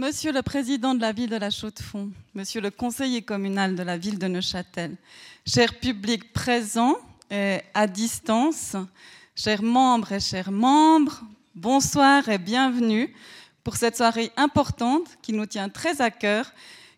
[0.00, 3.98] Monsieur le Président de la ville de la Chaux-de-Fonds, Monsieur le conseiller communal de la
[3.98, 4.96] ville de Neuchâtel,
[5.46, 6.96] cher public présent
[7.30, 8.76] et à distance,
[9.36, 11.20] chers membres et chers membres,
[11.54, 13.14] bonsoir et bienvenue
[13.62, 16.50] pour cette soirée importante qui nous tient très à cœur,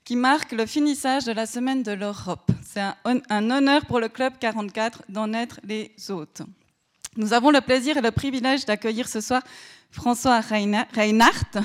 [0.04, 2.52] qui marque le finissage de la Semaine de l'Europe.
[2.64, 6.42] C'est un, un, honneur pour le Club 44 d'en être les hôtes.
[7.16, 9.42] Nous avons le plaisir et le privilège d'accueillir ce soir
[9.90, 11.58] François Reinhardt,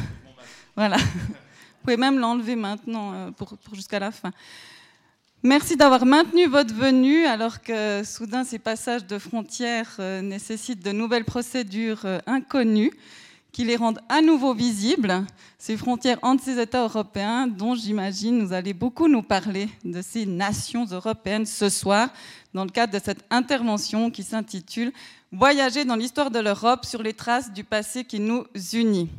[0.77, 0.97] voilà.
[0.97, 4.31] Vous pouvez même l'enlever maintenant euh, pour, jusqu'à la fin.
[5.41, 10.91] Merci d'avoir maintenu votre venue alors que soudain ces passages de frontières euh, nécessitent de
[10.91, 12.91] nouvelles procédures euh, inconnues
[13.51, 15.25] qui les rendent à nouveau visibles,
[15.57, 20.27] ces frontières entre ces États européens dont j'imagine vous allez beaucoup nous parler de ces
[20.27, 22.09] nations européennes ce soir
[22.54, 24.91] dans le cadre de cette intervention qui s'intitule
[25.32, 29.09] Voyager dans l'histoire de l'Europe sur les traces du passé qui nous unit.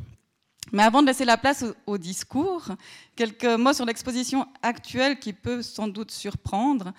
[0.71, 2.67] Mais avant de laisser la place au, discours,
[3.15, 6.93] quelques mots sur l'exposition actuelle qui peut sans doute surprendre.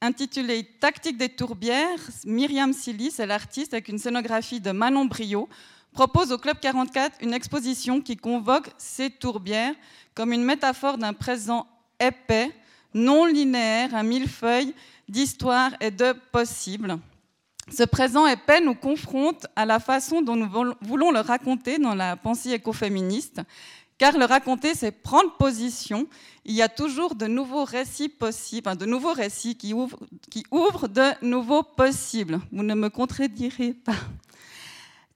[0.00, 5.48] Intitulée Tactique des tourbières, Myriam Silly, c'est l'artiste avec une scénographie de Manon Brio,
[5.94, 9.74] propose au Club 44 une exposition qui convoque ces tourbières
[10.14, 11.66] comme une métaphore d'un présent
[11.98, 12.50] épais,
[12.92, 14.74] non linéaire, un millefeuille
[15.08, 16.98] d'histoire et de possibles.
[17.70, 22.16] Ce présent épais nous confronte à la façon dont nous voulons le raconter dans la
[22.16, 23.40] pensée écoféministe,
[23.96, 26.06] car le raconter, c'est prendre position.
[26.44, 30.88] Il y a toujours de nouveaux récits possibles, de nouveaux récits qui ouvrent, qui ouvrent
[30.88, 32.40] de nouveaux possibles.
[32.52, 33.94] Vous ne me contredirez pas.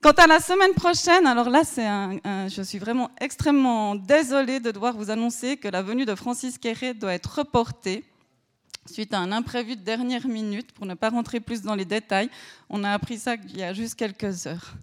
[0.01, 4.61] Quant à la semaine prochaine, alors là, c'est un, un, je suis vraiment extrêmement désolée
[4.61, 8.05] de devoir vous annoncer que la venue de Francis Quéré doit être reportée
[8.85, 10.71] suite à un imprévu de dernière minute.
[10.71, 12.29] Pour ne pas rentrer plus dans les détails,
[12.69, 14.73] on a appris ça il y a juste quelques heures.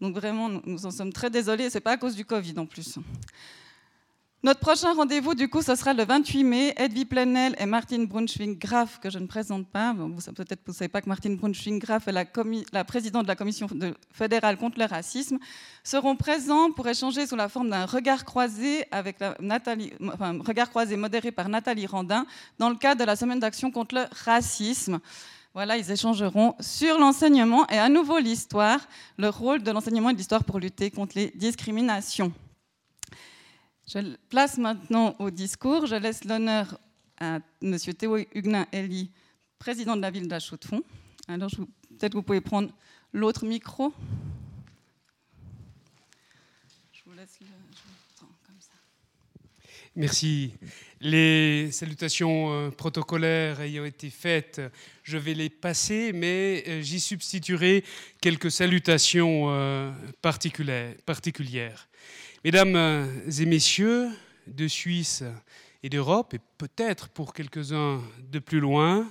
[0.00, 1.70] Donc vraiment, nous en sommes très désolés.
[1.70, 2.98] C'est pas à cause du Covid en plus.
[4.46, 6.72] Notre prochain rendez-vous, du coup, ce sera le 28 mai.
[6.76, 9.92] Edwy Plenel et Martine Brunschwing-Graf, que je ne présente pas.
[9.92, 12.12] Peut-être que vous ne savez pas que Martine Brunschwing-Graf est
[12.72, 13.66] la, présidente de la Commission
[14.12, 15.38] fédérale contre le racisme,
[15.82, 21.32] seront présents pour échanger sous la forme d'un regard croisé avec Nathalie, regard croisé modéré
[21.32, 22.24] par Nathalie Randin
[22.60, 25.00] dans le cadre de la semaine d'action contre le racisme.
[25.54, 28.78] Voilà, ils échangeront sur l'enseignement et à nouveau l'histoire,
[29.18, 32.32] le rôle de l'enseignement et de l'histoire pour lutter contre les discriminations.
[33.86, 35.86] Je place maintenant au discours.
[35.86, 36.78] Je laisse l'honneur
[37.18, 37.78] à M.
[37.78, 39.12] Théo Huguenin-Elie,
[39.60, 40.82] président de la ville d'Achaux-de-Fonds.
[41.28, 42.70] Alors, peut-être que vous pouvez prendre
[43.12, 43.92] l'autre micro.
[46.92, 47.46] Je vous laisse le.
[48.44, 48.72] comme ça.
[49.94, 50.54] Merci.
[51.00, 54.60] Les salutations euh, protocolaires ayant été faites,
[55.04, 57.84] je vais les passer, mais euh, j'y substituerai
[58.20, 59.92] quelques salutations euh,
[60.22, 61.88] particulières.
[62.44, 63.08] Mesdames
[63.40, 64.08] et messieurs
[64.46, 65.24] de Suisse
[65.82, 69.10] et d'Europe, et peut-être pour quelques-uns de plus loin,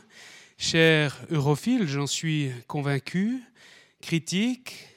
[0.58, 3.42] chers europhiles, j'en suis convaincu,
[4.00, 4.88] critiques,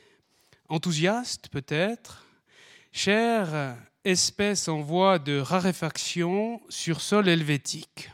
[0.69, 2.27] enthousiastes peut-être,
[2.93, 8.11] chères espèces en voie de raréfaction sur sol helvétique.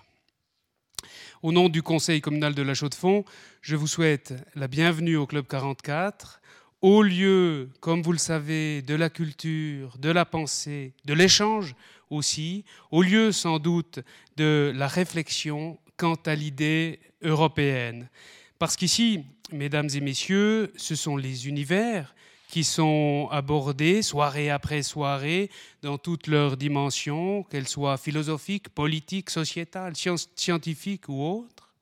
[1.42, 3.24] Au nom du Conseil communal de la Chaux-de-Fonds,
[3.60, 6.41] je vous souhaite la bienvenue au Club 44
[6.84, 11.75] au lieu, comme vous le savez, de la culture, de la pensée, de l'échange
[12.11, 14.00] aussi, au lieu sans doute
[14.37, 18.11] de la réflexion quant à l'idée européenne.
[18.59, 22.15] Parce qu'ici, mesdames et messieurs, ce sont les univers
[22.49, 29.95] qui sont abordés soirée après soirée dans toutes leurs dimensions, qu'elles soient philosophiques, politiques, sociétales,
[30.37, 31.73] scientifiques ou autres.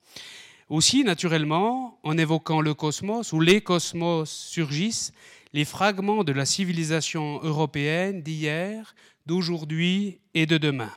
[0.72, 5.12] Aussi, naturellement, en évoquant le cosmos, où les cosmos surgissent,
[5.52, 8.94] les fragments de la civilisation européenne d'hier,
[9.26, 10.90] d'aujourd'hui et de demain.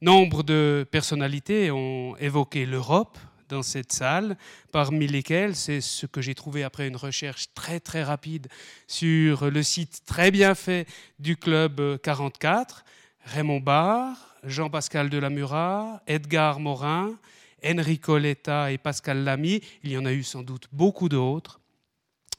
[0.00, 4.36] Nombre de personnalités ont évoqué l'Europe dans cette salle,
[4.72, 8.48] parmi lesquelles, c'est ce que j'ai trouvé après une recherche très très rapide
[8.88, 10.88] sur le site très bien fait
[11.20, 12.84] du Club 44,
[13.26, 17.16] Raymond Barre, Jean-Pascal Delamura, Edgar Morin,
[17.64, 19.60] Enrico Letta et Pascal Lamy.
[19.84, 21.60] Il y en a eu sans doute beaucoup d'autres.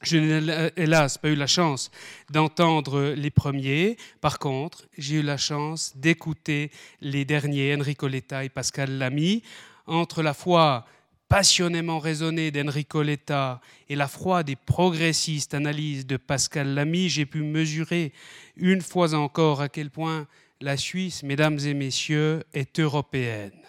[0.02, 1.90] Je n'ai hélas pas eu la chance
[2.30, 3.96] d'entendre les premiers.
[4.20, 9.42] Par contre, j'ai eu la chance d'écouter les derniers, Enrico Letta et Pascal Lamy.
[9.86, 10.84] Entre la foi
[11.28, 17.42] passionnément raisonnée d'Enrico Letta et la froide et progressiste analyse de Pascal Lamy, j'ai pu
[17.42, 18.12] mesurer
[18.56, 20.26] une fois encore à quel point
[20.60, 23.63] la Suisse, mesdames et messieurs, est européenne.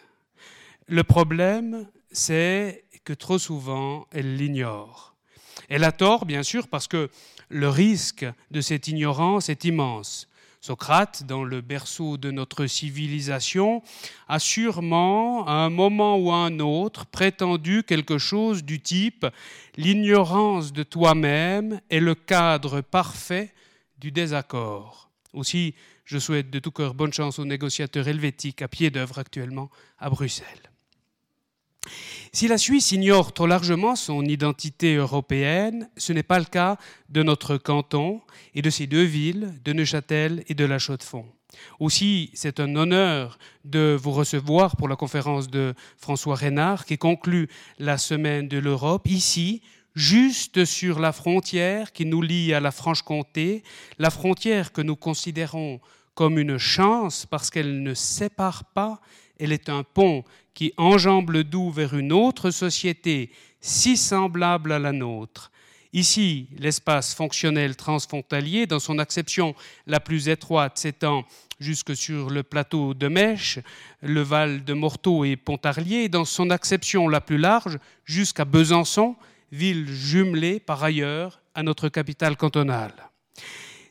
[0.87, 5.15] Le problème, c'est que trop souvent, elle l'ignore.
[5.67, 7.09] Elle a tort, bien sûr, parce que
[7.49, 10.27] le risque de cette ignorance est immense.
[10.61, 13.81] Socrate, dans le berceau de notre civilisation,
[14.27, 19.25] a sûrement, à un moment ou à un autre, prétendu quelque chose du type
[19.77, 23.53] L'ignorance de toi-même est le cadre parfait
[23.97, 25.09] du désaccord.
[25.33, 29.69] Aussi, je souhaite de tout cœur bonne chance aux négociateurs helvétiques à pied d'œuvre actuellement
[29.97, 30.74] à Bruxelles.
[32.31, 36.77] Si la Suisse ignore trop largement son identité européenne, ce n'est pas le cas
[37.09, 38.21] de notre canton
[38.53, 41.25] et de ses deux villes, de Neuchâtel et de La Chaux-de-Fonds.
[41.79, 47.47] Aussi, c'est un honneur de vous recevoir pour la conférence de François Reynard qui conclut
[47.79, 49.61] la semaine de l'Europe ici,
[49.95, 53.63] juste sur la frontière qui nous lie à la Franche-Comté,
[53.97, 55.79] la frontière que nous considérons
[56.13, 58.99] comme une chance parce qu'elle ne sépare pas,
[59.39, 60.23] elle est un pont
[60.53, 65.51] qui enjambe le Doubs vers une autre société si semblable à la nôtre.
[65.95, 69.55] Ici, l'espace fonctionnel transfrontalier, dans son acception
[69.87, 71.23] la plus étroite, s'étend
[71.59, 73.59] jusque sur le plateau de Mèche,
[74.01, 79.15] le Val de Morteau et Pontarlier, dans son acception la plus large, jusqu'à Besançon,
[79.53, 82.93] ville jumelée par ailleurs à notre capitale cantonale.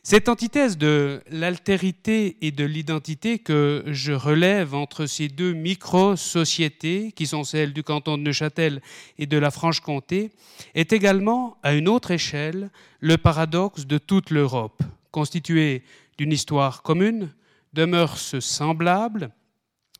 [0.07, 7.25] Cette antithèse de l'altérité et de l'identité que je relève entre ces deux micro-sociétés, qui
[7.25, 8.83] sont celles du canton de Neuchâtel
[9.17, 10.29] et de la Franche-Comté,
[10.75, 12.69] est également, à une autre échelle,
[12.99, 15.81] le paradoxe de toute l'Europe, constituée
[16.19, 17.33] d'une histoire commune,
[17.73, 19.31] de mœurs semblables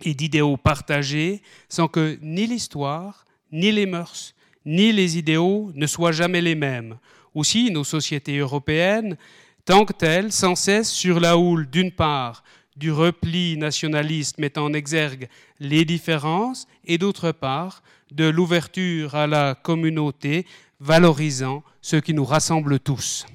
[0.04, 4.36] et d'idéaux partagés, sans que ni l'histoire, ni les mœurs,
[4.68, 7.00] ni les idéaux ne soient jamais les mêmes.
[7.34, 9.18] Aussi, nos sociétés européennes
[9.66, 12.44] tant que telle, sans cesse sur la houle, d'une part,
[12.76, 15.28] du repli nationaliste mettant en exergue
[15.60, 17.82] les différences, et d'autre part,
[18.12, 20.46] de l'ouverture à la communauté,
[20.80, 23.26] valorisant ce qui nous rassemble tous.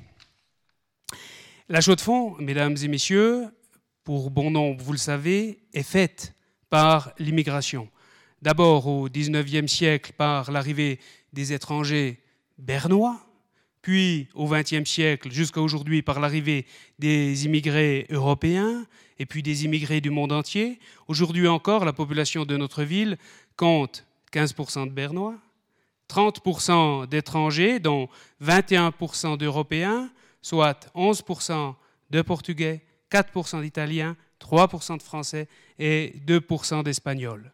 [1.68, 3.46] La chaux de fond, mesdames et messieurs,
[4.04, 6.34] pour bon nombre, vous le savez, est faite
[6.68, 7.88] par l'immigration.
[8.42, 10.98] D'abord au XIXe siècle par l'arrivée
[11.32, 12.20] des étrangers
[12.58, 13.20] bernois,
[13.82, 16.66] puis au XXe siècle jusqu'à aujourd'hui par l'arrivée
[16.98, 18.86] des immigrés européens
[19.18, 20.78] et puis des immigrés du monde entier.
[21.08, 23.18] Aujourd'hui encore, la population de notre ville
[23.56, 25.38] compte 15% de Bernois,
[26.08, 28.08] 30% d'étrangers, dont
[28.42, 30.10] 21% d'Européens,
[30.42, 31.74] soit 11%
[32.10, 35.48] de Portugais, 4% d'Italiens, 3% de Français
[35.78, 37.52] et 2% d'Espagnols.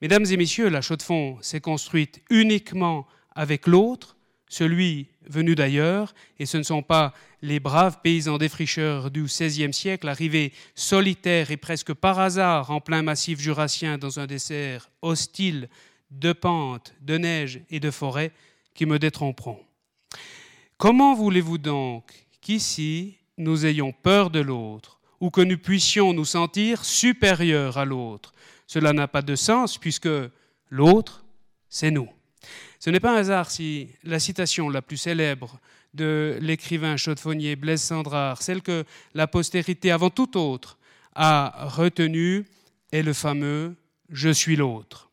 [0.00, 4.17] Mesdames et messieurs, la Chaux-de-Fonds s'est construite uniquement avec l'autre,
[4.48, 7.12] celui venu d'ailleurs, et ce ne sont pas
[7.42, 13.02] les braves paysans défricheurs du XVIe siècle, arrivés solitaires et presque par hasard en plein
[13.02, 15.68] massif jurassien dans un dessert hostile
[16.10, 18.32] de pentes, de neige et de forêt,
[18.74, 19.60] qui me détromperont.
[20.76, 22.04] Comment voulez-vous donc
[22.40, 28.32] qu'ici nous ayons peur de l'autre, ou que nous puissions nous sentir supérieurs à l'autre?
[28.66, 30.08] Cela n'a pas de sens puisque
[30.70, 31.24] l'autre,
[31.68, 32.08] c'est nous.
[32.80, 35.58] Ce n'est pas un hasard si la citation la plus célèbre
[35.94, 38.84] de l'écrivain chaudefonnier Blaise Sandrard, celle que
[39.14, 40.78] la postérité avant tout autre
[41.14, 42.44] a retenue,
[42.92, 43.74] est le fameux
[44.10, 45.10] Je suis l'autre.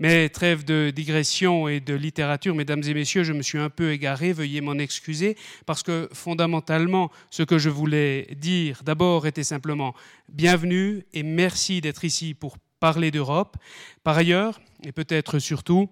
[0.00, 3.92] Mais trêve de digression et de littérature, mesdames et messieurs, je me suis un peu
[3.92, 9.94] égaré, veuillez m'en excuser, parce que fondamentalement, ce que je voulais dire d'abord était simplement
[10.28, 13.56] bienvenue et merci d'être ici pour parler d'Europe.
[14.02, 15.88] Par ailleurs, et peut-être surtout,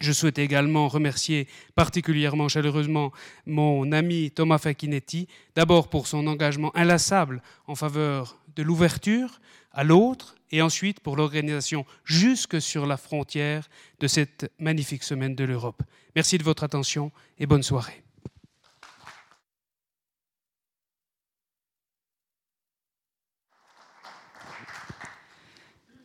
[0.00, 3.12] je souhaite également remercier particulièrement chaleureusement
[3.46, 9.40] mon ami Thomas Facchinetti, d'abord pour son engagement inlassable en faveur de l'ouverture
[9.72, 13.68] à l'autre et ensuite pour l'organisation jusque sur la frontière
[14.00, 15.82] de cette magnifique semaine de l'Europe.
[16.14, 18.02] Merci de votre attention et bonne soirée.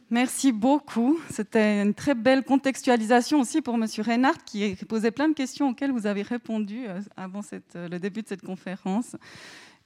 [0.09, 1.19] Merci beaucoup.
[1.29, 3.85] C'était une très belle contextualisation aussi pour M.
[3.97, 7.41] Reinhardt qui posait plein de questions auxquelles vous avez répondu euh, avant
[7.75, 9.17] euh, le début de cette conférence.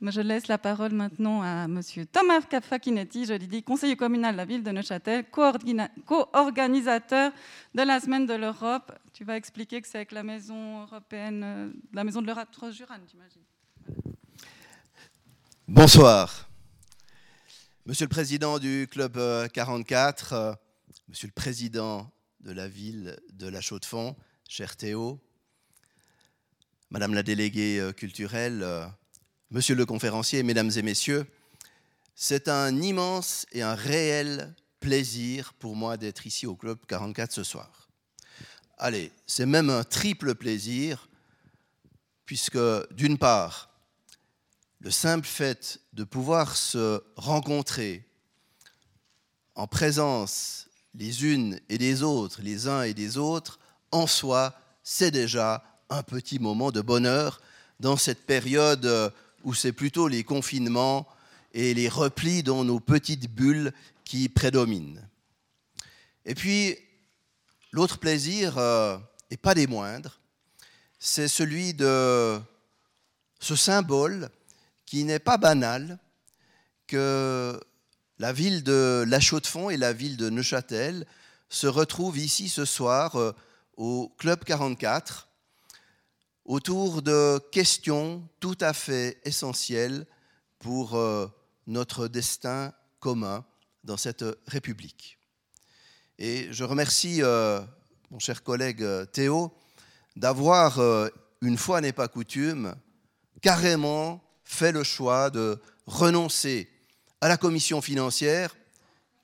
[0.01, 1.79] Je laisse la parole maintenant à M.
[2.11, 7.31] Thomas Fakinetti, je l'ai dit, conseiller communal de la ville de Neuchâtel, co-organisateur
[7.75, 8.91] de la Semaine de l'Europe.
[9.13, 13.01] Tu vas expliquer que c'est avec la Maison européenne, euh, la Maison de l'Europe Jurane,
[13.07, 13.41] j'imagine.
[15.67, 16.50] Bonsoir.
[17.87, 19.19] Monsieur le président du Club
[19.53, 20.55] 44, euh, euh,
[21.07, 24.15] monsieur le président de la ville de La Chaux-de-Fonds,
[24.47, 25.19] cher Théo,
[26.91, 28.63] madame la déléguée euh, culturelle,
[29.49, 31.25] monsieur le conférencier, mesdames et messieurs,
[32.13, 37.43] c'est un immense et un réel plaisir pour moi d'être ici au Club 44 ce
[37.43, 37.89] soir.
[38.77, 41.09] Allez, c'est même un triple plaisir,
[42.27, 42.59] puisque
[42.91, 43.71] d'une part,
[44.81, 48.03] le simple fait de pouvoir se rencontrer
[49.55, 53.59] en présence les unes et les autres, les uns et les autres,
[53.91, 57.41] en soi, c'est déjà un petit moment de bonheur
[57.79, 61.07] dans cette période où c'est plutôt les confinements
[61.53, 63.73] et les replis dans nos petites bulles
[64.05, 65.01] qui prédominent.
[66.25, 66.77] Et puis,
[67.71, 68.97] l'autre plaisir, euh,
[69.29, 70.19] et pas des moindres,
[70.99, 72.39] c'est celui de
[73.39, 74.29] ce symbole
[74.91, 75.97] qui n'est pas banal,
[76.85, 77.57] que
[78.19, 81.07] la ville de La Chaux-de-Fonds et la ville de Neuchâtel
[81.47, 83.31] se retrouvent ici ce soir euh,
[83.77, 85.29] au Club 44
[86.43, 90.05] autour de questions tout à fait essentielles
[90.59, 91.25] pour euh,
[91.67, 93.45] notre destin commun
[93.85, 95.17] dans cette République.
[96.19, 97.61] Et je remercie euh,
[98.09, 99.53] mon cher collègue Théo
[100.17, 100.81] d'avoir,
[101.39, 102.75] une fois n'est pas coutume,
[103.41, 104.21] carrément
[104.51, 106.69] fait le choix de renoncer
[107.21, 108.55] à la commission financière,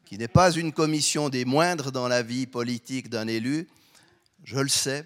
[0.05, 3.67] qui n'est pas une commission des moindres dans la vie politique d'un élu,
[4.46, 5.05] je le sais,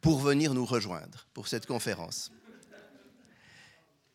[0.00, 2.32] pour venir nous rejoindre pour cette conférence.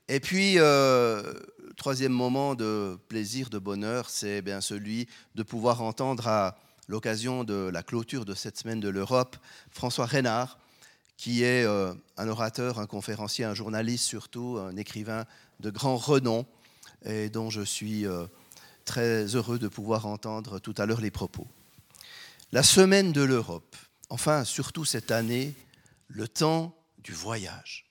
[0.07, 1.33] Et puis, euh,
[1.77, 7.69] troisième moment de plaisir, de bonheur, c'est bien celui de pouvoir entendre à l'occasion de
[7.71, 9.37] la clôture de cette semaine de l'Europe
[9.69, 10.57] François Reynard,
[11.17, 15.25] qui est euh, un orateur, un conférencier, un journaliste surtout, un écrivain
[15.59, 16.45] de grand renom,
[17.05, 18.25] et dont je suis euh,
[18.83, 21.47] très heureux de pouvoir entendre tout à l'heure les propos.
[22.51, 23.75] La semaine de l'Europe,
[24.09, 25.53] enfin surtout cette année,
[26.07, 27.85] le temps du voyage.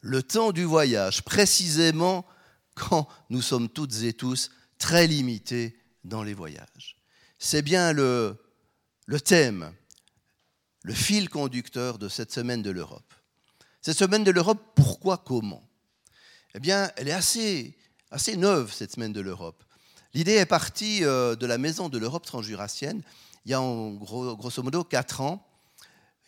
[0.00, 2.26] Le temps du voyage, précisément
[2.74, 6.96] quand nous sommes toutes et tous très limités dans les voyages.
[7.38, 8.36] C'est bien le,
[9.06, 9.72] le thème
[10.82, 13.14] le fil conducteur de cette semaine de l'Europe.
[13.80, 15.68] Cette semaine de l'Europe, pourquoi, comment?
[16.54, 17.76] Eh bien, elle est assez,
[18.10, 19.64] assez neuve, cette semaine de l'Europe.
[20.14, 23.02] L'idée est partie euh, de la Maison de l'Europe transjurassienne,
[23.44, 25.46] il y a en gros, grosso modo quatre ans,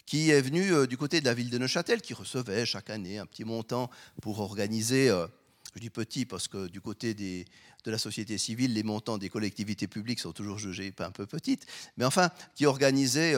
[0.06, 3.18] qui est venue euh, du côté de la ville de Neuchâtel, qui recevait chaque année
[3.18, 3.90] un petit montant
[4.22, 5.26] pour organiser, euh,
[5.74, 7.44] je dis petit parce que du côté des,
[7.84, 11.66] de la société civile, les montants des collectivités publiques sont toujours jugés un peu petites,
[11.96, 13.34] mais enfin, qui organisait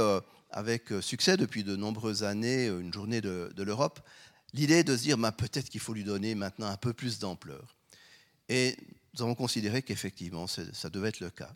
[0.50, 4.00] avec euh, succès depuis de nombreuses années euh, une journée de, l'Europe,
[4.54, 7.76] l'idée de se dire bah, peut-être qu'il faut lui donner maintenant un peu plus d'ampleur.
[8.48, 8.76] Et
[9.14, 11.50] nous avons considéré qu'effectivement, ça devait être le cas.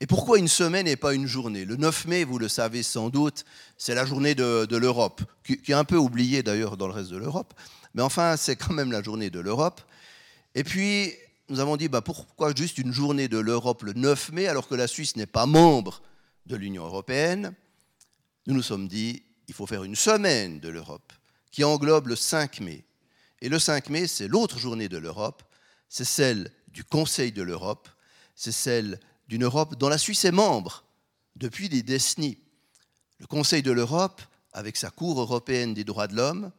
[0.00, 1.64] Et pourquoi une semaine et pas une journée?
[1.64, 3.44] Le 9 mai, vous le savez sans doute,
[3.76, 7.10] c'est la journée de, l'Europe, qui, qui, est un peu oubliée d'ailleurs dans le reste
[7.10, 7.54] de l'Europe,
[7.94, 9.80] mais enfin, c'est quand même la journée de l'Europe.
[10.54, 11.14] Et puis,
[11.50, 14.76] nous avons dit, bah, pourquoi juste une journée de l'Europe le 9 mai, alors que
[14.76, 16.00] la Suisse n'est pas membre
[16.46, 17.54] de l'Union européenne?
[18.46, 21.12] Nous nous sommes dit, il faut faire une semaine de l'Europe
[21.50, 22.84] qui englobe le 5 mai.
[23.42, 25.42] Et le 5 mai, c'est l'autre journée de l'Europe,
[25.88, 27.88] c'est celle du Conseil de l'Europe,
[28.36, 30.84] c'est celle d'une Europe dont la Suisse est membre
[31.34, 32.38] depuis des décennies.
[33.18, 36.52] Le Conseil de l'Europe, avec sa Cour européenne des droits de l'homme,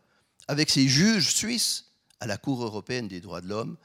[0.49, 3.77] avec ses juges suisses à la Cour européenne des droits de l'homme,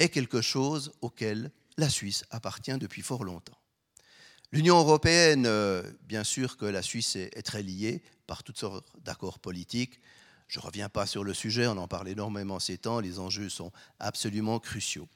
[0.00, 3.58] est quelque chose auquel la Suisse appartient depuis fort longtemps.
[4.50, 9.38] L'Union européenne, euh, bien sûr que la Suisse est, très liée par toutes sortes d'accords
[9.38, 10.00] politiques.
[10.48, 13.48] Je ne reviens pas sur le sujet, on en parle énormément ces temps, les enjeux
[13.48, 15.08] sont absolument cruciaux.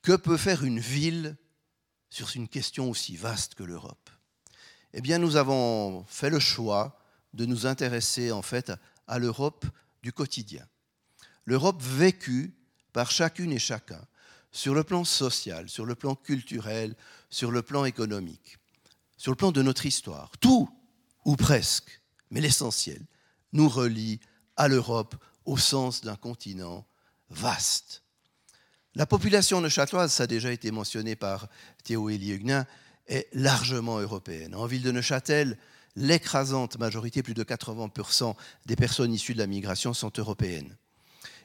[0.00, 1.36] Que peut faire une ville
[2.08, 4.08] sur une question aussi vaste que l'Europe?
[4.94, 6.98] Eh bien, nous avons fait le choix
[7.34, 8.72] de nous intéresser en fait
[9.06, 9.66] à l'Europe
[10.02, 10.66] du quotidien.
[11.44, 12.57] L'Europe vécue
[12.98, 14.04] par chacune et chacun,
[14.50, 16.96] sur le plan social, sur le plan culturel,
[17.30, 18.58] sur le plan économique,
[19.16, 20.32] sur le plan de notre histoire.
[20.38, 20.68] Tout,
[21.24, 22.02] ou presque,
[22.32, 23.00] mais l'essentiel,
[23.52, 24.18] nous relie
[24.56, 25.14] à l'Europe
[25.44, 26.88] au sens d'un continent
[27.30, 28.02] vaste.
[28.96, 31.46] La population neuchâteloise, ça a déjà été mentionné par
[31.84, 32.66] Théo Élie Huguenin,
[33.06, 34.56] est largement européenne.
[34.56, 35.56] En ville de Neuchâtel,
[35.94, 38.34] l'écrasante majorité, plus de 80%
[38.66, 40.76] des personnes issues de la migration sont européennes.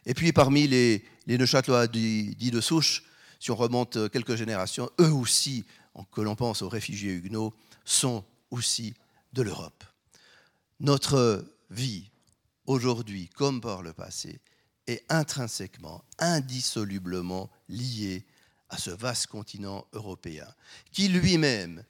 [0.08, 3.04] Et puis parmi les, les Neuchâtelois dits de souche,
[3.40, 5.66] si on remonte quelques générations, eux aussi,
[6.12, 7.54] que l'on pense aux réfugiés huguenots,
[7.86, 8.94] sont aussi
[9.34, 9.84] de l'Europe.
[10.80, 12.10] Notre vie,
[12.66, 14.40] aujourd'hui comme par le passé,
[14.88, 18.26] est intrinsèquement, indissolublement liée
[18.70, 20.48] à ce vaste continent européen,
[20.92, 21.84] qui lui-même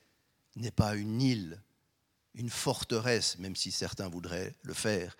[0.55, 1.61] n'est pas une île,
[2.35, 5.15] une forteresse, même si certains voudraient le faire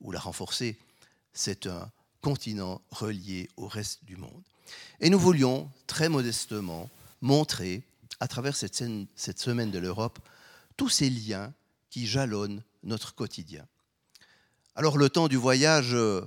[0.00, 0.78] ou la renforcer,
[1.32, 4.42] c'est un continent relié au reste du monde.
[5.00, 7.82] Et nous voulions très modestement montrer,
[8.20, 10.18] à travers cette, semaine de l'Europe,
[10.76, 11.52] tous ces liens
[11.90, 13.66] qui jalonnent notre quotidien.
[14.74, 16.22] Alors le temps du voyage, euh,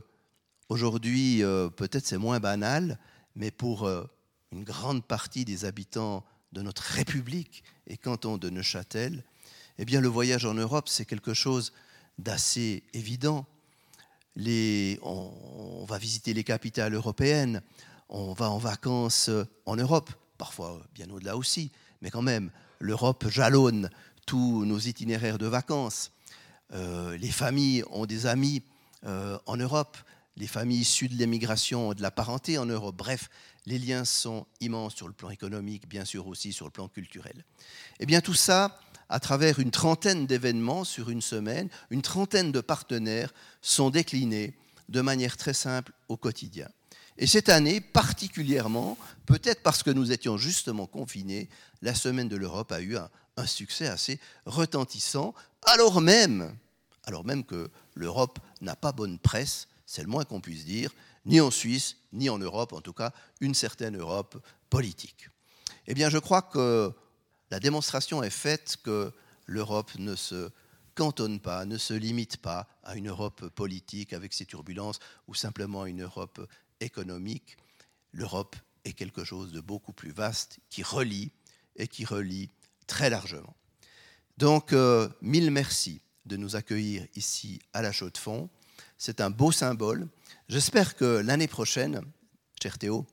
[0.69, 3.00] aujourd'hui, euh, peut-être c'est moins banal,
[3.36, 4.03] mais pour euh,
[4.51, 9.24] une grande partie des habitants de notre République et canton de Neuchâtel,
[9.77, 11.71] eh bien le voyage en Europe, c'est quelque chose
[12.19, 13.45] d'assez évident.
[14.38, 17.61] On, va visiter les capitales européennes,
[18.07, 19.29] on va en vacances
[19.65, 21.71] en Europe, parfois bien au-delà aussi,
[22.01, 23.89] mais quand même, l'Europe jalonne
[24.25, 26.11] tous nos itinéraires de vacances.
[26.73, 28.63] Euh, les familles ont des amis
[29.05, 29.97] euh, en Europe,
[30.38, 32.95] les familles issues de l'émigration ont de la parenté en Europe.
[32.95, 33.29] Bref,
[33.65, 37.43] les liens sont immenses sur le plan économique, bien sûr aussi sur le plan culturel.
[38.00, 38.79] Eh bien tout ça,
[39.12, 44.56] à travers une trentaine d'événements sur une semaine, une trentaine de partenaires sont déclinés
[44.88, 46.70] de manière très simple au quotidien.
[47.18, 51.50] Et cette année, particulièrement, peut-être parce que nous étions justement confinés,
[51.82, 53.10] la Semaine de l'Europe a eu un,
[53.46, 56.56] succès assez retentissant, alors même,
[57.03, 60.94] alors même que l'Europe n'a pas bonne presse, c'est le moins qu'on puisse dire,
[61.25, 65.30] ni en Suisse, ni en Europe, en tout cas une certaine Europe politique.
[65.88, 66.94] Eh bien, je crois que
[67.51, 69.12] la démonstration est faite que
[69.46, 70.50] l'Europe ne se
[70.96, 75.86] cantonne pas, ne se limite pas à une Europe politique avec ses turbulences ou simplement
[75.86, 76.48] une Europe
[76.79, 77.58] économique.
[78.13, 78.55] L'Europe
[78.86, 81.31] est quelque chose de beaucoup plus vaste qui relie
[81.75, 82.50] et qui relie
[82.88, 83.55] très largement.
[84.38, 88.50] Donc, euh, mille merci de nous accueillir ici à la Chaux-de-Fonds.
[88.98, 90.08] C'est un beau symbole.
[90.48, 92.01] J'espère que l'année prochaine,
[92.62, 93.05] cher Théo,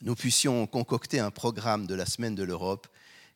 [0.00, 2.88] nous puissions concocter un programme de la Semaine de l'Europe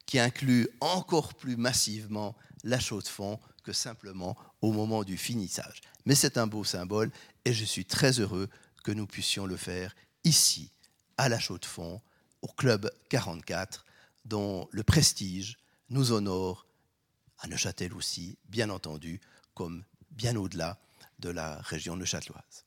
[0.07, 5.81] qui inclut encore plus massivement la chaux de fond que simplement au moment du finissage.
[6.05, 7.11] Mais c'est un beau symbole
[7.45, 8.49] et je suis très heureux
[8.85, 9.95] que nous puissions le faire
[10.25, 10.71] ici,
[11.17, 12.01] à la chaux de fond,
[12.43, 13.85] au Club 44,
[14.25, 15.59] dont le prestige
[15.91, 16.67] nous honore,
[17.39, 19.21] à Neuchâtel aussi, bien entendu,
[19.55, 20.79] comme bien au-delà
[21.19, 22.65] de la région neuchâteloise.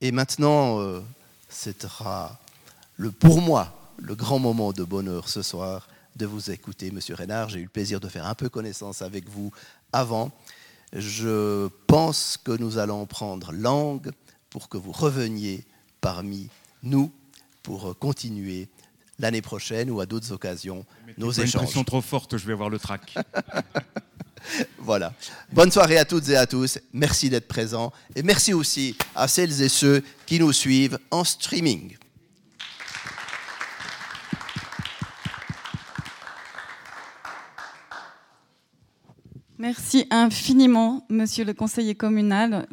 [0.00, 1.00] Et maintenant, euh,
[1.48, 2.38] ce sera
[2.96, 7.50] le, pour moi le grand moment de bonheur ce soir de vous écouter, Monsieur Reynard.
[7.50, 9.52] J'ai eu le plaisir de faire un peu connaissance avec vous
[9.92, 10.32] avant.
[10.92, 14.10] Je pense que nous allons prendre langue
[14.50, 15.64] pour que vous reveniez
[16.00, 16.48] parmi
[16.82, 17.12] nous
[17.62, 18.68] pour continuer
[19.18, 20.86] l'année prochaine ou à d'autres occasions
[21.18, 21.54] nos échanges.
[21.54, 23.14] Une pression trop forte, je vais avoir le trac.
[24.78, 25.12] voilà.
[25.52, 26.78] Bonne soirée à toutes et à tous.
[26.92, 31.96] Merci d'être présents et merci aussi à celles et ceux qui nous suivent en streaming.
[39.58, 42.68] Merci infiniment, monsieur le conseiller communal.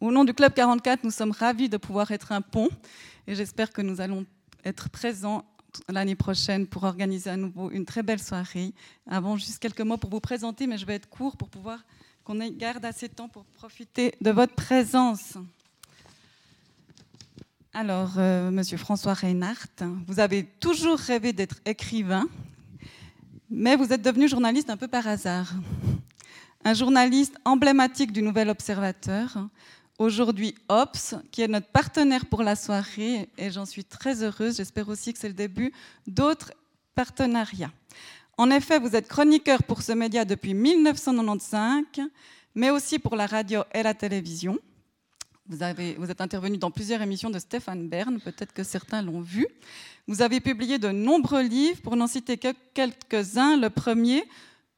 [0.00, 2.68] au nom du Club 44, nous sommes ravis de pouvoir être un pont
[3.28, 4.26] et j'espère que nous allons
[4.64, 5.44] être présents
[5.88, 8.72] l'année prochaine pour organiser à nouveau une très belle soirée.
[9.08, 11.78] Avant, juste quelques mots pour vous présenter, mais je vais être court pour pouvoir
[12.24, 15.34] qu'on garde assez de temps pour profiter de votre présence.
[17.72, 22.26] Alors, euh, monsieur François Reinhardt, vous avez toujours rêvé d'être écrivain,
[23.48, 25.54] mais vous êtes devenu journaliste un peu par hasard
[26.66, 29.38] un journaliste emblématique du Nouvel Observateur,
[30.00, 34.56] aujourd'hui OPS, qui est notre partenaire pour la soirée, et j'en suis très heureuse.
[34.56, 35.72] J'espère aussi que c'est le début
[36.08, 36.50] d'autres
[36.96, 37.70] partenariats.
[38.36, 41.84] En effet, vous êtes chroniqueur pour ce média depuis 1995,
[42.56, 44.58] mais aussi pour la radio et la télévision.
[45.48, 49.20] Vous, avez, vous êtes intervenu dans plusieurs émissions de Stéphane Bern, peut-être que certains l'ont
[49.20, 49.46] vu.
[50.08, 53.56] Vous avez publié de nombreux livres, pour n'en citer que quelques-uns.
[53.56, 54.24] Le premier,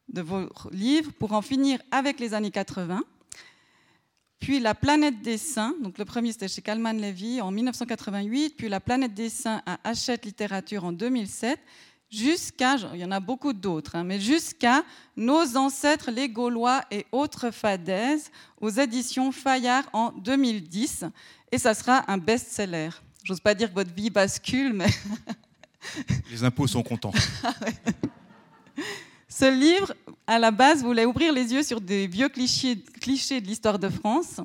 [0.08, 3.02] de vos livres pour en finir avec les années 80.
[4.38, 8.68] Puis La planète des saints, donc le premier c'était chez Kalman Levy en 1988, puis
[8.68, 11.58] La planète des saints à Hachette Littérature en 2007,
[12.10, 14.84] jusqu'à, il y en a beaucoup d'autres, hein, mais jusqu'à
[15.16, 21.04] Nos ancêtres les Gaulois et autres fadaises aux éditions Fayard en 2010.
[21.50, 22.90] Et ça sera un best-seller.
[23.24, 24.88] J'ose pas dire que votre vie bascule, mais.
[26.30, 27.12] Les impôts sont contents.
[29.38, 29.94] Ce livre,
[30.26, 32.74] à la base, voulait ouvrir les yeux sur des vieux clichés,
[33.40, 34.40] de l'histoire de France.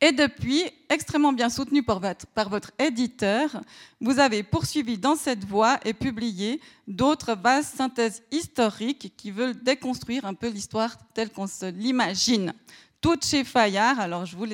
[0.00, 3.60] Et depuis, extrêmement bien soutenu par votre, par votre, éditeur,
[4.00, 10.24] vous avez poursuivi dans cette voie et publié d'autres vastes synthèses historiques qui veulent déconstruire
[10.24, 12.54] un peu l'histoire telle qu'on se l'imagine
[13.00, 14.00] toutes chez Fayard.
[14.00, 14.44] Alors, je vous,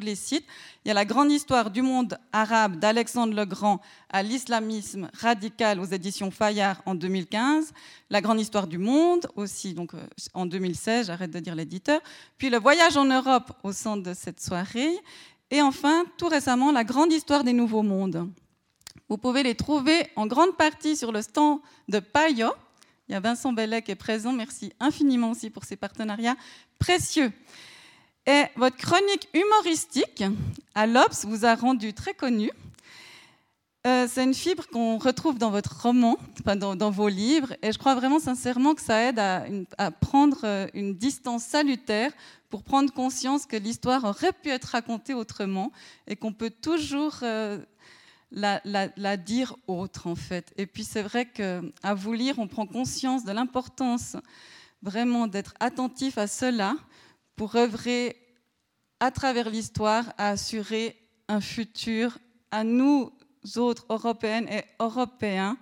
[0.00, 0.44] les, cite.
[0.84, 5.80] Il y a la grande histoire du monde arabe d'Alexandre le Grand à l'islamisme radical
[5.80, 7.72] aux éditions Fayard en 2015.
[8.10, 12.00] La grande histoire du monde aussi, donc euh, en 2016, j'arrête de dire l'éditeur.
[12.38, 14.92] Puis le voyage en Europe au centre de cette soirée.
[15.50, 18.28] Et enfin, tout récemment, la grande histoire des nouveaux mondes.
[19.08, 22.52] Vous pouvez les trouver en grande partie sur le stand de Payot.
[23.08, 24.32] Il y a Vincent Bellet qui est présent.
[24.32, 26.36] Merci infiniment aussi pour ces partenariats
[26.78, 27.30] précieux.
[28.26, 30.22] Et votre chronique humoristique
[30.76, 32.52] à l'Obs vous a rendu très connu.
[33.84, 37.96] euh, c'est une fibre qu'on retrouve dans votre roman, dans, vos livres, et je crois
[37.96, 42.12] vraiment sincèrement que ça aide à, prendre euh, une distance salutaire
[42.48, 45.72] pour prendre conscience que l'histoire aurait pu être racontée autrement
[46.06, 47.58] et qu'on peut toujours euh,
[48.30, 50.52] la, dire autre en fait.
[50.56, 54.16] Et puis c'est vrai qu'à vous lire, on prend conscience de l'importance
[54.80, 56.76] vraiment d'être attentif à cela
[57.42, 58.14] pour œuvrer
[59.00, 62.16] à travers l'histoire à assurer un futur
[62.52, 63.10] à nous
[63.56, 65.58] autres Européennes et Européens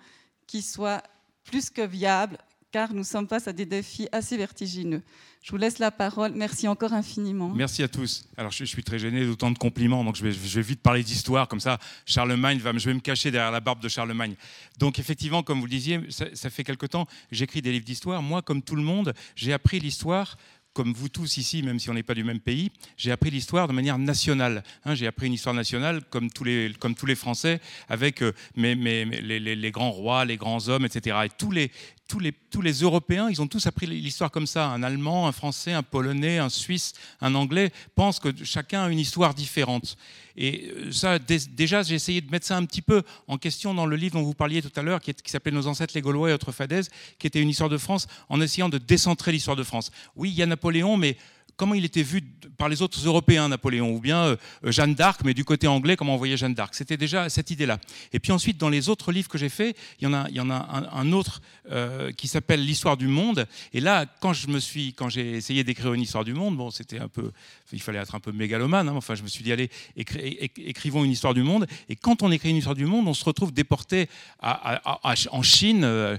[0.46, 1.02] qui soient
[1.42, 2.36] plus que viables,
[2.70, 5.00] car nous sommes face à des défis assez vertigineux.
[5.42, 6.32] Je vous laisse la parole.
[6.34, 7.48] Merci encore infiniment.
[7.48, 8.28] Merci à tous.
[8.36, 11.02] Alors, je, suis très gêné d'autant de compliments, donc je vais, je vais vite parler
[11.02, 11.48] d'histoire.
[11.48, 14.34] Comme ça, Charlemagne, va, je vais me cacher derrière la barbe de Charlemagne.
[14.78, 18.20] Donc, effectivement, comme vous le disiez, ça, ça fait quelque temps, j'écris des livres d'histoire.
[18.20, 20.36] Moi, comme tout le monde, j'ai appris l'histoire
[20.72, 23.66] comme vous tous ici, même si on n'est pas du même pays, j'ai appris l'histoire
[23.68, 24.62] de manière nationale.
[24.84, 24.94] Hein.
[24.94, 28.74] j'ai appris une histoire nationale comme tous les, comme tous les Français, avec euh, mes,
[28.74, 31.16] les, les, grands rois, les grands hommes, etc.
[31.24, 31.70] Et tous les,
[32.10, 34.66] tous les, tous les Européens, ils ont tous appris l'histoire comme ça.
[34.66, 38.98] Un Allemand, un Français, un Polonais, un Suisse, un Anglais pensent que chacun a une
[38.98, 39.96] histoire différente.
[40.36, 43.86] Et euh, ça, déjà, j'ai essayé de mettre ça un petit peu en question dans
[43.86, 46.30] le livre dont vous parliez tout à l'heure, qui, qui s'appelait Nos ancêtres les Gaulois
[46.30, 49.62] et autres fadaises, qui était une histoire de France, en essayant de décentrer l'histoire de
[49.62, 49.92] France.
[50.16, 51.16] Oui, il y a Napoléon, mais
[51.60, 52.22] comment il était vu
[52.56, 56.14] par les autres Européens, Napoléon, ou bien euh, Jeanne d'Arc, mais du côté anglais, comment
[56.14, 56.74] on voyait Jeanne d'Arc.
[56.74, 57.78] C'était déjà cette idée-là.
[58.14, 60.36] Et puis ensuite, dans les autres livres que j'ai faits, il y en a, il
[60.36, 63.46] y en a un, autre euh, qui s'appelle L'histoire du monde.
[63.74, 66.70] Et là, quand je me suis, quand j'ai essayé d'écrire une histoire du monde, bon,
[66.70, 67.30] c'était un peu,
[67.72, 68.88] il fallait être un peu mégalomane.
[68.88, 71.66] Hein, enfin, je me suis dit, allez, écrivons une histoire du monde.
[71.90, 74.08] Et quand on écrit une histoire du monde, on se retrouve déporté
[74.40, 76.16] en Chine, euh,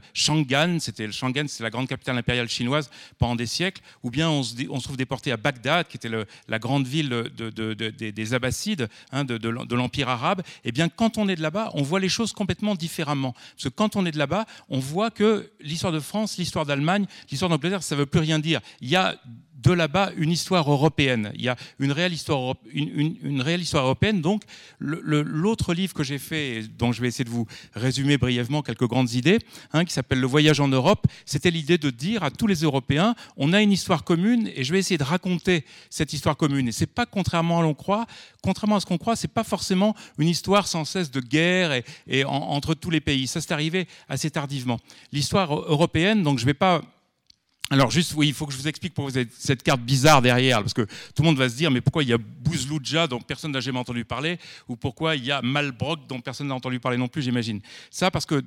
[0.79, 4.79] c'était c'est la grande capitale impériale chinoise pendant des siècles, ou bien on se, on
[4.79, 6.09] se trouve déporté à Bagdad, qui était
[6.47, 11.41] la grande ville des Abbassides, hein, de, l'Empire arabe, eh bien, quand on est de
[11.41, 13.33] là-bas, on voit les choses complètement différemment.
[13.33, 17.05] Parce que quand on est de là-bas, on voit que l'histoire de France, l'histoire d'Allemagne,
[17.29, 18.61] l'histoire d'Angleterre, ça ne veut plus rien dire.
[18.81, 19.15] Il y a
[19.61, 21.31] de là-bas une histoire européenne.
[21.35, 22.55] Il y a une réelle histoire,
[23.75, 24.21] européenne.
[24.21, 24.43] Donc,
[24.79, 29.13] l'autre livre que j'ai fait, dont je vais essayer de vous résumer brièvement quelques grandes
[29.13, 29.39] idées,
[29.73, 33.15] hein, qui s'appelle Le voyage en Europe, c'était l'idée de dire à tous les Européens,
[33.37, 36.67] on a une histoire commune et je vais essayer de raconter cette histoire commune.
[36.67, 38.05] Et c'est pas contrairement à croit,
[38.41, 42.23] contrairement à ce qu'on croit, c'est pas forcément une histoire sans cesse de guerre et,
[42.25, 43.27] entre tous les pays.
[43.27, 44.79] Ça, c'est arrivé assez tardivement.
[45.11, 46.81] L'histoire européenne, donc je vais pas
[47.71, 50.59] alors juste, oui, il faut que je vous explique pourquoi vous cette carte bizarre derrière,
[50.59, 53.21] parce que tout le monde va se dire, mais pourquoi il y a Bouzloudja dont
[53.21, 56.81] personne n'a jamais entendu parler, ou pourquoi il y a Malbrock dont personne n'a entendu
[56.81, 57.61] parler non plus, j'imagine.
[57.89, 58.43] Ça, parce que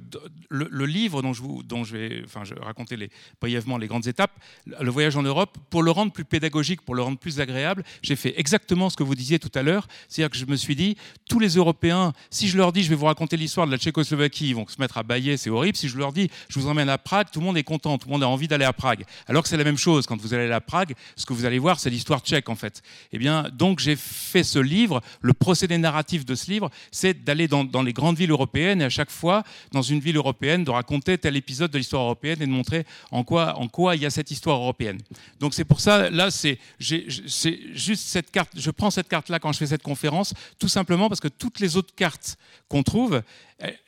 [0.51, 3.09] le, livre dont je, dont vais enfin, raconter
[3.41, 4.33] brièvement les grandes étapes,
[4.67, 8.17] le voyage en Europe, pour le rendre plus pédagogique, pour le rendre plus agréable, j'ai
[8.17, 10.99] fait exactement ce que vous disiez tout à l'heure, c'est-à-dire que je me suis dit,
[11.27, 14.51] tous les Européens, si je leur dis, je vais vous raconter l'histoire de la Tchécoslovaquie,
[14.51, 15.79] ils vont se mettre à bailler, c'est horrible.
[15.79, 18.09] Si je leur dis, je vous emmène à Prague, tout le monde est content, tout
[18.09, 19.07] le monde a envie d'aller à Prague.
[19.27, 21.59] Alors que c'est la même chose, quand vous allez à Prague, ce que vous allez
[21.59, 22.83] voir, c'est l'histoire tchèque en fait.
[23.13, 27.49] Eh bien, donc j'ai fait ce livre, le procédé narratif de ce livre, c'est d'aller
[27.49, 31.19] dans, les grandes villes européennes et à chaque fois, dans une ville européenne, de raconter
[31.19, 34.59] tel épisode de l'histoire européenne et de montrer en quoi, il y a cette histoire
[34.59, 34.99] européenne.
[35.41, 39.59] Donc c'est pour ça, là, c'est juste cette carte, je prends cette carte-là quand je
[39.59, 42.37] fais cette conférence, tout simplement parce que toutes les autres cartes
[42.69, 43.23] qu'on trouve,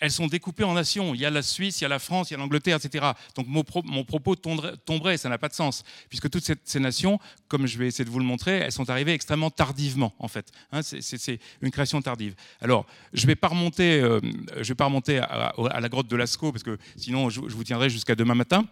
[0.00, 1.14] elles sont découpées en nations.
[1.14, 3.12] Il y a la Suisse, il y a la France, il y a l'Angleterre, etc.
[3.34, 3.64] Donc mon,
[4.04, 8.04] propos tomberait, ça n'a pas de sens, puisque toutes ces, nations, comme je vais essayer
[8.04, 10.50] de vous le montrer, elles sont arrivées extrêmement tardivement, en fait.
[10.72, 12.34] Hein, c'est une création tardive.
[12.60, 14.20] Alors, je ne vais pas remonter, euh,
[14.56, 18.14] vais pas remonter à, la grotte de Lascaux, parce que sinon, je vous tiendrai jusqu'à
[18.14, 18.66] demain matin.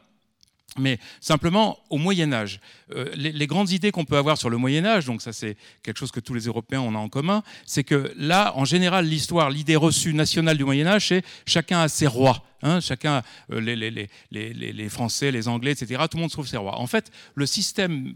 [0.77, 2.61] Mais simplement, au Moyen Âge,
[2.94, 5.98] euh, les, grandes idées qu'on peut avoir sur le Moyen Âge, donc ça c'est quelque
[5.98, 9.77] chose que tous les Européens ont en commun, c'est que là, en général, l'histoire, l'idée
[9.77, 12.42] reçue nationale du Moyen Âge, c'est chacun a ses rois.
[12.66, 13.22] Hein, chacun,
[13.53, 16.79] euh, les, Français, les Anglais, etc., tout le monde trouve ses rois.
[16.81, 18.14] En fait, le système,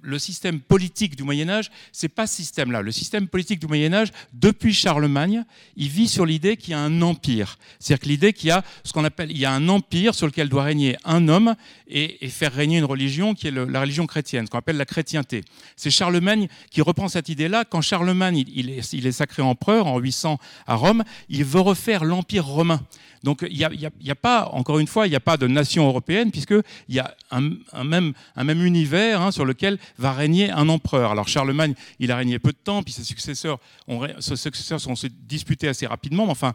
[0.66, 2.80] politique du Moyen Âge, c'est pas ce système-là.
[2.80, 5.44] Le système politique du Moyen Âge, depuis Charlemagne,
[5.76, 7.58] il vit sur l'idée qu'il y a un empire.
[7.78, 10.26] C'est-à-dire que l'idée qu'il y a ce qu'on appelle, il y a un empire sur
[10.26, 11.54] lequel doit régner un homme
[11.86, 15.44] et, faire régner une religion qui est la religion chrétienne, ce qu'on appelle la chrétienté.
[15.76, 17.66] C'est Charlemagne qui reprend cette idée-là.
[17.66, 18.70] Quand Charlemagne, il
[19.06, 22.80] est sacré empereur en 800 à Rome, il veut refaire l'empire romain.
[23.24, 26.30] Donc il n'y a, pas, encore une fois, il n'y a pas de nation européenne,
[26.30, 31.10] puisqu'il y a un, même, un même univers hein, sur lequel va régner un empereur.
[31.10, 34.94] Alors Charlemagne, il a régné peu de temps, puis ses successeurs, ont, sont
[35.26, 36.52] disputés assez rapidement, mais enfin,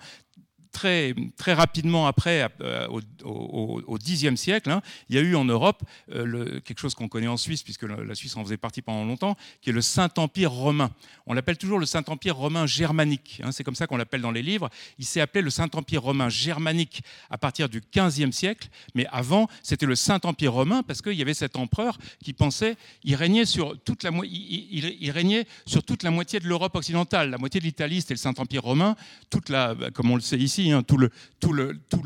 [0.74, 2.88] très, très rapidement après, euh,
[3.24, 7.28] au Xe siècle, hein, il y a eu en Europe le, quelque chose qu'on connaît
[7.28, 10.92] en Suisse, puisque la Suisse en faisait partie pendant longtemps, qui est le Saint-Empire romain.
[11.26, 13.42] On l'appelle toujours le Saint-Empire romain germanique.
[13.44, 14.70] Hein, c'est comme ça qu'on l'appelle dans les livres.
[15.00, 19.86] Il s'est appelé le Saint-Empire romain germanique à partir du XVe siècle, mais avant, c'était
[19.86, 24.04] le Saint-Empire romain parce qu'il y avait cet empereur qui pensait, il régnait sur toute
[24.04, 27.30] la, il, il régnait sur toute la moitié de l'Europe occidentale.
[27.30, 28.96] La moitié de l'Italie, c'était le Saint-Empire romain.
[29.30, 32.04] Toute la, bah, comme on le sait ici, hein, tout le, tout le, tout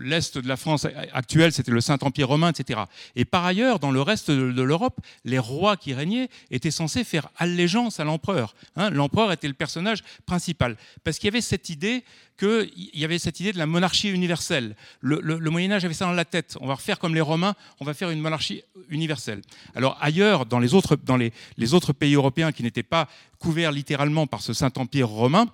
[0.00, 2.80] l'est de la France actuelle, c'était le Saint-Empire romain, etc.
[3.16, 7.28] Et par ailleurs, dans le reste de l'Europe, les rois qui régnaient étaient censés faire
[7.36, 8.54] allégeance à l'empereur.
[8.76, 8.90] Hein.
[8.90, 12.04] l'empereur était le personnage principal parce qu'il y avait cette idée
[12.42, 14.76] y avait cette idée de la monarchie universelle.
[15.00, 16.56] Le, Moyen Âge avait ça dans la tête.
[16.60, 19.42] On va refaire comme les Romains, on va faire une monarchie universelle.
[19.74, 23.08] Alors ailleurs, dans les autres, dans les, les autres pays européens qui n'étaient pas
[23.38, 25.46] couverts littéralement par ce Saint-Empire romain,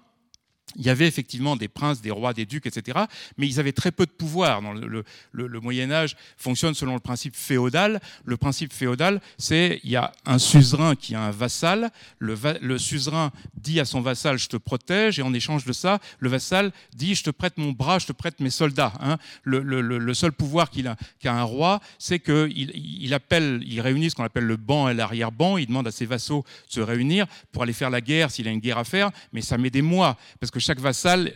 [0.76, 2.98] il y avait effectivement des princes, des rois, des ducs, etc.
[3.36, 4.60] Mais ils avaient très peu de pouvoir.
[4.62, 8.00] le, Moyen Âge fonctionne selon le principe féodal.
[8.24, 11.90] Le principe féodal, c'est il y a un suzerain qui a un vassal.
[12.18, 16.28] Le, suzerain dit à son vassal, je te protège, et en échange de ça, le
[16.28, 18.92] vassal dit, je te prête mon bras, je te prête mes soldats.
[19.00, 19.16] Hein.
[19.44, 24.44] Le, seul pouvoir qu'a un roi, c'est qu'il il appelle, il réunit ce qu'on appelle
[24.44, 25.56] le banc et l'arrière-banc.
[25.56, 28.50] Il demande à ses vassaux de se réunir pour aller faire la guerre s'il a
[28.50, 31.32] une guerre à faire, mais ça met des mois parce que chaque vassal,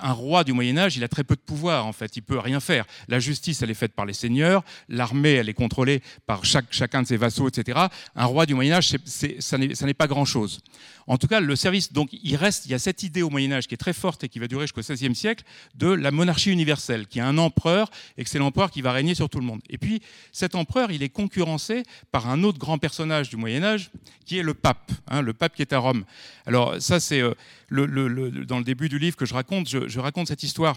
[0.00, 2.38] un roi du Moyen Âge, il a très peu de pouvoir en fait, il peut
[2.38, 2.86] rien faire.
[3.08, 7.06] La justice, elle est faite par les seigneurs, l'armée, elle est contrôlée par chacun de
[7.06, 7.80] ses vassaux, etc.
[8.14, 10.60] Un roi du Moyen Âge, ça n'est pas grand-chose.
[11.08, 13.52] En tout cas, le service, donc il reste, il y a cette idée au Moyen
[13.52, 15.44] Âge qui est très forte et qui va durer jusqu'au XVIe siècle
[15.76, 19.14] de la monarchie universelle, qui a un empereur et que c'est l'empereur qui va régner
[19.14, 19.60] sur tout le monde.
[19.70, 23.90] Et puis cet empereur, il est concurrencé par un autre grand personnage du Moyen Âge,
[24.24, 26.04] qui est le pape, hein, le pape qui est à Rome.
[26.46, 27.34] Alors ça, c'est euh,
[27.68, 30.76] le, dans le début du livre que je raconte, je raconte cette histoire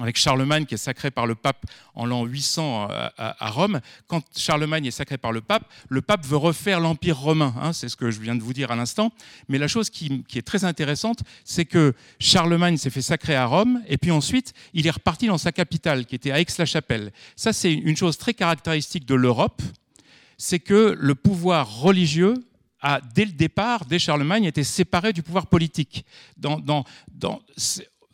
[0.00, 3.80] avec Charlemagne qui est sacré par le pape en l'an 800 à, Rome.
[4.06, 7.54] Quand Charlemagne est sacré par le pape, le pape veut refaire l'Empire romain.
[7.60, 9.12] Hein, c'est ce que je viens de vous dire à l'instant.
[9.48, 13.82] Mais la chose qui, est très intéressante, c'est que Charlemagne s'est fait sacrer à Rome
[13.86, 17.12] et puis ensuite, il est reparti dans sa capitale qui était Aix-la-Chapelle.
[17.36, 19.60] Ça, c'est une chose très caractéristique de l'Europe,
[20.38, 22.34] c'est que le pouvoir religieux
[22.82, 26.04] a, dès le départ, dès Charlemagne, été séparé du pouvoir politique.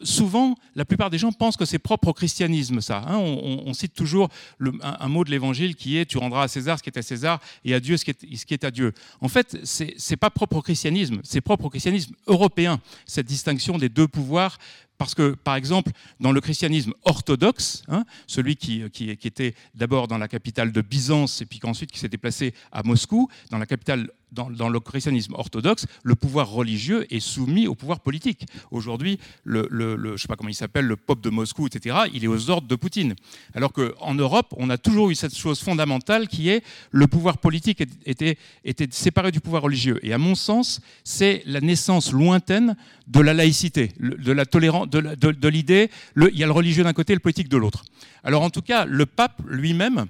[0.01, 3.03] Souvent, la plupart des gens pensent que c'est propre au christianisme, ça.
[3.09, 3.19] Hein.
[3.19, 4.29] on, cite toujours
[4.61, 7.41] un, mot de l'évangile qui est Tu rendras à César ce qui est à César
[7.65, 8.93] et à Dieu ce qui est, ce qui est à Dieu.
[9.21, 13.77] En fait, ce n'est pas propre au christianisme, c'est propre au christianisme européen, cette distinction
[13.77, 14.59] des deux pouvoirs
[14.99, 20.29] parce que, par exemple, dans le christianisme orthodoxe, hein, celui qui, était d'abord dans la
[20.29, 25.87] capitale de Byzance et puis ensuite qui s'est déplacé à Moscou, dans le christianisme orthodoxe,
[26.03, 28.47] le pouvoir religieux est soumis au pouvoir politique.
[28.73, 32.29] Aujourd'hui, je ne sais pas comment il s'appelle, le pope de Moscou, etc., il est
[32.29, 33.15] aux ordres de Poutine.
[33.55, 37.83] Alors qu'en Europe, on a toujours eu cette chose fondamentale qui est le pouvoir politique
[38.05, 40.01] était, était séparé du pouvoir religieux.
[40.03, 45.49] Et à mon sens, c'est la naissance lointaine de la laïcité, de la tolérance, de
[45.49, 47.85] l'idée, il y a le religieux d'un côté et le politique de l'autre.
[48.25, 50.07] Alors en tout cas, le pape lui-même,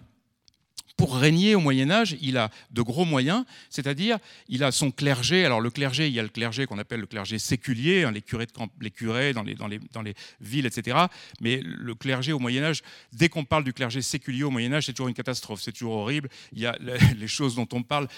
[0.99, 5.45] pour régner au Moyen Âge, il a de gros moyens, c'est-à-dire il a son clergé.
[5.45, 8.21] Alors le clergé, il y a le clergé qu'on appelle le clergé séculier, hein, les
[8.21, 10.99] curés, dans, les, villes, etc.
[11.41, 12.83] Mais le clergé au Moyen Âge,
[13.13, 15.95] dès qu'on parle du clergé séculier au Moyen Âge, c'est toujours une catastrophe, c'est toujours
[15.95, 16.29] horrible.
[16.53, 16.77] Il y a
[17.17, 18.09] les choses dont on parle,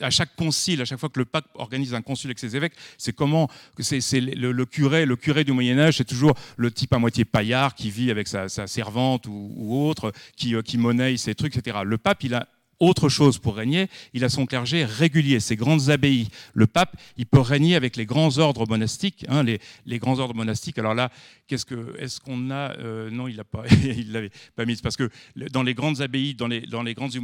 [0.00, 2.74] à chaque concile, à chaque fois que le pape organise un concile avec ses évêques,
[2.98, 3.48] c'est comment
[3.80, 7.74] c'est le, curé, le curé du Moyen Âge, c'est toujours le type à moitié paillard
[7.74, 11.78] qui vit avec sa, servante ou, autre, qui, euh, qui monnaie ses trucs, etc.
[11.84, 12.46] Le pape, il a
[12.80, 16.28] autre chose pour régner, il a son clergé régulier, ses grandes abbayes.
[16.54, 20.78] Le pape, il peut régner avec les grands ordres monastiques, hein, les, grands ordres monastiques.
[20.78, 21.10] Alors là,
[21.48, 24.96] qu'est-ce que, est-ce qu'on a euh, Non, il l'a pas, il l'avait pas mis parce
[24.96, 25.10] que
[25.50, 26.60] dans les grandes abbayes, dans les,
[26.94, 27.14] grandes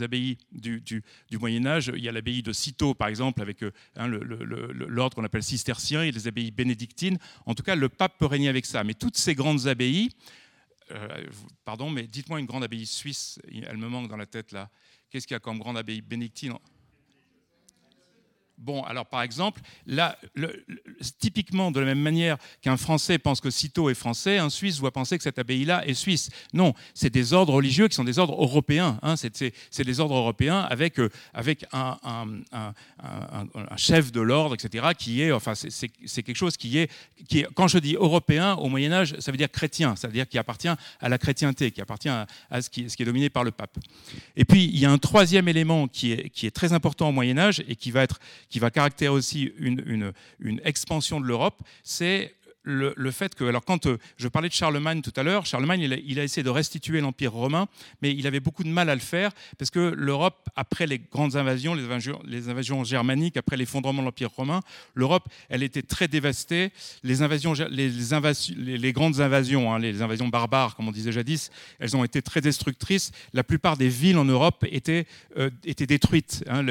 [0.00, 1.02] abbayes du, du,
[1.38, 5.24] Moyen Âge, il y a l'abbaye de Cîteaux, par exemple, avec euh, hein, l'ordre qu'on
[5.24, 7.18] appelle cistercien, et les abbayes bénédictines.
[7.44, 8.82] En tout cas, le pape peut régner avec ça.
[8.82, 10.08] Mais toutes ces grandes abbayes,
[10.90, 11.26] euh,
[11.64, 14.70] pardon, mais dites-moi une grande abbaye suisse, elle me manque dans la tête là.
[15.10, 16.54] Qu'est-ce qu'il y a comme grande abbaye bénédictine
[18.62, 20.16] Bon, alors par exemple, là,
[21.18, 24.92] typiquement de la même manière qu'un Français pense que Cîteaux est français, un Suisse doit
[24.92, 26.30] penser que cette abbaye-là est suisse.
[26.52, 29.00] Non, c'est des ordres religieux qui sont des ordres européens.
[29.02, 29.16] Hein.
[29.16, 31.96] c'est des ordres européens avec, euh, avec un,
[33.76, 36.88] chef de l'ordre, etc., qui est, enfin, c'est quelque chose qui est,
[37.54, 40.38] quand je dis européen, au Moyen Âge, ça veut dire chrétien, ça veut dire qui
[40.38, 42.26] appartient à la chrétienté, qui appartient à,
[42.60, 43.76] ce, qui, ce, qui, est dominé par le pape.
[44.36, 47.12] Et puis, il y a un troisième élément qui est, qui est très important au
[47.12, 48.20] Moyen Âge et qui va être
[48.52, 53.86] qui va caractériser aussi une, une, expansion de l'Europe, c'est le, fait que, alors quand
[53.86, 57.32] euh, je parlais de Charlemagne tout à l'heure, Charlemagne, il a, essayé de restituer l'Empire
[57.32, 57.66] romain,
[58.00, 61.36] mais il avait beaucoup de mal à le faire, parce que l'Europe, après les grandes
[61.36, 64.60] invasions, les invasions, invasions germaniques, après l'effondrement de l'Empire romain,
[64.94, 66.72] l'Europe, elle était très dévastée.
[67.02, 71.96] Les, invasions, les, les, grandes invasions, hein, les invasions barbares, comme on disait jadis, elles
[71.96, 73.10] ont été très destructrices.
[73.32, 76.44] La plupart des villes en Europe étaient, euh, étaient détruites.
[76.48, 76.64] Hein.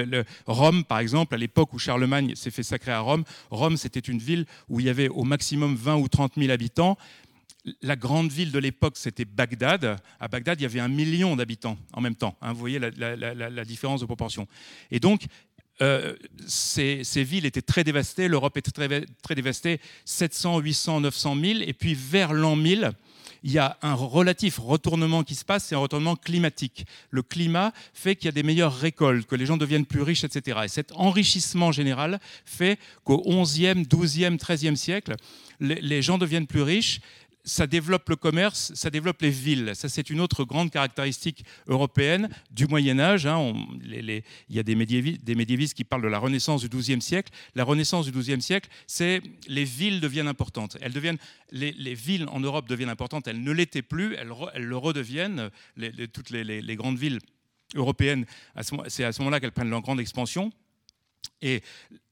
[0.46, 4.20] Rome, par exemple, à l'époque où Charlemagne s'est fait sacrer à Rome, Rome, c'était une
[4.20, 6.98] ville où il y avait au maximum 20 ou 30 000 habitants.
[7.82, 9.98] La grande ville de l'époque, c'était Bagdad.
[10.20, 12.36] À Bagdad, il y avait un million d'habitants en même temps.
[12.42, 12.54] Hein.
[12.54, 14.48] vous voyez la, différence de proportion.
[14.90, 15.26] Et donc,
[15.82, 16.16] euh,
[16.48, 21.74] ces, villes étaient très dévastées, l'Europe était très, très, dévastée, 700, 800, 900 000, et
[21.74, 22.92] puis vers l'an 1000,
[23.44, 26.86] il y a un relatif retournement qui se passe, c'est un retournement climatique.
[27.10, 30.24] Le climat fait qu'il y a des meilleures récoltes, que les gens deviennent plus riches,
[30.24, 30.60] etc.
[30.66, 35.16] Et cet enrichissement général fait qu'au 11e, 12e, 13e siècle,
[35.60, 37.02] les gens deviennent plus riches
[37.44, 39.72] ça développe le commerce, ça développe les villes.
[39.74, 43.26] Ça, c'est une autre grande caractéristique européenne du Moyen Âge.
[43.26, 43.54] Hein.
[43.84, 47.32] il y a des médiévistes, qui parlent de la Renaissance du XIIe siècle.
[47.56, 50.78] La Renaissance du XIIe siècle, c'est les villes deviennent importantes.
[50.82, 51.18] Elles deviennent,
[51.52, 53.28] les, villes en Europe deviennent importantes.
[53.28, 54.30] Elles ne l'étaient plus, elles,
[54.64, 55.50] le redeviennent.
[56.14, 57.20] toutes les, grandes villes
[57.76, 58.26] européennes,
[58.88, 60.52] c'est à ce moment-là qu'elles prennent leur grande expansion.
[61.42, 61.62] Et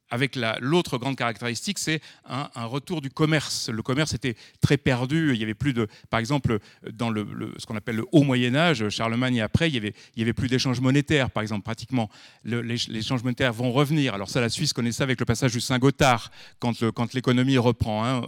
[0.10, 3.70] avec l'autre grande caractéristique, c'est un, retour du commerce.
[3.70, 5.34] Le commerce était très perdu.
[5.34, 6.60] Il y avait plus de, par exemple,
[6.92, 9.76] dans ce qu'on appelle le haut Moyen Âge, Charlemagne et après, il
[10.16, 12.10] y avait, plus d'échanges monétaires, par exemple, pratiquement.
[12.44, 14.14] les, échanges monétaires vont revenir.
[14.14, 18.06] Alors ça, la Suisse connaît ça avec le passage du Saint-Gothard, quand l'économie reprend.
[18.06, 18.26] Hein.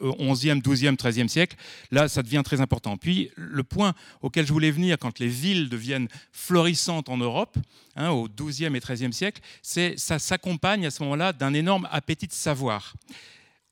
[0.00, 1.56] 11e, 12e, 13e siècle,
[1.90, 2.96] là, ça devient très important.
[2.96, 7.56] Puis, le point auquel je voulais venir quand les villes deviennent florissantes en Europe,
[7.96, 12.26] hein, au 12e et 13e siècle, c'est ça s'accompagne à ce moment-là d'un énorme appétit
[12.26, 12.94] de savoir.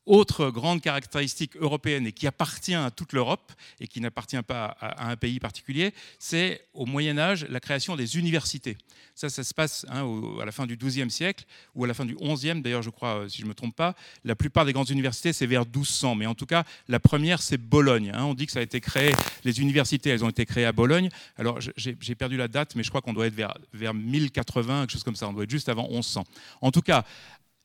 [0.05, 5.09] Autre grande caractéristique européenne et qui appartient à toute l'Europe et qui n'appartient pas à
[5.09, 8.77] un pays particulier, c'est au Moyen Âge la création des universités.
[9.15, 10.05] Ça, ça se passe hein,
[10.41, 11.45] à la fin du XIIe siècle
[11.77, 13.77] ou à la fin du XIe, d'ailleurs je crois, euh, si je ne me trompe
[13.77, 13.95] pas.
[14.25, 17.59] La plupart des grandes universités, c'est vers 1200, mais en tout cas, la première, c'est
[17.59, 18.11] Bologne.
[18.13, 18.25] Hein.
[18.25, 19.13] On dit que ça a été créé,
[19.45, 21.11] les universités, elles ont été créées à Bologne.
[21.37, 24.91] Alors j'ai perdu la date, mais je crois qu'on doit être vers, vers 1080, quelque
[24.91, 26.25] chose comme ça, on doit être juste avant 1100.
[26.61, 27.05] En tout cas,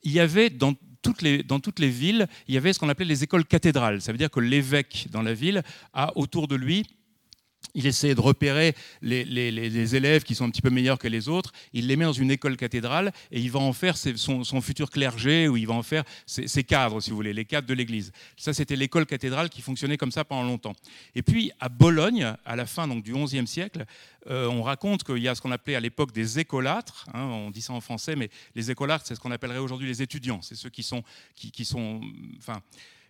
[0.04, 0.74] il y avait dans
[1.46, 4.02] dans toutes les villes, il y avait ce qu'on appelait les écoles cathédrales.
[4.02, 6.86] Ça veut dire que l'évêque dans la ville a autour de lui
[7.78, 11.54] il essaie de repérer les, élèves qui sont un petit peu meilleurs que les autres,
[11.74, 15.48] il les met dans une école cathédrale et il va en faire son, futur clergé
[15.48, 18.12] ou il va en faire ses, cadres, si vous voulez, les cadres de l'Église.
[18.36, 20.74] Ça, c'était l'école cathédrale qui fonctionnait comme ça pendant longtemps.
[21.14, 23.86] Et puis, à Bologne, à la fin donc, du XIe siècle,
[24.28, 27.52] euh, on raconte qu'il y a ce qu'on appelait à l'époque des écolâtres, hein, on
[27.52, 30.56] dit ça en français, mais les écolâtres, c'est ce qu'on appellerait aujourd'hui les étudiants, c'est
[30.56, 31.04] ceux qui sont,
[31.36, 32.02] qui sont
[32.40, 32.62] enfin,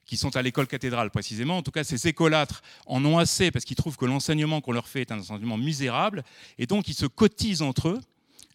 [0.07, 1.57] qui sont à l'école cathédrale précisément.
[1.57, 4.87] En tout cas, ces écolâtres en ont assez parce qu'ils trouvent que l'enseignement qu'on leur
[4.87, 6.23] fait est un enseignement misérable,
[6.57, 7.99] et donc ils se cotisent entre eux.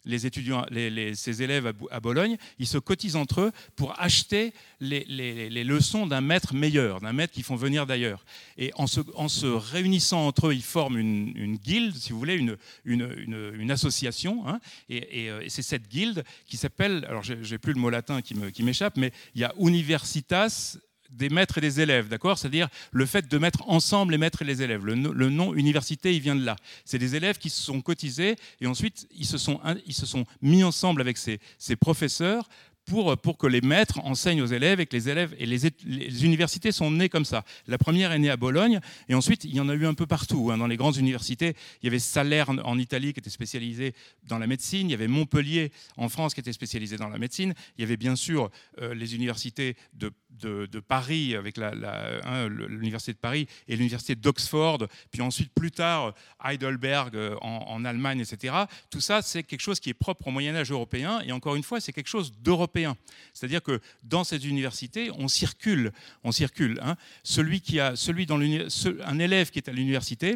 [0.05, 6.53] Ces élèves à, Bologne, ils se cotisent entre eux pour acheter les, leçons d'un maître
[6.53, 8.25] meilleur, d'un maître qui font venir d'ailleurs.
[8.57, 12.35] Et en se, réunissant entre eux, ils forment une, guilde, si vous voulez,
[12.83, 14.45] une, association.
[14.45, 14.59] Hein.
[14.91, 18.97] Euh, et, c'est cette guilde qui s'appelle, alors j'ai plus le mot latin qui m'échappe,
[18.97, 20.77] mais il y a Universitas
[21.13, 22.37] des maîtres et des élèves, d'accord?
[22.37, 24.85] C'est-à-dire le fait de mettre ensemble les maîtres et les élèves.
[24.85, 24.95] Le,
[25.29, 26.55] nom université, il vient de là.
[26.85, 30.25] C'est des élèves qui se sont cotisés et ensuite ils se sont, ils se sont
[30.41, 32.47] mis ensemble avec ces, ces professeurs
[32.85, 36.71] pour, pour, que les maîtres enseignent aux élèves et que les élèves et les, universités
[36.71, 37.45] sont nées comme ça.
[37.67, 40.05] La première est née à Bologne et ensuite il y en a eu un peu
[40.05, 40.51] partout.
[40.51, 40.57] Hein.
[40.57, 43.93] Dans les grandes universités, il y avait Salerne en Italie qui était spécialisé
[44.27, 47.53] dans la médecine, il y avait Montpellier en France qui était spécialisé dans la médecine,
[47.77, 48.49] il y avait bien sûr
[48.81, 55.21] euh, les universités de, de, Paris avec hein, l'université de Paris et l'université d'Oxford, puis
[55.21, 58.55] ensuite plus tard Heidelberg euh, en, Allemagne, etc.
[58.89, 61.63] Tout ça c'est quelque chose qui est propre au Moyen Âge européen et encore une
[61.63, 62.95] fois c'est quelque chose d'européen
[63.33, 65.91] c'est-à-dire que dans cette université, on circule,
[66.23, 66.79] on circule.
[66.81, 66.95] Hein.
[67.23, 70.35] Celui qui a, celui dans un élève qui est à l'université,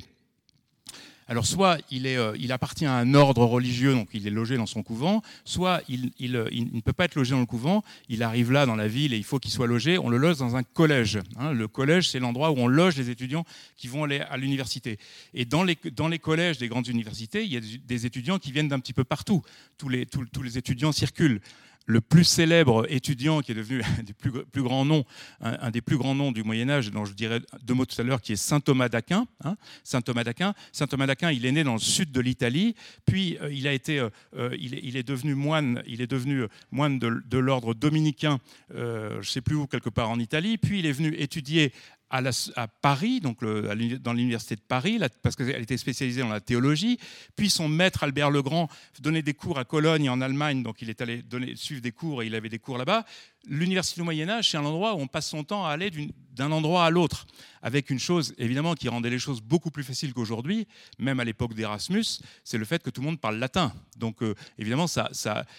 [1.27, 4.57] alors soit il, est, euh, il, appartient à un ordre religieux, donc il est logé
[4.57, 8.23] dans son couvent, soit il, euh, ne peut pas être logé dans le couvent, il
[8.23, 10.55] arrive là dans la ville et il faut qu'il soit logé, on le loge dans
[10.55, 11.19] un collège.
[11.38, 11.51] Hein.
[11.51, 14.97] Le collège, c'est l'endroit où on loge les étudiants qui vont aller à l'université.
[15.34, 18.51] Et dans les, dans les collèges des grandes universités, il y a des étudiants qui
[18.51, 19.41] viennent d'un petit peu partout.
[19.78, 21.41] Tous les, tous les étudiants circulent
[21.88, 25.05] le plus célèbre étudiant qui est devenu un des plus, grands noms,
[25.41, 28.03] un, des plus grands noms du Moyen Âge, dont je dirais deux mots tout à
[28.03, 29.25] l'heure, qui est saint Thomas d'Aquin.
[29.43, 29.55] Hein.
[29.83, 30.53] saint Thomas d'Aquin.
[30.71, 32.75] Saint Thomas d'Aquin, il est né dans le sud de l'Italie,
[33.05, 36.99] puis euh, il a été, euh, euh, il, est, devenu moine, il est devenu moine
[36.99, 38.39] de, l'ordre dominicain,
[38.71, 41.71] je ne sais plus où, quelque part en Italie, puis il est venu étudier
[42.10, 46.99] à, Paris, donc dans l'université de Paris, parce qu'elle était spécialisée dans la théologie.
[47.36, 51.01] Puis son maître Albert Legrand donnait des cours à Cologne en Allemagne, donc il est
[51.01, 51.24] allé
[51.55, 53.05] suivre des cours et il avait des cours là-bas.
[53.49, 55.91] L'université du Moyen Âge, c'est un endroit où on passe son temps à aller
[56.34, 57.26] d'un endroit à l'autre,
[57.62, 60.68] avec une chose évidemment qui rendait les choses beaucoup plus faciles qu'aujourd'hui,
[60.99, 63.74] même à l'époque d'Erasmus, c'est le fait que tout le monde parle latin.
[63.97, 65.10] Donc euh, évidemment, ça,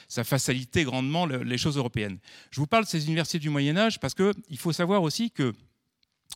[0.09, 2.19] facilitait grandement les choses européennes.
[2.51, 5.55] Je vous parle de ces universités du Moyen Âge parce qu'il faut savoir aussi que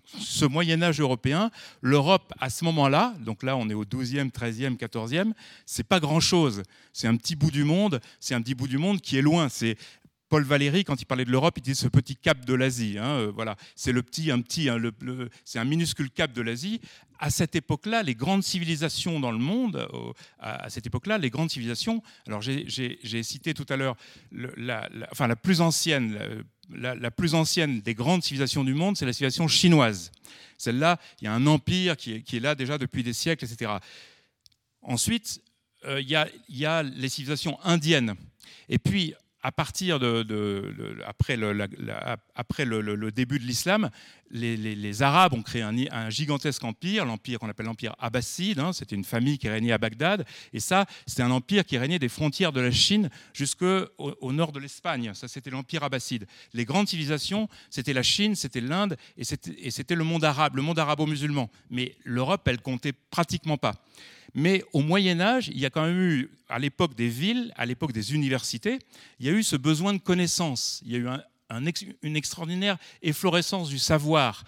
[0.05, 4.77] ce Moyen Âge européen, l'Europe à ce moment-là, donc là on est au 12e, 13e,
[4.77, 5.33] 14e,
[5.67, 6.63] c'est pas grand-chose.
[6.93, 9.49] C'est un petit bout du monde, c'est un petit bout du monde qui est loin.
[9.49, 9.77] C'est
[10.33, 12.97] Paul Valéry, quand il parlait de l'Europe, il disait ce petit cap de l'Asie.
[12.99, 14.81] Hein, euh, voilà, c'est le petit, un petit, hein,
[15.45, 16.81] c'est un minuscule cap de l'Asie.
[17.19, 21.51] À cette époque-là, les grandes civilisations dans le monde, euh, à, cette époque-là, les grandes
[21.51, 22.03] civilisations.
[22.27, 23.95] Alors j'ai cité tout à l'heure
[24.33, 26.25] la, enfin la plus ancienne, la,
[27.17, 30.13] plus ancienne des grandes civilisations du monde, c'est la civilisation chinoise.
[30.59, 33.73] Celle-là, il y a un empire qui est, là déjà depuis des siècles, etc.
[34.83, 35.43] Ensuite,
[35.85, 38.15] euh, il, y a, les civilisations indiennes.
[38.69, 40.25] Et puis, à partir de,
[41.05, 43.91] après, le, début de l'islam,
[44.31, 48.61] les, Arabes ont créé un, gigantesque empire, l'empire qu'on appelle l'empire abbasside.
[48.61, 50.25] Hein, c'était une famille qui régnait à Bagdad.
[50.53, 54.53] Et ça, c'était un empire qui régnait des frontières de la Chine jusqu'au au nord
[54.53, 55.13] de l'Espagne.
[55.15, 56.27] Ça, c'était l'empire abbasside.
[56.53, 60.79] Les grandes civilisations, c'était la Chine, c'était l'Inde et c'était le monde arabe, le monde
[60.79, 61.51] arabo-musulman.
[61.71, 63.75] Mais l'Europe, elle comptait pratiquement pas.
[64.35, 67.67] Mais au Moyen Âge, il y a quand même eu, à l'époque des villes, à
[67.67, 68.79] l'époque des universités,
[69.21, 70.83] il y a eu ce besoin de connaissance.
[70.87, 71.09] Il y a eu
[72.03, 74.45] une extraordinaire efflorescence du savoir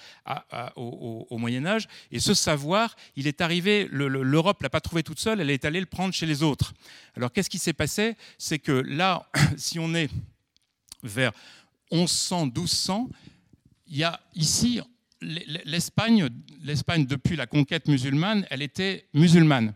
[0.77, 1.87] au, Moyen Âge.
[2.11, 5.65] Et ce savoir, il est arrivé, l'Europe ne l'a pas trouvé toute seule, elle est
[5.65, 6.73] allée le prendre chez les autres.
[7.15, 8.17] Alors qu'est-ce qui s'est passé?
[8.39, 10.11] C'est que là, si on est
[11.03, 11.33] vers
[11.93, 13.11] 1100, 1200,
[13.89, 14.81] il y a ici
[15.65, 16.29] l'Espagne,
[16.63, 19.75] l'Espagne, depuis la conquête musulmane, elle était musulmane.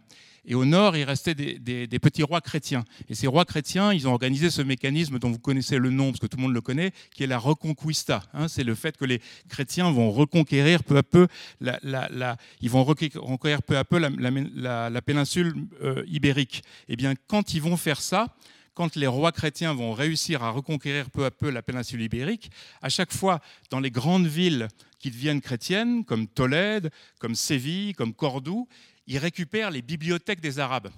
[0.51, 2.85] Et au nord, il restait des, petits rois chrétiens.
[3.11, 6.21] Et ces rois chrétiens, ils ont organisé ce mécanisme dont vous connaissez le nom, parce
[6.21, 8.23] que tout le monde le connaît, qui est la reconquista.
[8.33, 8.49] Hein.
[8.49, 9.21] c'est le fait que les
[9.51, 11.29] chrétiens vont reconquérir peu à peu,
[11.61, 16.63] la, ils vont reconquérir peu à peu la, péninsule euh, ibérique.
[16.89, 18.35] Et eh bien, quand ils vont faire ça,
[18.73, 22.89] quand les rois chrétiens vont réussir à reconquérir peu à peu la péninsule ibérique, à
[22.89, 23.41] chaque fois,
[23.71, 24.69] dans les grandes villes
[24.99, 28.69] qui deviennent chrétiennes, comme Tolède, comme Séville, comme Cordoue,
[29.07, 30.91] ils récupèrent les bibliothèques des Arabes.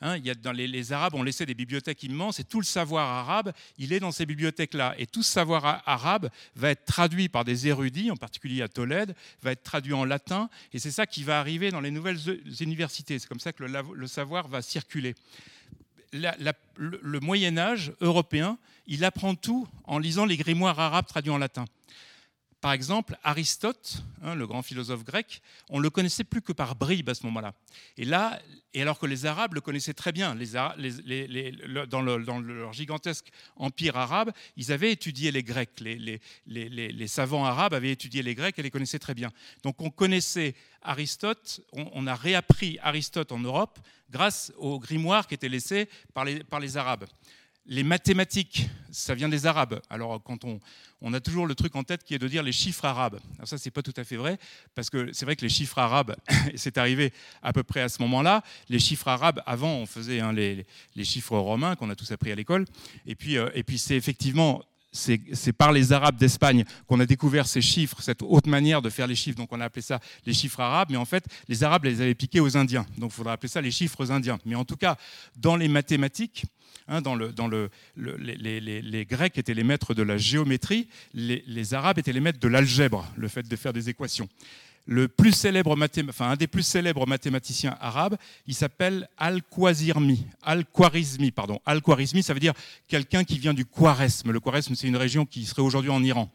[0.00, 2.64] Hein, il y a dans les, Arabes ont laissé des bibliothèques immenses et tout le
[2.64, 4.94] savoir arabe, il est dans ces bibliothèques-là.
[4.96, 9.16] Et tout ce savoir arabe va être traduit par des érudits, en particulier à Tolède,
[9.42, 10.50] va être traduit en latin.
[10.72, 12.20] Et c'est ça qui va arriver dans les nouvelles
[12.60, 13.18] universités.
[13.18, 15.16] C'est comme ça que le savoir va circuler
[16.12, 21.64] le, Moyen Âge européen, il apprend tout en lisant les grimoires arabes traduits en latin.
[22.60, 27.08] Par exemple, Aristote, hein, le grand philosophe grec, on le connaissait plus que par bribes
[27.08, 27.54] à ce moment-là.
[27.96, 28.40] Et là,
[28.74, 34.72] et alors que les Arabes le connaissaient très bien, dans, leur gigantesque empire arabe, ils
[34.72, 35.80] avaient étudié les Grecs.
[35.80, 39.30] Les, savants arabes avaient étudié les Grecs et les connaissaient très bien.
[39.62, 43.78] Donc on connaissait Aristote, on, a réappris Aristote en Europe
[44.10, 47.04] grâce aux grimoires qui étaient laissés par les Arabes
[47.68, 49.80] les mathématiques, ça vient des Arabes.
[49.90, 50.58] Alors, quand on,
[51.02, 53.20] on, a toujours le truc en tête qui est de dire les chiffres arabes.
[53.36, 54.38] Alors ça, c'est pas tout à fait vrai,
[54.74, 56.16] parce que c'est vrai que les chiffres arabes,
[56.56, 57.12] c'est arrivé
[57.42, 58.42] à peu près à ce moment-là.
[58.70, 60.64] Les chiffres arabes, avant, on faisait hein, les,
[61.04, 62.64] chiffres romains qu'on a tous appris à l'école.
[63.06, 67.60] Et puis, euh, puis c'est effectivement c'est par les Arabes d'Espagne qu'on a découvert ces
[67.60, 69.36] chiffres, cette haute manière de faire les chiffres.
[69.36, 72.14] Donc on a appelé ça les chiffres arabes, mais en fait, les Arabes les avaient
[72.14, 72.86] piqués aux Indiens.
[72.96, 74.38] Donc il faudrait appeler ça les chiffres indiens.
[74.46, 74.96] Mais en tout cas,
[75.36, 76.44] dans les mathématiques,
[76.88, 82.20] hein, dans le, les, Grecs étaient les maîtres de la géométrie, les Arabes étaient les
[82.20, 84.28] maîtres de l'algèbre, le fait de faire des équations
[84.88, 85.76] le plus célèbre
[86.08, 88.16] enfin, un des plus célèbres mathématiciens arabes,
[88.46, 90.24] il s'appelle Al-Khwarizmi.
[90.42, 91.60] Al-Khwarizmi, pardon.
[91.66, 92.54] Al-Khwarizmi, ça veut dire
[92.88, 94.32] quelqu'un qui vient du Khwaresme.
[94.32, 96.30] Le Khwaresme, c'est une région qui serait aujourd'hui en Iran.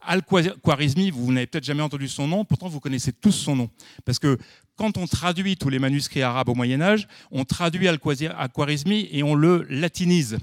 [0.00, 3.70] Al-Khwarizmi, vous n'avez peut-être jamais entendu son nom, pourtant vous connaissez tous son nom.
[4.04, 4.36] Parce que
[4.82, 9.36] quand on traduit tous les manuscrits arabes au Moyen Âge, on traduit Al-Khwarizmi et on
[9.36, 10.38] le latinise.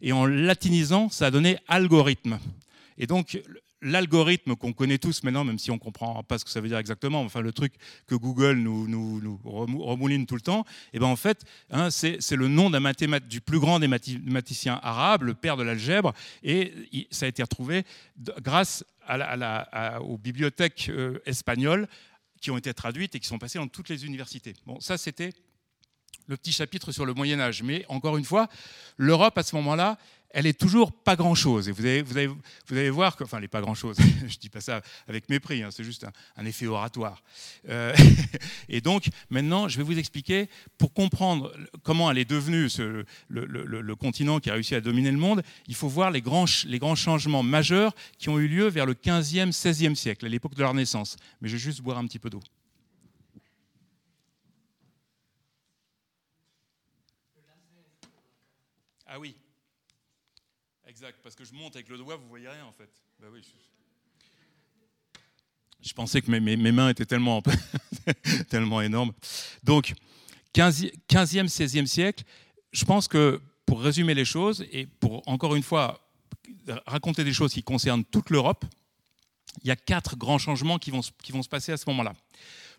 [0.00, 2.38] Et en latinisant, ça a donné algorithme.
[2.98, 3.42] Et donc,
[3.82, 6.68] l'algorithme qu'on connaît tous maintenant, même si on ne comprend pas ce que ça veut
[6.68, 7.72] dire exactement, enfin le truc
[8.06, 12.46] que Google nous, remouline tout le temps, et eh ben en fait, hein, c'est le
[12.46, 12.70] nom
[13.28, 16.12] du plus grand des mathématiciens arabes, le père de l'algèbre,
[16.44, 16.72] et
[17.10, 17.82] ça a été retrouvé
[18.40, 18.84] grâce
[20.02, 21.88] aux bibliothèques euh, espagnoles
[22.40, 24.54] qui ont été traduites et qui sont passées dans toutes les universités.
[24.66, 25.32] Bon, ça c'était
[26.26, 27.62] le petit chapitre sur le Moyen Âge.
[27.62, 28.48] Mais encore une fois,
[28.96, 29.98] l'Europe à ce moment-là,
[30.32, 31.68] elle est toujours pas grand-chose.
[31.68, 32.14] Et vous allez, vous,
[32.68, 33.96] vous allez voir que, enfin, elle n'est pas grand-chose,
[34.28, 36.06] je dis pas ça avec mépris, hein, c'est juste
[36.36, 37.22] un, effet oratoire.
[37.68, 37.94] Euh,
[38.68, 41.52] et donc, maintenant, je vais vous expliquer, pour comprendre
[41.82, 45.42] comment elle est devenue ce, le, le, continent qui a réussi à dominer le monde,
[45.66, 48.94] il faut voir les grands, les grands changements majeurs qui ont eu lieu vers le
[48.94, 51.16] 15e, 16e siècle, à l'époque de leur naissance.
[51.40, 52.40] Mais je vais juste boire un petit peu d'eau.
[59.12, 59.34] Ah oui,
[61.22, 62.90] parce que je monte avec le doigt, vous voyez rien en fait.
[63.20, 63.42] Bah oui,
[65.82, 65.92] je...
[65.92, 67.42] pensais que mes, mes, mains étaient tellement,
[68.48, 69.12] tellement énormes.
[69.62, 69.94] Donc,
[70.54, 72.24] 15e, 16e siècle,
[72.72, 76.06] je pense que pour résumer les choses et pour encore une fois
[76.86, 78.64] raconter des choses qui concernent toute l'Europe,
[79.62, 82.14] il y a quatre grands changements qui vont, qui vont se passer à ce moment-là.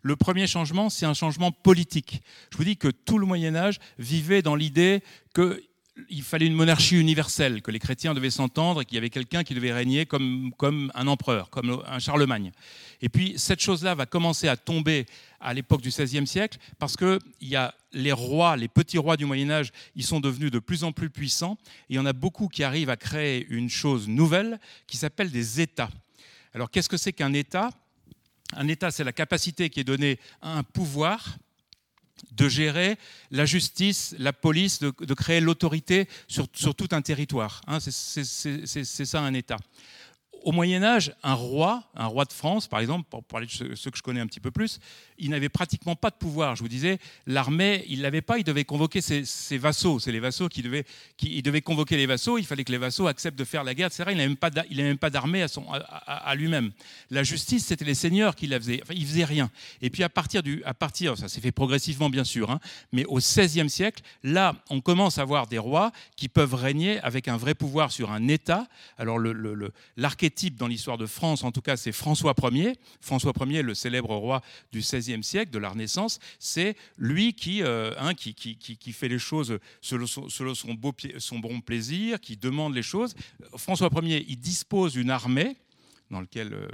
[0.01, 2.21] Le premier changement, c'est un changement politique.
[2.51, 5.03] Je vous dis que tout le Moyen Âge vivait dans l'idée
[5.33, 5.63] que
[6.09, 9.43] il fallait une monarchie universelle, que les chrétiens devaient s'entendre et qu'il y avait quelqu'un
[9.43, 12.51] qui devait régner comme, comme un empereur, comme un Charlemagne.
[13.01, 15.05] Et puis cette chose-là va commencer à tomber
[15.39, 19.17] à l'époque du XVIe siècle parce que il y a les rois, les petits rois
[19.17, 21.57] du Moyen Âge, ils sont devenus de plus en plus puissants
[21.89, 25.31] et il y en a beaucoup qui arrivent à créer une chose nouvelle qui s'appelle
[25.31, 25.89] des États.
[26.53, 27.69] Alors qu'est-ce que c'est qu'un État?
[28.53, 31.37] Un État, c'est la capacité qui est donnée à un pouvoir
[32.31, 32.97] de gérer
[33.31, 37.61] la justice, la police, de, créer l'autorité sur, tout un territoire.
[37.67, 37.79] Hein.
[37.79, 39.57] c'est ça un État
[40.43, 43.91] au Moyen Âge, un roi, un roi de France, par exemple, pour parler de ceux
[43.91, 44.79] que je connais un petit peu plus,
[45.17, 46.55] il n'avait pratiquement pas de pouvoir.
[46.55, 49.99] Je vous disais, l'armée, il l'avait pas, il devait convoquer ses, vassaux.
[49.99, 50.85] C'est les vassaux qui devaient,
[51.17, 52.37] qui, il devait convoquer les vassaux.
[52.37, 54.05] Il fallait que les vassaux acceptent de faire la guerre, etc.
[54.11, 56.71] Il n'avait même pas, il même pas d'armée à, son, à, lui-même.
[57.11, 58.79] La justice, c'était les seigneurs qui la faisaient.
[58.81, 59.51] Enfin, il faisait rien.
[59.81, 62.59] Et puis à partir du, à partir, ça s'est fait progressivement bien sûr, hein,
[62.91, 67.27] mais au XVIe siècle, là, on commence à voir des rois qui peuvent régner avec
[67.27, 68.67] un vrai pouvoir sur un État.
[68.97, 69.19] Alors
[69.97, 72.73] l'archétype type dans l'histoire de France, en tout cas, c'est François Ier.
[72.99, 77.93] François Ier, le célèbre roi du XVIe siècle, de la Renaissance, c'est lui qui, euh,
[77.99, 82.73] hein, qui, qui, qui, fait les choses selon, son, beau, son bon plaisir, qui demande
[82.73, 83.13] les choses.
[83.55, 85.55] François Ier, il dispose d'une armée
[86.09, 86.67] dans laquelle euh,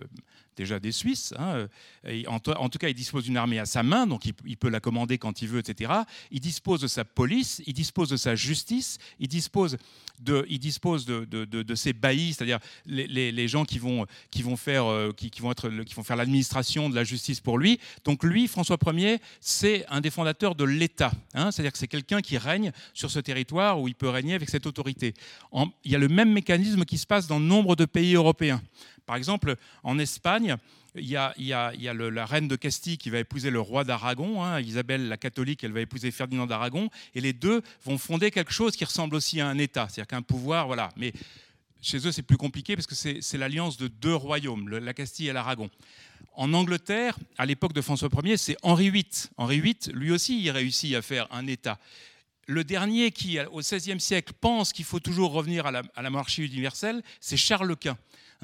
[0.58, 1.34] déjà des Suisses.
[1.38, 1.68] Hein,
[2.06, 4.80] euh, en, tout cas, il dispose d'une armée à sa main, donc il, peut la
[4.80, 5.94] commander quand il veut, etc.
[6.32, 9.78] Il dispose de sa police, il dispose de sa justice, il dispose
[10.20, 14.86] de, il dispose de, de, ses baillis, c'est-à-dire les, gens qui vont, qui vont faire,
[14.86, 15.54] euh, qui, qui vont
[16.04, 17.80] faire l'administration de la justice pour lui.
[18.04, 21.12] Donc lui, François Ier, c'est un des fondateurs de l'État.
[21.34, 24.50] Hein, c'est-à-dire que c'est quelqu'un qui règne sur ce territoire où il peut régner avec
[24.50, 25.14] cette autorité.
[25.84, 28.62] il y a le même mécanisme qui se passe dans nombre de pays européens.
[29.08, 30.58] Par exemple, en Espagne,
[30.96, 35.08] il y a, la reine de Castille qui va épouser le roi d'Aragon, hein, Isabelle
[35.08, 38.84] la catholique, elle va épouser Ferdinand d'Aragon, et les deux vont fonder quelque chose qui
[38.84, 40.90] ressemble aussi à un État, c'est-à-dire qu'un pouvoir, voilà.
[40.98, 41.14] Mais
[41.82, 45.34] chez eux, c'est plus compliqué parce que c'est l'alliance de deux royaumes, la Castille et
[45.34, 45.70] l'Aragon.
[46.34, 49.06] En Angleterre, à l'époque de François Ier, c'est Henri VIII.
[49.38, 51.80] Henri VIII, lui aussi, il réussit à faire un État.
[52.46, 56.10] Le dernier qui, au XVIe siècle, pense qu'il faut toujours revenir à la, à la
[56.10, 57.98] monarchie universelle, c'est Charles Quint.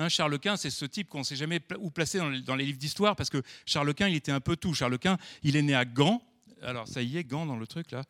[0.09, 3.15] Charles Quint, c'est ce type qu'on ne sait jamais où placer dans les, livres d'histoire,
[3.15, 4.73] parce que Charles Quint, il était un peu tout.
[4.73, 6.21] Charles Quint, il est né à Gand.
[6.65, 8.03] Alors, ça y est, Gand dans le truc, là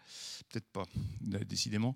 [0.49, 0.83] Peut-être pas,
[1.21, 1.95] décidément.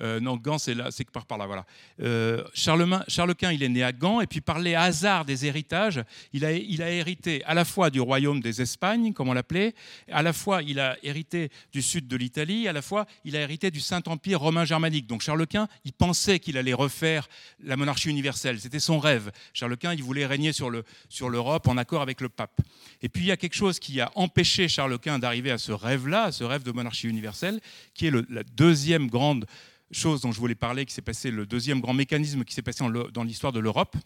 [0.00, 1.66] Euh, non, Gand, c'est là, c'est par, par là, voilà.
[2.00, 5.46] Euh, Charlemagne, Charles Quint, il est né à Gand, et puis par les hasards des
[5.46, 9.74] héritages, il a, hérité à la fois du royaume des Espagnes, comme on l'appelait,
[10.10, 13.40] à la fois il a hérité du sud de l'Italie, à la fois il a
[13.40, 15.08] hérité du Saint-Empire romain germanique.
[15.08, 17.28] Donc Charles Quint, il pensait qu'il allait refaire
[17.60, 18.60] la monarchie universelle.
[18.60, 19.32] C'était son rêve.
[19.52, 20.70] Charles Quint, il voulait régner sur,
[21.08, 22.60] sur l'Europe en accord avec le pape.
[23.02, 25.72] Et puis il y a quelque chose qui a empêché Charles Quint d'arriver à ce
[25.96, 27.60] rêve-là, ce rêve de monarchie universelle,
[27.94, 29.46] qui est la deuxième grande
[29.90, 32.84] chose dont je voulais parler, qui s'est passé, le deuxième grand mécanisme qui s'est passé
[33.12, 33.96] dans l'histoire de l'Europe,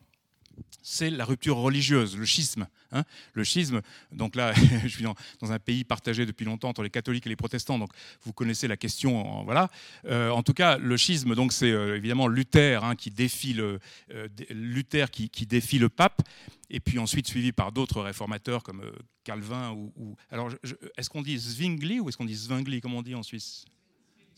[0.83, 2.67] c'est la rupture religieuse, le schisme.
[2.93, 3.05] Hein.
[3.35, 4.53] le schisme, donc là,
[4.83, 5.15] je suis dans,
[5.53, 7.93] un pays partagé depuis longtemps entre les catholiques et les protestants, donc
[8.25, 9.45] vous connaissez la question.
[9.45, 9.71] Voilà.
[10.07, 13.79] Euh, en tout cas, le schisme, donc c'est euh, évidemment Luther hein, qui défie le
[14.13, 16.23] euh, Luther qui, défie le pape,
[16.69, 18.83] et puis ensuite suivi par d'autres réformateurs comme
[19.23, 20.51] Calvin ou, alors
[20.97, 23.65] est-ce qu'on dit Zwingli ou est-ce qu'on dit Zwingli comme on dit en Suisse?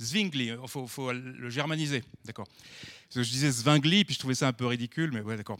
[0.00, 2.48] Zwingli, il faut, le germaniser, d'accord.
[3.14, 5.58] Je disais Zwingli, puis je trouvais ça un peu ridicule, mais ouais, d'accord.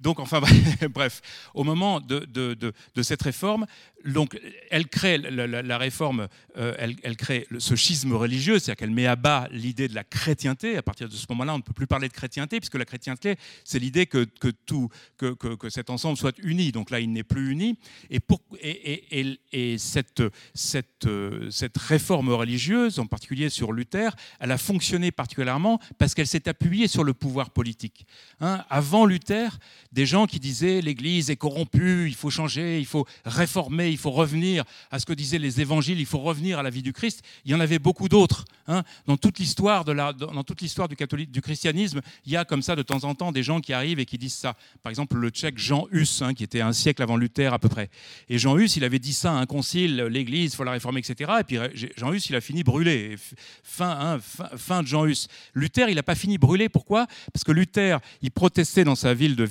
[0.00, 0.40] Donc, enfin,
[0.90, 1.20] bref,
[1.54, 2.72] au moment de,
[3.02, 3.66] cette réforme,
[4.04, 4.38] donc,
[4.70, 9.48] elle crée la, réforme, euh, elle, crée ce schisme religieux, c'est-à-dire qu'elle met à bas
[9.52, 10.76] l'idée de la chrétienté.
[10.76, 13.36] À partir de ce moment-là, on ne peut plus parler de chrétienté, puisque la chrétienté,
[13.64, 14.26] c'est l'idée que,
[14.66, 14.88] tout,
[15.18, 16.72] que, cet ensemble soit uni.
[16.72, 17.78] Donc là, il n'est plus uni.
[18.10, 20.22] Et, cette,
[20.54, 21.08] cette,
[21.50, 26.88] cette réforme religieuse, en particulier sur Luther, elle a fonctionné particulièrement parce qu'elle s'est appuyée
[26.92, 28.06] sur le pouvoir politique.
[28.40, 29.58] Hein, avant Luther,
[29.92, 34.10] des gens qui disaient l'Église est corrompue, il faut changer, il faut réformer, il faut
[34.10, 37.22] revenir à ce que disaient les évangiles, il faut revenir à la vie du Christ.
[37.44, 38.44] Il y en avait beaucoup d'autres.
[38.68, 38.84] Hein.
[39.06, 43.14] Dans toute l'histoire du, catholique, du christianisme, il y a comme ça de temps en
[43.14, 44.54] temps des gens qui arrivent et qui disent ça.
[44.82, 47.68] Par exemple, le tchèque Jean Hus, hein, qui était un siècle avant Luther à peu
[47.68, 47.90] près.
[48.28, 51.00] Et Jean Hus, il avait dit ça à un concile, l'Église, il faut la réformer,
[51.00, 51.32] etc.
[51.40, 51.58] Et puis
[51.96, 53.16] Jean Hus, il a fini brûlé.
[53.62, 55.26] Fin, fin, de Jean Hus.
[55.54, 56.68] Luther, il n'a pas fini brûlé.
[56.82, 57.06] Pourquoi?
[57.32, 59.44] Parce que Luther, il protestait dans sa ville de,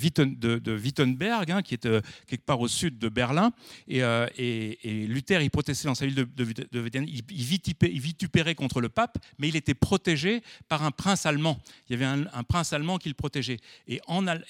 [0.76, 3.52] Wittenberg, hein, qui est euh, quelque part au sud de Berlin.
[3.90, 6.44] Euh, et, Luther, il protestait dans sa ville de,
[6.78, 7.08] Wittenberg.
[7.08, 11.58] Il, vitupérait contre le pape, mais il était protégé par un prince allemand.
[11.88, 13.60] Il y avait un, prince allemand qui le protégeait.
[13.88, 14.02] Et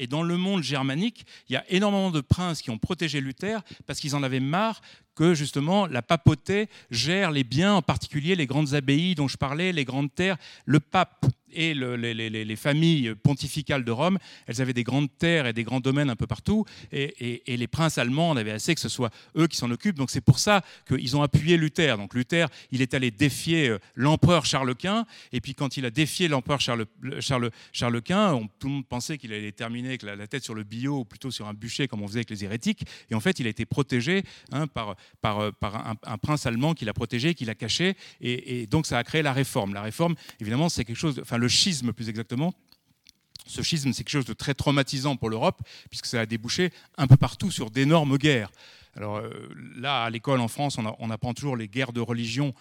[0.08, 4.00] dans le monde germanique, il y a énormément de princes qui ont protégé Luther parce
[4.00, 4.80] qu'ils en avaient marre
[5.14, 9.70] que justement la papauté gère les biens, en particulier les grandes abbayes dont je parlais,
[9.70, 10.36] les grandes terres.
[10.64, 15.64] Le pape et les, familles pontificales de Rome, elles avaient des grandes terres et des
[15.64, 19.11] grands domaines un peu partout, et, les princes allemands en avaient assez que ce soit
[19.36, 19.96] eux qui s'en occupent.
[19.96, 21.96] Donc c'est pour ça qu'ils ont appuyé Luther.
[21.96, 25.90] Donc Luther, il est allé défier euh, l'empereur Charles Quint, et puis quand il a
[25.90, 26.86] défié l'empereur Charles,
[28.03, 31.05] Quint, tout le monde pensait qu'il allait terminer avec la, tête sur le bio, ou
[31.05, 33.50] plutôt sur un bûcher, comme on faisait avec les hérétiques, et en fait il a
[33.50, 34.22] été protégé
[34.53, 35.50] hein, par, euh,
[36.05, 39.32] un, prince allemand qui l'a protégé, qui l'a caché, et, donc ça a créé la
[39.32, 39.74] réforme.
[39.74, 42.55] La réforme, évidemment, c'est quelque chose, le schisme plus exactement,
[43.47, 47.07] ce schisme, c'est quelque chose de très traumatisant pour l'Europe, puisque ça a débouché un
[47.07, 48.53] peu partout sur d'énormes guerres.
[48.97, 49.30] Alors euh,
[49.76, 52.55] là, à l'école en France, on, on, apprend toujours les guerres de religion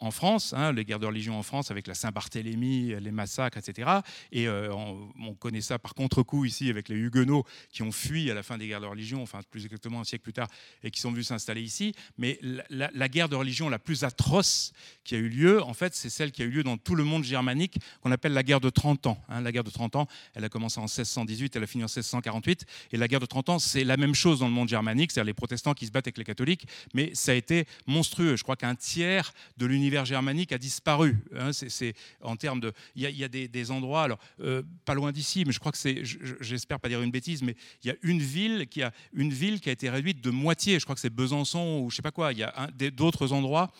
[0.00, 3.90] en France, hein, les guerres de religion en France avec la Saint-Barthélemy, les massacres, etc.
[4.32, 8.34] Et euh, on, connaît ça par contre-coup ici avec les Huguenots qui ont fui à
[8.34, 10.48] la fin des guerres de religion, enfin plus exactement un siècle plus tard,
[10.82, 11.94] et qui sont venus s'installer ici.
[12.16, 12.40] Mais
[12.70, 14.72] la, guerre de religion la plus atroce
[15.04, 17.04] qui a eu lieu, en fait, c'est celle qui a eu lieu dans tout le
[17.04, 19.22] monde germanique, qu'on appelle la guerre de 30 ans.
[19.28, 19.40] Hein.
[19.40, 22.64] la guerre de 30 ans, elle a commencé en 1618, elle a fini en 1648.
[22.92, 25.26] Et la guerre de 30 ans, c'est la même chose dans le monde germanique, c'est-à-dire
[25.26, 28.36] les protestants qui se battent avec les catholiques, mais ça a été monstrueux.
[28.36, 31.16] Je crois qu'un tiers de l'univers l'univers germanique a disparu.
[31.34, 35.44] Hein, c'est en termes de, il y a, des, endroits, alors euh, pas loin d'ici,
[35.46, 38.20] mais je crois que c'est, j'espère pas dire une bêtise, mais il y a une
[38.20, 40.78] ville qui a une ville qui a été réduite de moitié.
[40.78, 42.32] Je crois que c'est Besançon ou je sais pas quoi.
[42.32, 43.70] Il y a d'autres endroits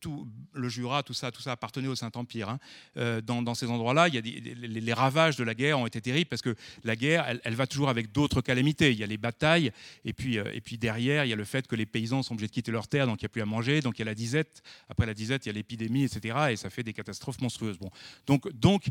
[0.00, 2.48] tout, le Jura, tout ça, tout ça appartenait au Saint-Empire.
[2.48, 2.58] Hein.
[2.96, 6.28] Euh, dans, ces endroits-là, il y a les, ravages de la guerre ont été terribles
[6.28, 8.92] parce que la guerre, elle, va toujours avec d'autres calamités.
[8.92, 9.72] Il y a les batailles,
[10.04, 12.34] et puis, euh, et puis derrière, il y a le fait que les paysans sont
[12.34, 14.02] obligés de quitter leur terre, donc il n'y a plus à manger, donc il y
[14.02, 14.62] a la disette.
[14.88, 16.36] Après la disette, il y a l'épidémie, etc.
[16.50, 17.78] Et ça fait des catastrophes monstrueuses.
[18.26, 18.88] Donc,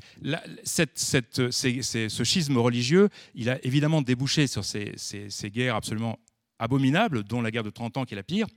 [0.64, 6.20] ce schisme religieux, il a évidemment débouché sur ces, ces guerres absolument
[6.60, 8.48] abominables, dont la guerre de 30 ans qui est la pire.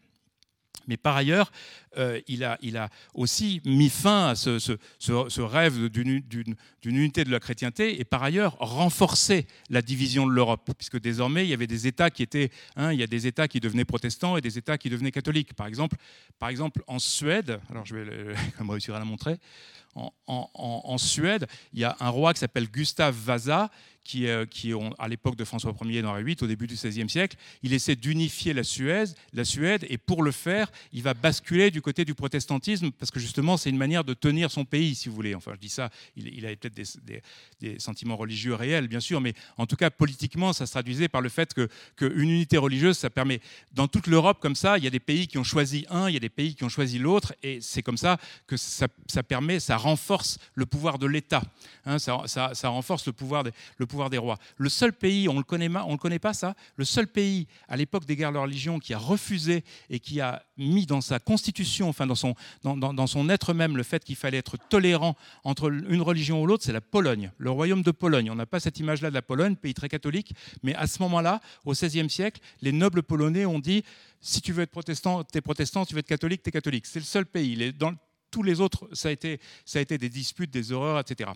[0.86, 1.50] Mais par ailleurs,
[1.96, 2.58] euh, il, a,
[3.14, 8.56] aussi mis fin à ce, ce, rêve d'une unité de la chrétienté et par ailleurs
[8.58, 12.92] renforcé la division de l'Europe, puisque désormais il y avait des États qui étaient, hein,
[12.92, 15.54] il y a des États qui devenaient protestants et des États qui devenaient catholiques.
[15.54, 15.96] Par exemple,
[16.38, 18.34] par exemple en Suède, alors je vais
[18.68, 19.38] réussir à la montrer,
[19.94, 23.70] en, Suède, il y a un roi qui s'appelle Gustav Vasa
[24.04, 24.44] qui, euh,
[24.98, 28.52] à l'époque de François Ier dans VIII, au début du XVIe siècle, il essaie d'unifier
[28.52, 32.90] la Suède, la Suède, et pour le faire, il va basculer du côté du protestantisme,
[32.92, 35.34] parce que justement, c'est une manière de tenir son pays, si vous voulez.
[35.34, 39.66] Enfin, je dis ça, il, avait peut-être des, sentiments religieux réels, bien sûr, mais en
[39.66, 43.40] tout cas, politiquement, ça se traduisait par le fait qu'une unité religieuse, ça permet,
[43.72, 46.14] dans toute l'Europe, comme ça, il y a des pays qui ont choisi un, il
[46.14, 48.88] y a des pays qui ont choisi l'autre, et c'est comme ça que ça,
[49.26, 51.42] permet, ça renforce le pouvoir de l'État,
[51.84, 53.44] hein, ça, renforce le pouvoir,
[53.78, 54.38] le pouvoir des rois.
[54.56, 57.46] Le seul pays, on ne le, connaît, on le connaît pas ça, le seul pays
[57.68, 61.18] à l'époque des guerres de religion qui a refusé et qui a mis dans sa
[61.18, 65.70] constitution, enfin dans son, dans, son être même, le fait qu'il fallait être tolérant entre
[65.70, 68.30] une religion ou l'autre, c'est la Pologne, le royaume de Pologne.
[68.30, 71.40] On n'a pas cette image-là de la Pologne, pays très catholique, mais à ce moment-là,
[71.64, 73.84] au XVIe siècle, les nobles polonais ont dit
[74.20, 76.52] si tu veux être protestant, tu es protestant, si tu veux être catholique, tu es
[76.52, 76.86] catholique.
[76.86, 77.74] C'est le seul pays.
[78.34, 81.30] Tous les autres, ça a, été, ça a été des disputes, des horreurs, etc.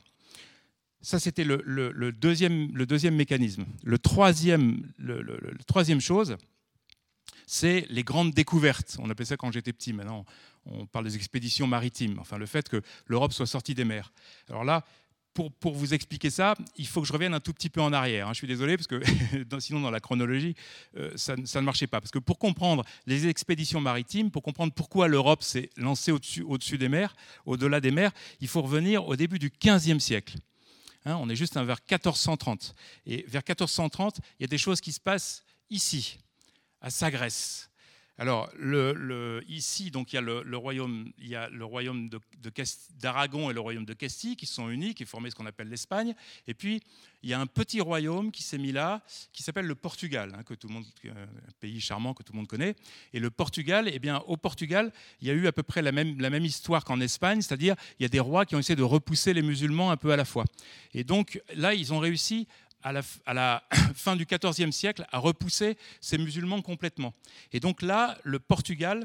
[1.00, 3.66] Ça, c'était le, deuxième, le deuxième mécanisme.
[3.84, 5.22] Le troisième, le,
[5.68, 6.36] troisième chose,
[7.46, 8.96] c'est les grandes découvertes.
[8.98, 9.92] On appelait ça quand j'étais petit.
[9.92, 10.24] Maintenant,
[10.66, 12.18] on parle des expéditions maritimes.
[12.18, 14.12] Enfin, le fait que l'Europe soit sortie des mers.
[14.48, 14.84] Alors là,
[15.46, 18.28] pour, vous expliquer ça, il faut que je revienne un tout petit peu en arrière.
[18.28, 18.32] Hein.
[18.32, 19.00] Je suis désolé, parce que
[19.60, 20.54] sinon, dans la chronologie,
[20.96, 22.00] euh, ça, ça, ne marchait pas.
[22.00, 26.58] Parce que pour comprendre les expéditions maritimes, pour comprendre pourquoi l'Europe s'est lancée au-dessus au
[26.58, 27.14] -dessus des mers,
[27.46, 30.36] au-delà des mers, il faut revenir au début du XVe siècle.
[31.04, 32.74] Hein, on est juste vers 1430.
[33.06, 36.18] Et vers 1430, il y a des choses qui se passent ici,
[36.80, 37.67] à Sagresse.
[38.20, 38.50] Alors,
[39.48, 41.12] ici, donc, il y a le, royaume,
[43.00, 46.16] d'Aragon et le royaume de Castille qui sont unis, qui forment ce qu'on appelle l'Espagne.
[46.48, 46.82] Et puis,
[47.22, 49.02] il y a un petit royaume qui s'est mis là,
[49.32, 52.38] qui s'appelle le Portugal, hein, que tout le monde, un pays charmant que tout le
[52.38, 52.74] monde connaît.
[53.12, 55.92] Et le Portugal, eh bien, au Portugal, il y a eu à peu près la
[55.92, 58.76] même, la même histoire qu'en Espagne, c'est-à-dire il y a des rois qui ont essayé
[58.76, 60.44] de repousser les musulmans un peu à la fois.
[60.92, 62.48] Et donc là, ils ont réussi
[62.82, 62.92] à
[63.34, 63.62] la,
[63.94, 67.14] fin du XIVe siècle à repousser ces musulmans complètement.
[67.52, 69.04] Et donc là, le Portugal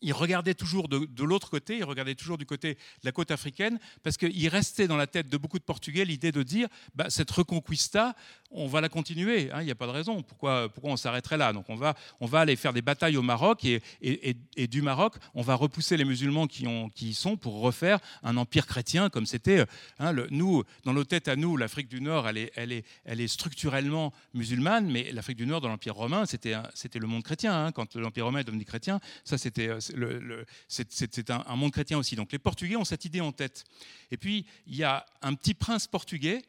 [0.00, 3.78] il regardait toujours de, l'autre côté, il regardait toujours du côté de la côte africaine,
[4.02, 7.30] parce qu'il restait dans la tête de beaucoup de Portugais l'idée de dire bah, cette
[7.30, 8.14] reconquista,
[8.50, 11.36] on va la continuer, hein, il n'y a pas de raison, pourquoi, pourquoi on s'arrêterait
[11.36, 11.52] là?
[11.52, 15.14] Donc on va, on va aller faire des batailles au Maroc, et, et, du Maroc,
[15.34, 19.10] on va repousser les musulmans qui, ont, qui y sont pour refaire un empire chrétien
[19.10, 19.64] comme c'était.
[19.98, 23.20] Hein, nous, dans nos têtes à nous, l'Afrique du Nord, elle est, elle, est, elle
[23.20, 27.66] est structurellement musulmane, mais l'Afrique du Nord, dans l'Empire romain, c'était le monde chrétien.
[27.66, 32.16] Hein, quand l'Empire romain est devenu chrétien, ça c'était c'est un, monde chrétien aussi.
[32.16, 33.64] Donc les Portugais ont cette idée en tête.
[34.10, 36.42] Et puis, il y a un petit prince portugais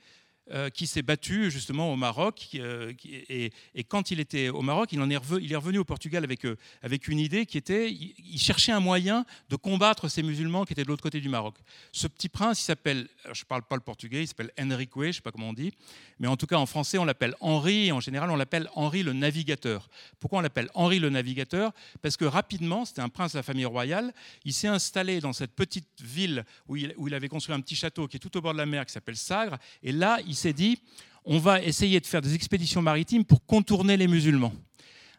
[0.51, 2.49] euh, qui s'est battu justement au Maroc.
[2.53, 3.51] Euh, et,
[3.87, 7.47] quand il était au Maroc, il, est, revenu, au Portugal avec, euh, avec une idée
[7.47, 11.19] qui était, il, cherchait un moyen de combattre ces musulmans qui étaient de l'autre côté
[11.19, 11.55] du Maroc.
[11.91, 15.07] Ce petit prince, il s'appelle, je ne parle pas le portugais, il s'appelle Henrique, je
[15.07, 15.73] ne sais pas comment on dit,
[16.19, 19.01] mais en tout cas en français on l'appelle Henri, et en général on l'appelle Henri
[19.01, 19.89] le Navigateur.
[20.19, 21.71] Pourquoi on l'appelle Henri le Navigateur?
[22.03, 25.55] Parce que rapidement, c'était un prince de la famille royale, il s'est installé dans cette
[25.55, 28.41] petite ville où il, où il avait construit un petit château qui est tout au
[28.41, 30.79] bord de la mer, qui s'appelle Sagres, et là il s'est dit,
[31.25, 34.53] on va essayer de faire des expéditions maritimes pour contourner les musulmans.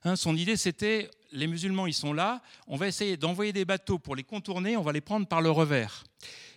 [0.05, 3.99] Hein, son idée, c'était, les musulmans, ils sont là, on va essayer d'envoyer des bateaux
[3.99, 6.05] pour les contourner, on va les prendre par le revers.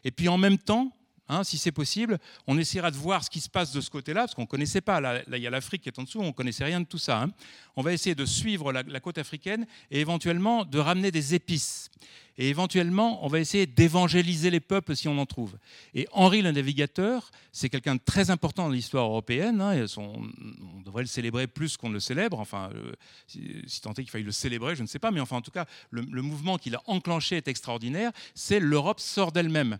[0.03, 0.91] Et puis en même temps,
[1.29, 2.17] hein, si c'est possible,
[2.47, 4.81] on essaiera de voir ce qui se passe de ce côté-là, parce qu'on ne connaissait
[4.81, 4.99] pas.
[4.99, 6.97] Là, il y a l'Afrique qui est en dessous, on ne connaissait rien de tout
[6.97, 7.21] ça.
[7.21, 7.31] Hein.
[7.75, 11.89] On va essayer de suivre la, côte africaine et éventuellement de ramener des épices.
[12.37, 15.57] Et éventuellement, on va essayer d'évangéliser les peuples si on en trouve.
[15.93, 19.59] Et Henri le Navigateur, c'est quelqu'un de très important dans l'histoire européenne.
[19.59, 22.39] Hein, on devrait le célébrer plus qu'on ne le célèbre.
[22.39, 22.93] Enfin, euh,
[23.27, 25.11] si, tant est qu'il faille le célébrer, je ne sais pas.
[25.11, 28.11] Mais enfin, en tout cas, le, le mouvement qu'il a enclenché est extraordinaire.
[28.35, 29.77] C'est l'Europe sort d'elle-même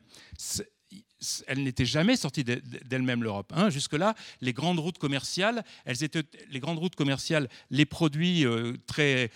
[1.48, 3.52] elle n'était jamais sortie d'elle-même l'Europe.
[3.56, 3.70] Hein.
[3.70, 8.46] Jusque-là, les grandes routes commerciales, les produits
[8.88, 9.30] très,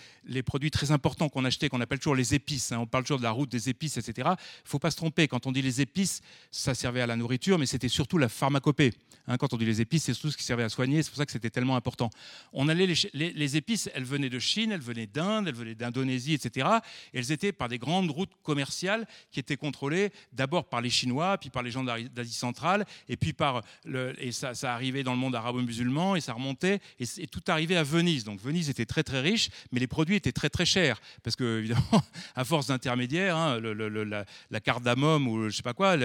[0.90, 2.72] importants qu'on achetait, qu'on appelle toujours les épices.
[2.72, 2.78] Hein.
[2.78, 4.12] On parle toujours de la route des épices, etc.
[4.16, 5.28] Il ne faut pas se tromper.
[5.28, 8.94] Quand on dit les épices, ça servait à la nourriture, mais c'était surtout la pharmacopée.
[9.26, 9.36] Hein.
[9.36, 11.02] Quand on dit les épices, c'est tout ce qui servait à soigner.
[11.02, 12.10] C'est pour ça que c'était tellement important.
[12.52, 16.66] On allait les, épices, elles venaient de Chine, elles venaient d'Inde, elles venaient d'Indonésie, etc.
[17.12, 21.50] elles étaient par des grandes routes commerciales qui étaient contrôlées d'abord par les Chinois, puis
[21.50, 26.16] par les d'Asie centrale, et puis par le, et ça, arrivait dans le monde arabo-musulman,
[26.16, 28.24] et ça remontait, et, tout arrivait à Venise.
[28.24, 31.58] Donc Venise était très très riche, mais les produits étaient très très chers, parce que
[31.58, 32.02] évidemment,
[32.36, 35.96] à force d'intermédiaires, hein, la, la, cardamome ou je sais pas quoi,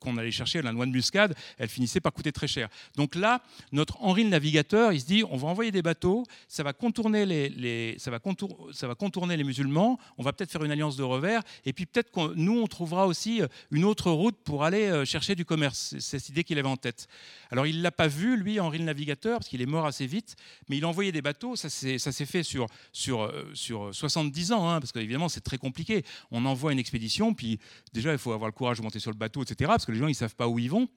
[0.00, 2.68] qu'on allait chercher, la noix de muscade, elle finissait par coûter très cher.
[2.96, 6.62] Donc là, notre Henri le Navigateur, il se dit, on va envoyer des bateaux, ça
[6.62, 10.64] va contourner les, ça va contour, ça va contourner les musulmans, on va peut-être faire
[10.64, 14.36] une alliance de revers, et puis peut-être que nous on trouvera aussi une autre route
[14.44, 15.94] pour aller euh, chercher du commerce.
[15.98, 17.06] C'est cette idée qu'il avait en tête.
[17.50, 20.06] Alors il ne l'a pas vu, lui, Henri le Navigateur, parce qu'il est mort assez
[20.06, 20.36] vite,
[20.68, 21.56] mais il a envoyé des bateaux.
[21.56, 26.04] Ça s'est fait sur, sur, euh, sur 70 ans, hein, parce qu'évidemment c'est très compliqué.
[26.30, 27.58] On envoie une expédition, puis
[27.92, 29.98] déjà il faut avoir le courage de monter sur le bateau, etc., parce que les
[29.98, 30.88] gens ils ne savent pas où ils vont.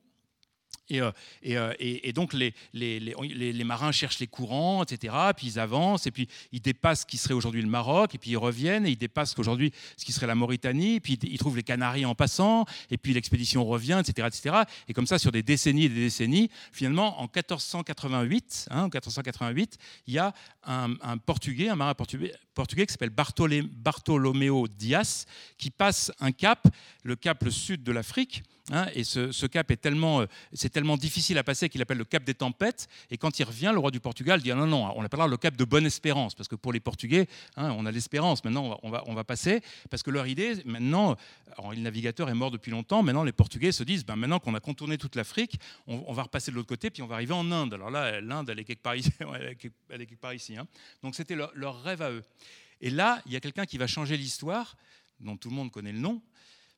[0.92, 1.12] Euh,
[1.48, 5.14] euh, et, donc les, marins cherchent les courants, etc.
[5.36, 8.32] Puis ils avancent, et puis ils dépassent ce qui serait aujourd'hui le Maroc, et puis
[8.32, 11.64] ils reviennent, et ils dépassent aujourd'hui ce qui serait la Mauritanie, puis ils trouvent les
[11.64, 14.64] Canaries en passant, et puis l'expédition revient, etc., etc.
[14.88, 19.78] Et comme ça, sur des décennies et des décennies, finalement, en 1488, hein, en 1488
[20.08, 25.26] il y a un, un Portugais, un marin portugais, portugais qui s'appelle Bartolomeo Dias,
[25.58, 26.68] qui passe un cap,
[27.04, 30.98] le cap le sud de l'Afrique, Hein, et ce, cap est tellement, euh, c'est tellement
[30.98, 32.88] difficile à passer qu'il appelle le cap des tempêtes.
[33.12, 35.38] Et quand il revient, le roi du Portugal dit ah non, non, on l'appellera le
[35.38, 38.44] cap de bonne espérance, parce que pour les Portugais, hein, on a l'espérance.
[38.44, 39.62] Maintenant, on va, on va, passer,
[39.92, 41.16] parce que leur idée, maintenant,
[41.72, 43.04] le navigateur est mort depuis longtemps.
[43.04, 46.50] Maintenant, les Portugais se disent ben, maintenant qu'on a contourné toute l'Afrique, on, va repasser
[46.50, 47.76] de l'autre côté, puis on va arriver en Inde.
[47.76, 50.56] Alors là, l'Inde, elle est quelque part ici.
[51.04, 52.24] Donc c'était leur rêve à eux.
[52.82, 54.76] Et là, il y a quelqu'un qui va changer l'histoire,
[55.20, 56.22] dont tout le monde connaît le nom,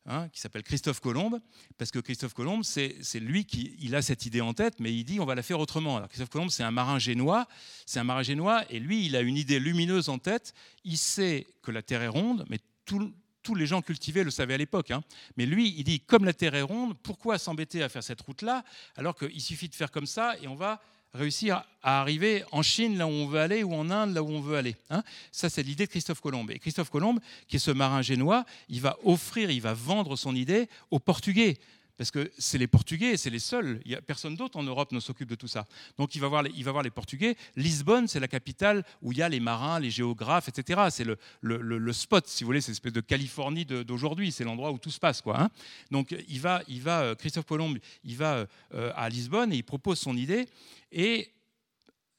[0.08, 1.40] hein, qui s'appelle Christophe Colomb,
[1.78, 5.04] parce que Christophe Colomb, c'est lui qui il a cette idée en tête, mais il
[5.04, 5.98] dit on va la faire autrement.
[5.98, 7.48] Alors Christophe Colomb, c'est un marin génois,
[7.86, 10.54] c'est un marin génois, et lui, il a une idée lumineuse en tête.
[10.84, 14.58] Il sait que la Terre est ronde, mais tous les gens cultivés le savaient à
[14.58, 14.92] l'époque.
[14.92, 15.04] Hein.
[15.38, 18.64] Mais lui, il dit, comme la Terre est ronde, pourquoi s'embêter à faire cette route-là,
[18.96, 20.82] alors qu'il suffit de faire comme ça et on va
[21.18, 24.30] réussir à arriver en Chine, là où on veut aller, ou en Inde, là où
[24.30, 24.76] on veut aller.
[24.90, 25.04] Hein.
[25.32, 26.48] Ça, c'est l'idée de Christophe Colomb.
[26.50, 30.36] Et Christophe Colomb, qui est ce marin génois, il va offrir, il va vendre son
[30.36, 31.58] idée aux Portugais
[31.98, 33.82] parce que c'est les Portugais, c'est les seuls.
[33.84, 35.66] Il y a personne d'autre en Europe ne s'occupe de tout ça.
[35.98, 36.44] Donc il va voir
[36.84, 37.36] les, Portugais.
[37.56, 40.82] Lisbonne, c'est la capitale où il y a les marins, les géographes, etc.
[40.92, 41.06] C'est
[41.42, 44.32] le, spot, si vous voulez, c'est espèce de Californie d'aujourd'hui.
[44.32, 45.42] C'est l'endroit où tout se passe, quoi.
[45.42, 45.50] Hein.
[45.92, 47.74] Donc il va, il va, euh, Christophe Colomb,
[48.04, 50.48] il va euh, à Lisbonne et il propose son idée
[50.92, 51.32] et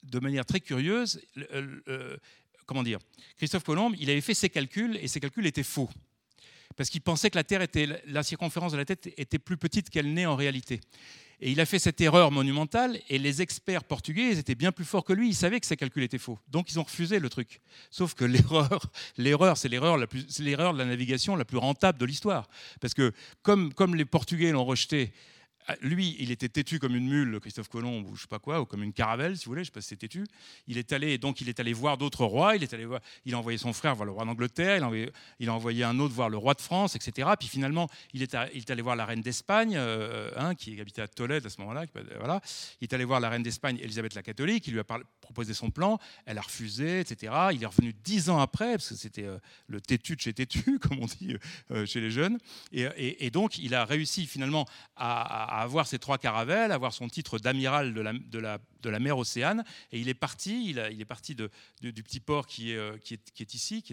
[0.03, 1.21] de manière très curieuse,
[1.53, 2.17] euh,
[2.67, 2.99] comment dire,
[3.37, 5.91] Christophe Colomb, il avait fait ses calculs et ses calculs étaient faux
[6.79, 9.91] parce qu'il pensait que la Terre était, la circonférence de la Terre était plus petite
[9.91, 10.81] qu'elle n'est en réalité.
[11.41, 15.03] Et il a fait cette erreur monumentale, et les experts portugais étaient bien plus forts
[15.05, 16.39] que lui, ils savaient que ses calculs étaient faux.
[16.47, 17.61] Donc ils ont refusé le truc.
[17.91, 22.49] Sauf que l'erreur, l'erreur c'est l'erreur, de la navigation la plus rentable de l'histoire.
[22.81, 23.13] Parce que
[23.43, 25.13] comme, comme les Portugais l'ont rejeté,
[25.81, 28.67] lui, il était têtu comme une mule, Christophe Colomb, ou je sais pas quoi, ou
[28.67, 30.25] comme une caravelle, si vous voulez, je sais pas si c'est têtu.
[30.67, 32.57] Il est allé, donc il est allé voir d'autres rois.
[32.57, 34.77] Il est allé voir, il a envoyé son frère voir le roi d'Angleterre.
[35.39, 37.29] Il a envoyé, un autre voir le roi de France, etc.
[37.39, 41.45] Puis finalement, il est, allé voir la reine d'Espagne, euh, hein, qui habitait à Tolède
[41.45, 41.85] à ce moment-là.
[42.17, 42.41] Voilà.
[42.81, 44.67] Il est allé voir la reine d'Espagne, Élisabeth la catholique.
[44.67, 44.85] Il lui a
[45.21, 45.99] proposé son plan.
[46.25, 47.33] Elle a refusé, etc.
[47.53, 50.79] Il est revenu dix ans après, parce que c'était euh, le têtu de chez têtu,
[50.81, 51.37] comme on dit
[51.71, 52.39] euh, chez les jeunes.
[52.73, 54.67] Et, donc, il a réussi finalement
[54.97, 58.99] à avoir ces trois caravelles avoir son titre d'amiral de la, de, la, de la,
[58.99, 59.65] mer Océane.
[59.93, 61.51] Et il est parti, il, il est parti de,
[61.81, 63.93] du petit port qui est, euh, qui est, qui est ici, qui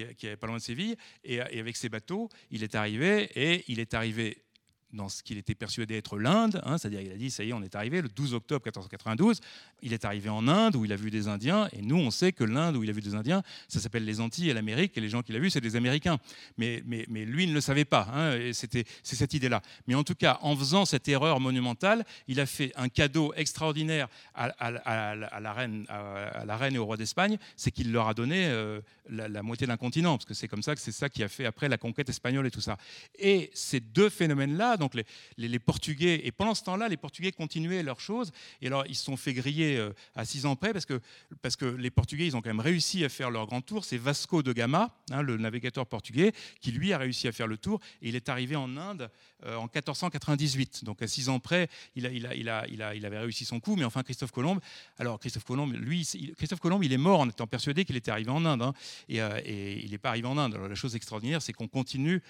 [0.00, 0.96] est, qui est, pas loin de Séville.
[1.24, 4.44] Et, et avec ses bateaux, il est arrivé et il est arrivé
[4.92, 7.52] dans ce qu'il était persuadé être l'Inde, hein, c'est-à-dire il a dit ça y est,
[7.52, 9.40] on est arrivé le 12 octobre 1492,
[9.82, 12.32] il est arrivé en Inde où il a vu des Indiens, et nous on sait
[12.32, 15.00] que l'Inde où il a vu des Indiens, ça s'appelle les Antilles et l'Amérique, et
[15.00, 16.18] les gens qu'il a vus c'est des Américains.
[16.58, 19.62] Mais, mais, mais, lui ne le savait pas, hein, c'est cette idée-là.
[19.86, 24.08] Mais en tout cas, en faisant cette erreur monumentale, il a fait un cadeau extraordinaire
[24.34, 28.14] à, à, la, reine, à, la reine et au roi d'Espagne, c'est qu'il leur a
[28.14, 31.22] donné euh, la, moitié d'un continent, parce que c'est comme ça que c'est ça qui
[31.22, 32.76] a fait après la conquête espagnole et tout ça.
[33.18, 34.94] Et ces deux phénomènes-là, donc
[35.36, 39.04] les, Portugais, et pendant ce temps-là, les Portugais continuaient leurs choses, et alors ils se
[39.04, 41.00] sont fait griller euh, à six ans près, parce que,
[41.42, 43.84] parce que les Portugais, ils ont quand même réussi à faire leur grand tour.
[43.84, 47.56] C'est Vasco de Gama, hein, le navigateur portugais, qui lui a réussi à faire le
[47.56, 49.10] tour, et il est arrivé en Inde
[49.44, 50.84] euh, en 1498.
[50.84, 52.34] Donc à six ans près, il, a, il, a,
[52.66, 54.58] il, a, il avait réussi son coup, mais enfin Christophe Colomb,
[54.98, 58.30] alors Christophe Colomb, lui, Christophe Colomb, il est mort en étant persuadé qu'il était arrivé
[58.30, 58.74] en Inde, hein,
[59.08, 60.54] et, euh, et, il n'est pas arrivé en Inde.
[60.54, 62.22] Alors la chose extraordinaire, c'est qu'on continue,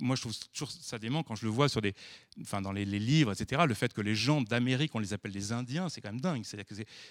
[0.00, 1.91] moi je trouve toujours ça dément quand je le vois sur des,
[2.40, 5.52] enfin dans les, livres, etc., le fait que les gens d'Amérique, on les appelle des
[5.52, 6.44] Indiens, c'est quand même dingue.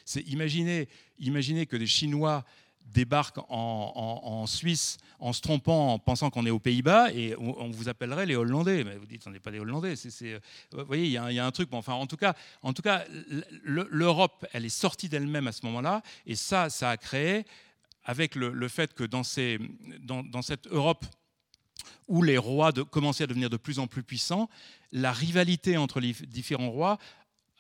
[0.05, 2.43] C'est, imaginer, que des Chinois
[2.86, 7.89] débarquent en, Suisse en se trompant, en pensant qu'on est aux Pays-Bas, et on, vous
[7.89, 8.84] appellerait les Hollandais.
[8.84, 9.95] Mais vous dites, on n'est pas des Hollandais.
[9.95, 11.69] C'est, vous voyez, il y, a, un truc.
[11.71, 13.05] enfin, en tout cas, en tout cas
[13.63, 17.45] l'Europe, elle est sortie d'elle-même à ce moment-là, et ça, ça a créé,
[18.03, 21.05] avec le, fait que dans cette Europe
[22.07, 24.49] où les rois commençaient à devenir de plus en plus puissants,
[24.91, 26.97] la rivalité entre les différents rois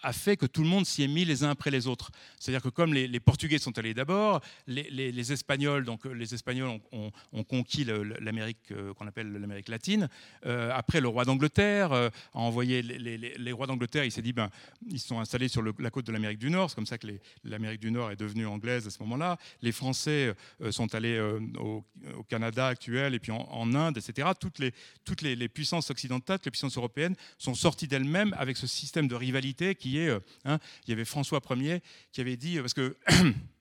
[0.03, 2.11] a fait que tout le monde s'y est mis les uns après les autres.
[2.39, 7.11] C'est-à-dire que comme les, Portugais sont allés d'abord, les, Espagnols, donc euh, les Espagnols ont,
[7.43, 7.85] conquis
[8.19, 10.09] l'Amérique euh, qu'on appelle l'Amérique latine.
[10.45, 14.05] Euh, après, le roi d'Angleterre a envoyé les, rois d'Angleterre.
[14.05, 14.49] Il s'est dit, ben,
[14.89, 16.69] ils sont installés sur la côte de l'Amérique du Nord.
[16.69, 17.07] C'est comme ça que
[17.43, 19.37] l'Amérique du Nord est devenue anglaise à ce moment-là.
[19.61, 20.33] Les Français
[20.71, 21.19] sont allés
[21.59, 21.83] au,
[22.29, 24.29] Canada actuel et puis en, Inde, etc.
[24.39, 24.73] Toutes les
[25.05, 25.21] toutes
[25.53, 30.19] puissances occidentales, les puissances européennes sont sorties d'elles-mêmes avec ce système de rivalité qui euh,
[30.45, 31.81] hein, il y avait François Ier
[32.11, 32.95] qui avait dit, euh, parce que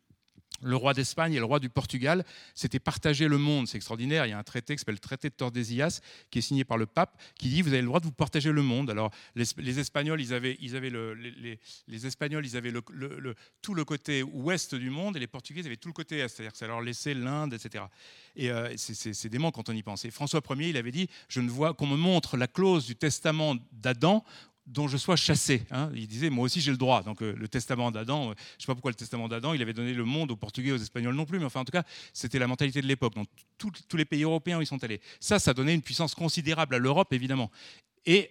[0.62, 2.24] le roi d'Espagne et le roi du Portugal
[2.54, 3.66] s'étaient partagé le monde.
[3.66, 4.26] C'est extraordinaire.
[4.26, 6.00] Il y a un traité qui s'appelle le traité de Tordesillas,
[6.30, 8.52] qui est signé par le pape, qui dit vous avez le droit de vous partager
[8.52, 8.90] le monde.
[8.90, 12.72] Alors les, Espagnols, ils avaient, les, Espagnols, ils avaient
[13.62, 16.28] tout le côté ouest du monde, et les Portugais avaient tout le côté est.
[16.28, 17.84] C'est-à-dire que ça leur laissait l'Inde, etc.
[18.36, 20.04] Et euh, c'est dément quand on y pense.
[20.04, 22.96] Et François Ier, il avait dit je ne vois qu'on me montre la clause du
[22.96, 24.24] testament d'Adam
[24.70, 25.62] dont je sois chassé.
[25.70, 25.90] Hein.
[25.94, 27.02] Il disait, moi aussi j'ai le droit.
[27.02, 29.62] Donc euh, le testament d'Adam, euh, je ne sais pas pourquoi le testament d'Adam, il
[29.62, 31.84] avait donné le monde aux Portugais, aux Espagnols non plus, mais enfin en tout cas,
[32.12, 33.14] c'était la mentalité de l'époque.
[33.14, 35.00] Donc tous les pays européens ils sont allés.
[35.18, 37.50] Ça, ça donnait une puissance considérable à l'Europe, évidemment.
[38.06, 38.30] Et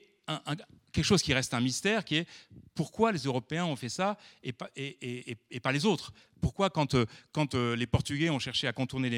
[0.91, 2.27] quelque chose qui reste un mystère, qui est
[2.75, 6.95] pourquoi les Européens ont fait ça et pas les autres pourquoi quand,
[7.31, 9.09] quand les Portugais ont cherché à contourner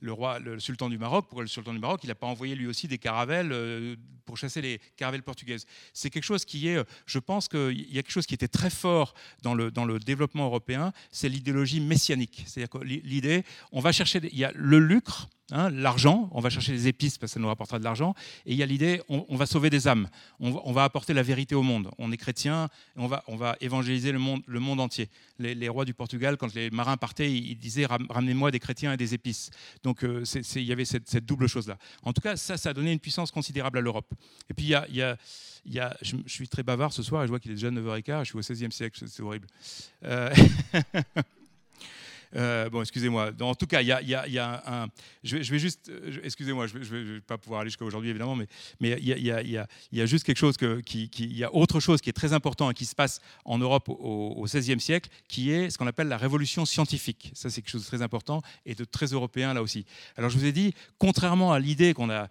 [0.00, 2.98] le sultan du Maroc, pourquoi le sultan du Maroc, n'a pas envoyé lui aussi des
[2.98, 5.66] caravelles pour chasser les caravelles portugaises?
[5.92, 8.70] C'est quelque chose qui est, je pense qu'il y a quelque chose qui était très
[8.70, 12.44] fort dans le, développement européen, c'est l'idéologie messianique.
[12.46, 16.48] C'est-à-dire que l'idée, on va chercher, il y a le lucre, Hein, l'argent, on va
[16.48, 18.14] chercher les épices parce que ça nous rapportera de l'argent.
[18.46, 20.08] Et il y a l'idée, on, va sauver des âmes,
[20.38, 21.90] on, va apporter la vérité au monde.
[21.98, 25.08] On est chrétien, on va, évangéliser le monde, entier.
[25.38, 29.14] Les, rois du Portugal, quand les marins partaient, ils, disaient ramenez-moi des chrétiens et des
[29.14, 29.50] épices.
[29.82, 30.24] Donc euh,
[30.56, 31.78] il y avait cette, double chose-là.
[32.02, 34.12] En tout cas, ça, ça a donné une puissance considérable à l'Europe.
[34.48, 35.16] Et puis il y a,
[35.66, 38.20] y a je, suis très bavard ce soir et je vois qu'il est déjà 9h15,
[38.20, 39.46] je suis au 16e siècle, c'est horrible.
[40.04, 40.34] Euh,
[42.36, 43.32] Euh, bon, excusez-moi.
[43.40, 44.86] En tout cas, il y a, un.
[45.22, 45.90] Je vais, juste.
[46.22, 48.46] Excusez-moi, je ne vais, pas pouvoir aller jusqu'à aujourd'hui, évidemment, mais
[48.80, 52.32] il y, a, juste quelque chose qui, Il y a autre chose qui est très
[52.32, 56.08] important et qui se passe en Europe au XVIe siècle, qui est ce qu'on appelle
[56.08, 57.30] la révolution scientifique.
[57.34, 59.84] Ça, c'est quelque chose de très important et de très européen là aussi.
[60.16, 62.28] Alors, je vous ai dit, contrairement à l'idée qu'on a,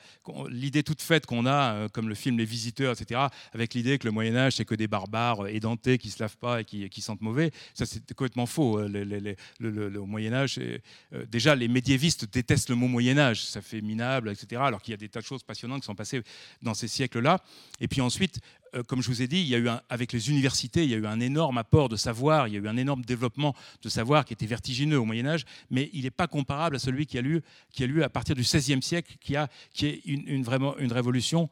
[0.49, 3.21] l'idée toute faite qu'on a, euh, comme le film Les Visiteurs, etc.,
[3.53, 6.61] avec l'idée que le Moyen Âge c'est que des barbares édentés qui se lavent pas
[6.61, 8.79] et qui, sentent mauvais, ça c'est complètement faux.
[8.79, 10.59] Euh, le, au Moyen Âge.
[10.59, 14.61] Euh, déjà, les médiévistes détestent le mot Moyen Âge, ça fait minable, etc.
[14.63, 16.21] Alors qu'il y a des tas de choses passionnantes qui sont passées
[16.61, 17.41] dans ces siècles-là.
[17.79, 18.39] Et puis ensuite,
[18.75, 20.93] euh, comme je vous ai dit, il y a eu avec les universités, il y
[20.93, 23.89] a eu un énorme apport de savoir, il y a eu un énorme développement de
[23.89, 27.17] savoir qui était vertigineux au Moyen Âge, mais il n'est pas comparable à celui qui
[27.17, 30.43] a lieu, qui a lieu à partir du XVIe siècle, qui, a, qui est une,
[30.43, 31.49] vraiment une révolution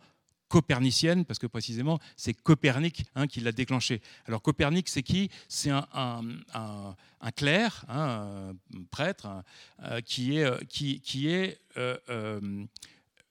[0.48, 4.02] copernicienne, parce que précisément, c'est Copernic hein, qui l'a déclenché.
[4.26, 5.30] Alors Copernic, c'est qui?
[5.48, 6.22] C'est un,
[7.36, 9.28] clerc, hein, un prêtre,
[9.84, 12.66] euh, qui est, qui, qui est euh, euh,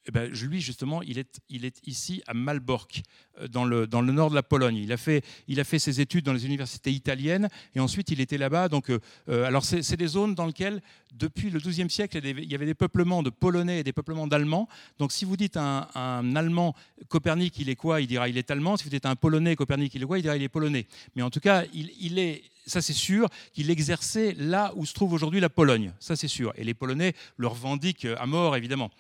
[0.09, 3.03] eh ben, lui, justement, il est, ici à Malbork,
[3.41, 4.77] euh, dans le, dans le nord de la Pologne.
[4.77, 8.21] Il a, fait, il a fait ses études dans les universités italiennes et ensuite il
[8.21, 8.69] était là-bas.
[8.69, 10.81] Donc, euh, euh, alors c'est des zones dans lesquelles,
[11.13, 14.69] depuis le XIIe siècle, il y avait des peuplements de Polonais et des peuplements d'Allemands.
[14.99, 16.75] Donc, si vous dites à un, Allemand
[17.09, 18.01] Copernic, il est quoi?
[18.01, 18.77] Il dira il est allemand.
[18.77, 20.19] Si vous dites à un Polonais Copernic, il est quoi?
[20.19, 20.87] Il dira il est polonais.
[21.15, 24.93] Mais en tout cas, il, il est ça c'est sûr, qu'il exerçait là où se
[24.93, 26.53] trouve aujourd'hui la Pologne, ça c'est sûr.
[26.57, 28.91] Et les Polonais le revendiquent à mort, évidemment.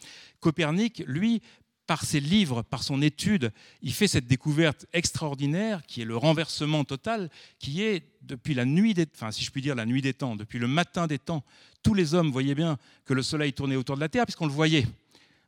[0.41, 1.43] Copernic, lui,
[1.87, 3.53] par ses livres, par son étude,
[3.83, 8.93] il fait cette découverte extraordinaire qui est le renversement total, qui est depuis la nuit
[8.93, 11.45] des, enfin si je puis dire la nuit des temps, depuis le matin des temps,
[11.83, 14.53] tous les hommes voyaient bien que le Soleil tournait autour de la Terre puisqu'on le
[14.53, 14.87] voyait,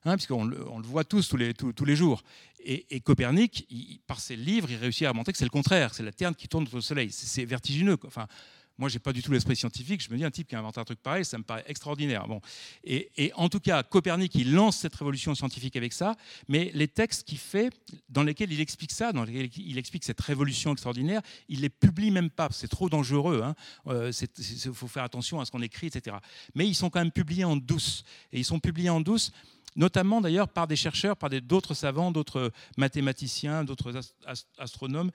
[0.05, 2.23] hein, puisqu'on le, le, voit tous tous tous, les jours.
[2.61, 3.69] Et, Copernic,
[4.07, 6.49] par ses livres, il réussit à montrer que c'est le contraire, c'est la Terre qui
[6.49, 7.11] tourne autour du Soleil.
[7.11, 7.97] C'est vertigineux.
[8.07, 8.27] Enfin,
[8.79, 10.01] moi, j'ai pas du tout l'esprit scientifique.
[10.01, 12.29] Je me dis, un type qui a inventé un truc pareil, ça me paraît extraordinaire.
[12.29, 12.41] Bon.
[12.85, 16.15] Et, en tout cas, Copernic, il lance cette révolution scientifique avec ça,
[16.47, 17.71] mais les textes qu'il fait,
[18.09, 22.13] dans lesquels il explique ça, dans lesquels il explique cette révolution extraordinaire, il les publie
[22.13, 22.49] même pas.
[22.53, 23.43] C'est trop dangereux.
[23.43, 23.55] Il hein.
[23.89, 24.13] euh,
[24.73, 26.17] faut faire attention à ce qu'on écrit, etc.
[26.55, 28.05] Mais ils sont quand même publiés en douce.
[28.33, 29.33] Et ils sont publiés en douce
[29.79, 33.93] notamment d'ailleurs par des chercheurs, par d'autres savants, d'autres mathématiciens, d'autres
[34.59, 35.11] astronomes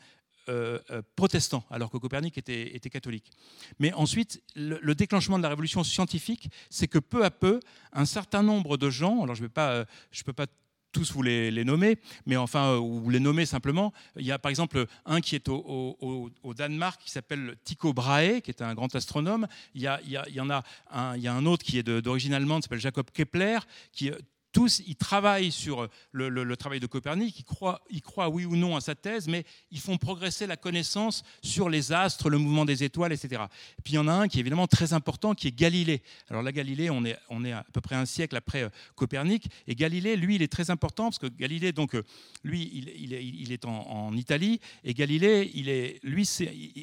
[0.49, 3.31] euh, euh, protestant, alors que Copernic était, catholique.
[3.79, 7.61] Mais ensuite, le, déclenchement de la révolution scientifique, c'est que peu à peu,
[7.93, 9.85] un certain nombre de gens, alors je ne euh,
[10.25, 10.47] peux pas
[10.91, 13.93] tous vous les, nommer, mais enfin, ou les nommer simplement.
[14.17, 18.51] Il y a par exemple un qui est au, Danemark qui s'appelle Tycho Brahe, qui
[18.51, 19.47] est un grand astronome.
[19.73, 22.61] Il y, y, en a un, il y a un autre qui est d'origine allemande,
[22.61, 23.59] qui s'appelle Jacob Kepler,
[23.91, 24.11] qui
[24.53, 28.75] tous, ils travaillent sur le, travail de Copernic, ils croient, ils croient, oui ou non
[28.77, 32.83] à sa thèse, mais ils font progresser la connaissance sur les astres, le mouvement des
[32.83, 33.43] étoiles, etc.
[33.77, 36.03] Et puis il y en a un qui est évidemment très important, qui est Galilée.
[36.29, 40.15] Alors là, Galilée, on est, à peu près un siècle après euh, Copernic, et Galilée,
[40.15, 42.03] lui, il est très important, parce que Galilée, donc, euh,
[42.43, 46.29] lui, il, est, il est en, Italie, et Galilée, il est, lui,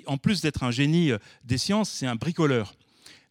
[0.07, 2.75] en plus d'être un génie euh, des sciences, c'est un bricoleur.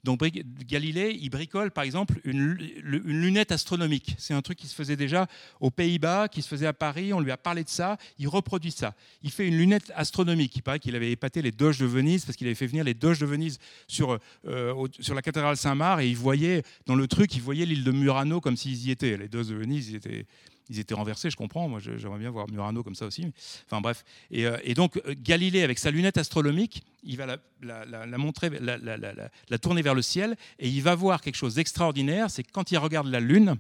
[0.04, 0.22] Donc
[0.66, 4.16] Galilée, il bricole par exemple une, lunette astronomique.
[4.18, 5.28] C'est un truc qui se faisait déjà
[5.60, 7.14] aux Pays-Bas, qui se faisait à Paris.
[7.14, 7.98] On lui a parlé de ça.
[8.18, 8.96] Il reproduit ça.
[9.24, 10.56] Il fait une lunette astronomique.
[10.56, 12.94] Il paraît qu'il avait épaté les doges de Venise parce qu'il avait fait venir les
[12.94, 17.36] doges de Venise sur, euh, sur la cathédrale Saint-Marc et il voyait dans le truc,
[17.36, 19.18] il voyait l'île de Murano comme s'ils y étaient.
[19.18, 20.26] Les doges de Venise, ils étaient
[20.70, 21.68] ils étaient renversés, je comprends.
[21.68, 23.26] Moi, j'aimerais bien voir Murano comme ça aussi.
[23.66, 24.06] Enfin bref.
[24.30, 27.26] Et, euh, donc euh, Galilée, avec sa lunette astronomique, il va
[27.62, 32.30] la, montrer, la, tourner vers le ciel, et il va voir quelque chose d'extraordinaire.
[32.30, 33.56] C'est quand il regarde la lune,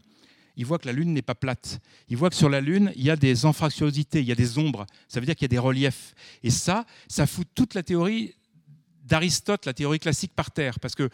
[0.55, 1.79] il voit que la lune n'est pas plate.
[2.09, 4.57] Il voit que sur la lune, il y a des anfractuosités, il y a des
[4.59, 4.85] ombres.
[5.07, 6.13] Ça veut dire qu'il y a des reliefs.
[6.43, 8.35] Et ça, ça fout toute la théorie
[9.03, 11.09] d'Aristote, la théorie classique par terre, parce que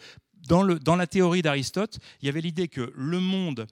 [0.46, 3.66] dans la théorie d'Aristote, il y avait l'idée que le monde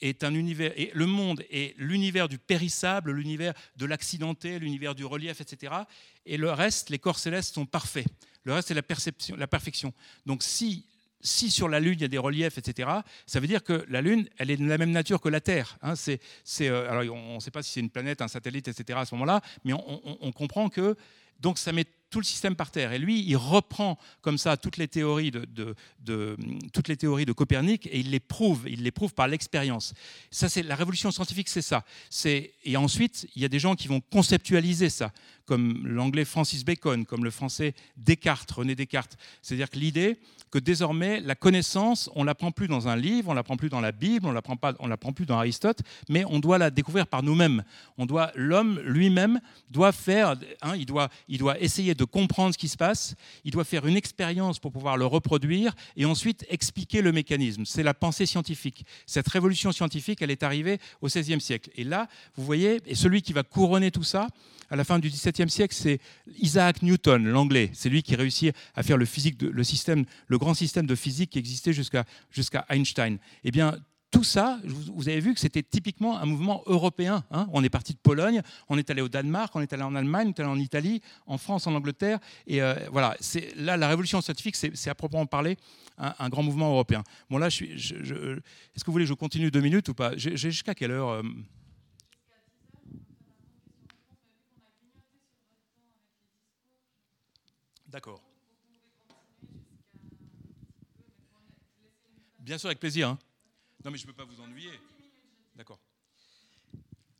[0.00, 5.04] est un univers, et le monde est l'univers du périssable, l'univers de l'accidenté, l'univers du
[5.04, 5.74] relief, etc.
[6.26, 8.06] Et le reste, les corps célestes sont parfaits.
[8.44, 9.92] Le reste, c'est la perception, la perfection.
[10.26, 10.86] Donc si
[11.22, 12.88] si sur la Lune il y a des reliefs, etc.,
[13.26, 15.76] ça veut dire que la Lune, elle est de la même nature que la Terre.
[15.82, 15.94] Hein.
[15.94, 16.18] c'est,
[16.62, 18.98] euh, alors on ne sait pas si c'est une planète, un satellite, etc.
[18.98, 20.96] à ce moment-là, mais on comprend que
[21.38, 22.92] donc ça met tout le système par terre.
[22.92, 25.46] Et lui, il reprend comme ça toutes les théories de,
[26.72, 28.64] toutes les théories de Copernic et il les prouve.
[28.68, 29.94] Il les prouve par l'expérience.
[30.30, 31.84] Ça, c'est la révolution scientifique, c'est ça.
[32.24, 35.12] Et ensuite, il y a des gens qui vont conceptualiser ça,
[35.50, 39.18] comme l'anglais Francis Bacon, comme le français Descartes, René Descartes.
[39.42, 40.16] C'est-à-dire que l'idée
[40.52, 43.90] que désormais la connaissance, on l'apprend plus dans un livre, on l'apprend plus dans la
[43.90, 47.24] Bible, on l'apprend pas, on l'apprend plus dans Aristote, mais on doit la découvrir par
[47.24, 47.64] nous-mêmes.
[47.98, 49.40] On doit, l'homme lui-même
[49.70, 53.50] doit faire, hein, il doit, il doit essayer de comprendre ce qui se passe, il
[53.50, 57.64] doit faire une expérience pour pouvoir le reproduire et ensuite expliquer le mécanisme.
[57.64, 58.84] C'est la pensée scientifique.
[59.06, 61.70] Cette révolution scientifique, elle est arrivée au XVIe siècle.
[61.74, 64.28] Et là, vous voyez, et celui qui va couronner tout ça,
[64.70, 66.00] à la fin du XVIIe siècle, c'est
[66.38, 67.70] Isaac Newton, l'anglais.
[67.72, 71.30] C'est lui qui réussit à faire le, physique le, système, le grand système de physique
[71.30, 73.18] qui existait jusqu'à jusqu'à Einstein.
[73.44, 73.76] Eh bien,
[74.10, 77.24] tout ça, vous avez vu que c'était typiquement un mouvement européen.
[77.30, 77.46] Hein.
[77.52, 80.28] on est parti de Pologne, on est allé au Danemark, on est allé en Allemagne,
[80.28, 82.18] on est allé en Italie, en France, en Angleterre.
[82.46, 83.16] Et euh, voilà,
[83.56, 85.56] là, la révolution scientifique, c'est à proprement parler
[85.96, 87.04] un, grand mouvement européen.
[87.28, 90.12] Bon, là, est-ce que vous voulez que je continue deux minutes ou pas?
[90.16, 91.22] J'ai jusqu'à quelle heure
[97.90, 98.22] D'accord.
[102.38, 103.08] Bien sûr, avec plaisir.
[103.08, 103.18] Hein.
[103.84, 104.70] Non, mais je ne peux pas vous ennuyer.
[105.56, 105.80] D'accord.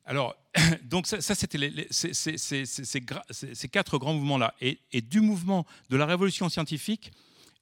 [0.04, 0.36] Alors,
[0.84, 4.54] donc ça, c'était ces quatre grands mouvements-là.
[4.60, 7.10] Et, du mouvement de la révolution scientifique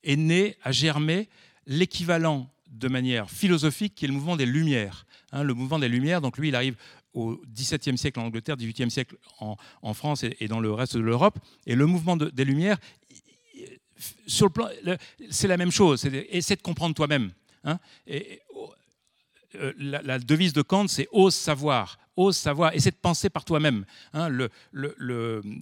[0.05, 1.31] est né, a germé
[1.67, 5.07] l'équivalent de manière philosophique qui est le mouvement des Lumières.
[5.33, 6.77] Hein, le mouvement des Lumières, donc lui, il arrive
[7.15, 11.39] au XVIIe siècle en Angleterre, XVIIIe siècle en, France et, dans le reste de l'Europe.
[11.67, 12.79] Et le mouvement des Lumières,
[14.27, 14.69] sur le plan,
[15.31, 16.05] c'est la même chose.
[16.31, 17.33] Essaie de comprendre toi-même.
[17.65, 17.79] Hein.
[18.07, 18.41] et,
[19.57, 23.87] euh, la, devise de Kant, c'est ose savoir, ose savoir, essaie de penser par toi-même.
[24.13, 24.29] Hein.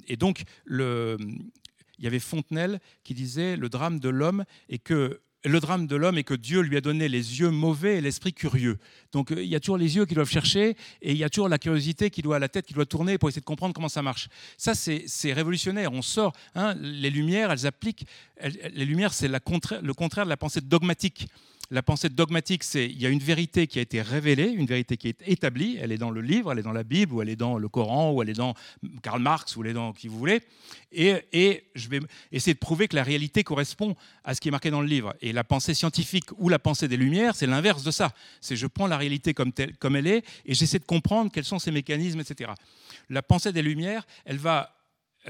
[0.09, 5.61] et donc, il y avait Fontenelle qui disait le drame de l'homme est que le
[5.61, 8.79] drame de l'homme est que Dieu lui a donné les yeux mauvais et l'esprit curieux.
[9.13, 11.31] Donc euh, il y a toujours les yeux qui doivent chercher et il y a
[11.31, 13.89] toujours la curiosité qui doit, la tête qui doit tourner pour essayer de comprendre comment
[13.89, 14.29] ça marche.
[14.57, 15.93] Ça, c'est révolutionnaire.
[15.93, 18.07] On sort, hein, les lumières, elles appliquent,
[18.43, 21.29] les lumières, c'est le contraire de la pensée dogmatique.
[21.71, 24.97] La pensée dogmatique, c'est il y a une vérité qui a été révélée, une vérité
[24.97, 27.29] qui est établie, elle est dans le livre, elle est dans la Bible, ou elle
[27.29, 28.55] est dans le Coran, ou elle est dans
[29.03, 30.43] Karl Marx, ou elle est dans qui vous voulez.
[30.93, 32.01] Et, je vais
[32.31, 35.15] essayer de prouver que la réalité correspond à ce qui est marqué dans le livre.
[35.21, 38.13] Et la pensée scientifique ou la pensée des Lumières, c'est l'inverse de ça.
[38.41, 41.45] C'est je prends la réalité comme, telle, comme elle est et j'essaie de comprendre quels
[41.45, 42.53] sont ses mécanismes, etc.
[43.11, 44.76] La pensée des Lumières, elle va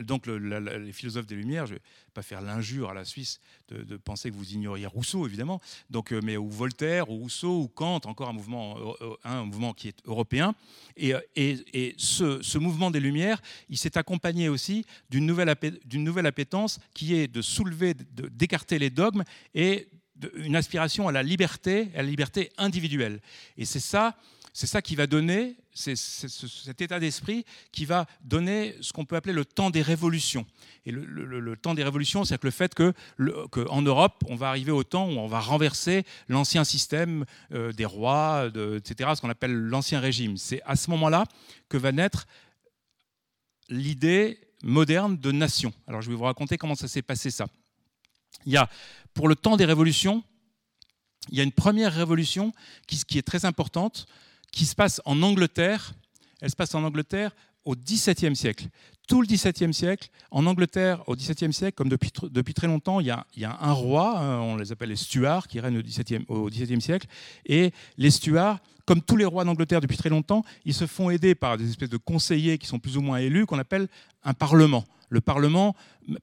[0.03, 1.85] donc les philosophes des Lumières, je ne vais
[2.15, 6.21] pas faire l'injure à la Suisse de, penser que vous ignoriez Rousseau, évidemment, donc, euh,
[6.23, 9.89] mais ou Voltaire, ou Rousseau, ou Kant, encore un mouvement, euh, euh, un mouvement qui
[9.89, 10.55] est européen.
[10.97, 15.55] Et, et, ce, mouvement des Lumières, il s'est accompagné aussi d'une nouvelle,
[15.93, 19.25] nouvelle appétence qui est de soulever, d'écarter les dogmes
[19.55, 19.89] et
[20.37, 23.21] une aspiration à la liberté, à la liberté individuelle.
[23.57, 24.17] Et c'est ça
[24.57, 29.17] c'est ça qui va donner, c'est cet état d'esprit qui va donner ce qu'on peut
[29.17, 30.47] appeler le temps des révolutions.
[30.87, 32.95] Et le, temps des révolutions, c'est le fait que,
[33.51, 37.85] qu'en Europe, on va arriver au temps où on va renverser l'ancien système euh, des
[37.85, 40.37] rois, etc., ce qu'on appelle l'ancien régime.
[40.37, 41.25] C'est à ce moment-là
[41.69, 42.27] que va naître
[43.69, 45.73] l'idée moderne de nation.
[45.87, 47.47] Alors je vais vous raconter comment ça s'est passé ça.
[48.47, 48.69] Il y a,
[49.13, 50.23] pour le temps des révolutions,
[51.31, 52.53] il y a une première révolution
[52.87, 54.07] qui est très importante,
[54.57, 55.93] qui se passe en Angleterre.
[56.41, 57.31] Elle se passe en Angleterre
[57.67, 58.69] au XVIIe siècle.
[59.07, 63.11] Tout le XVIIe siècle, en Angleterre, au XVIIe siècle, comme depuis, très longtemps, il y,
[63.11, 67.07] a, un roi, hein, on les appelle les Stuarts, qui règnent au XVIIe, au siècle.
[67.45, 71.35] Et les Stuarts, comme tous les rois d'Angleterre depuis très longtemps, ils se font aider
[71.35, 73.89] par des espèces de conseillers qui sont plus ou moins élus, qu'on appelle
[74.25, 74.85] un parlement.
[75.11, 75.77] Le parlement,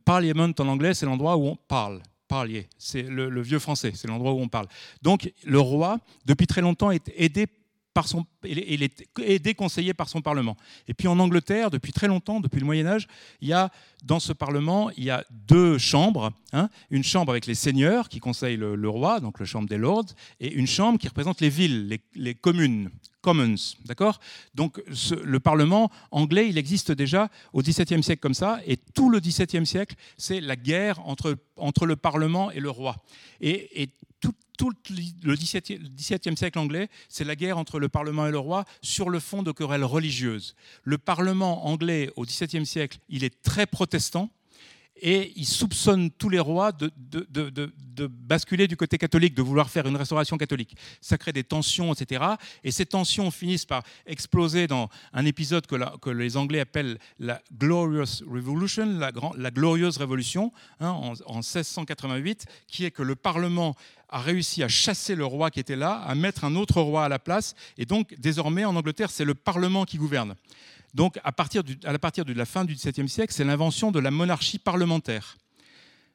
[0.05, 4.07] parliament en anglais, c'est l'endroit où on parle parlier, c'est le, le, vieux français, c'est
[4.07, 4.65] l'endroit où on parle.
[5.03, 7.47] Donc le roi, depuis très longtemps, est aidé
[7.93, 10.57] par son, il est aidé, conseillé par son Parlement.
[10.87, 13.07] Et puis en Angleterre, depuis très longtemps, depuis le Moyen Âge,
[13.41, 13.71] il y a
[14.03, 16.31] dans ce Parlement, il y a deux chambres.
[16.55, 16.69] Hein.
[16.91, 20.05] une chambre avec les seigneurs qui conseillent le, roi, donc la chambre des lords,
[20.39, 22.91] et une chambre qui représente les villes, les, communes,
[23.21, 23.55] commons.
[23.85, 24.19] D'accord?
[24.53, 24.79] Donc
[25.23, 29.65] le Parlement anglais, il existe déjà au XVIIe siècle comme ça, et tout le XVIIe
[29.65, 32.97] siècle, c'est la guerre entre, entre le Parlement et le roi.
[33.41, 33.89] Et,
[34.57, 34.71] tout
[35.23, 39.19] le XVIIe siècle anglais, c'est la guerre entre le Parlement et le roi sur le
[39.19, 40.55] fond de querelles religieuses.
[40.83, 44.29] Le Parlement anglais au XVIIe siècle, il est très protestant
[44.95, 49.87] et il soupçonne tous les rois de, de, basculer du côté catholique, de vouloir faire
[49.87, 50.75] une restauration catholique.
[51.01, 52.23] Ça crée des tensions, etc.
[52.63, 58.23] Et ces tensions finissent par exploser dans un épisode que, les Anglais appellent la Glorious
[58.27, 63.75] Revolution, la, la glorieuse révolution, hein, en 1688, qui est que le Parlement
[64.09, 67.09] a réussi à chasser le roi qui était là, à mettre un autre roi à
[67.09, 70.35] la place, et donc désormais en Angleterre, c'est le Parlement qui gouverne.
[70.93, 75.37] Donc, à partir, de la fin du XVIIe siècle, c'est l'invention de la monarchie parlementaire.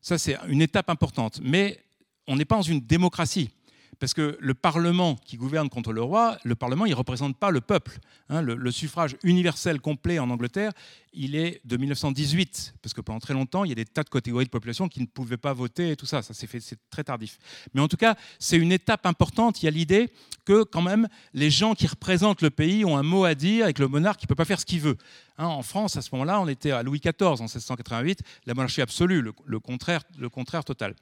[0.00, 1.40] Ça, c'est une étape importante.
[1.42, 1.80] Mais
[2.26, 3.50] on n'est pas dans une démocratie.
[3.98, 7.50] Parce que le Parlement qui gouverne contre le roi, le Parlement, il ne représente pas
[7.50, 7.98] le peuple.
[8.28, 8.42] Hein.
[8.42, 10.72] le, suffrage universel complet en Angleterre,
[11.12, 12.74] il est de 1918.
[12.82, 15.00] Parce que pendant très longtemps, il y a des tas de catégories de population qui
[15.00, 16.22] ne pouvaient pas voter et tout ça.
[16.22, 16.48] Ça c'est
[16.90, 17.38] très tardif.
[17.74, 19.62] Mais en tout cas, c'est une étape importante.
[19.62, 20.10] Il y a l'idée
[20.44, 23.82] que, quand même, les gens qui représentent le pays ont un mot à dire que
[23.82, 24.96] le monarque ne peut pas faire ce qu'il veut.
[25.36, 28.82] Hein, en France, à ce moment-là, on était à Louis XIV en 1688, la monarchie
[28.82, 30.94] absolue, le, le, contraire, le contraire total.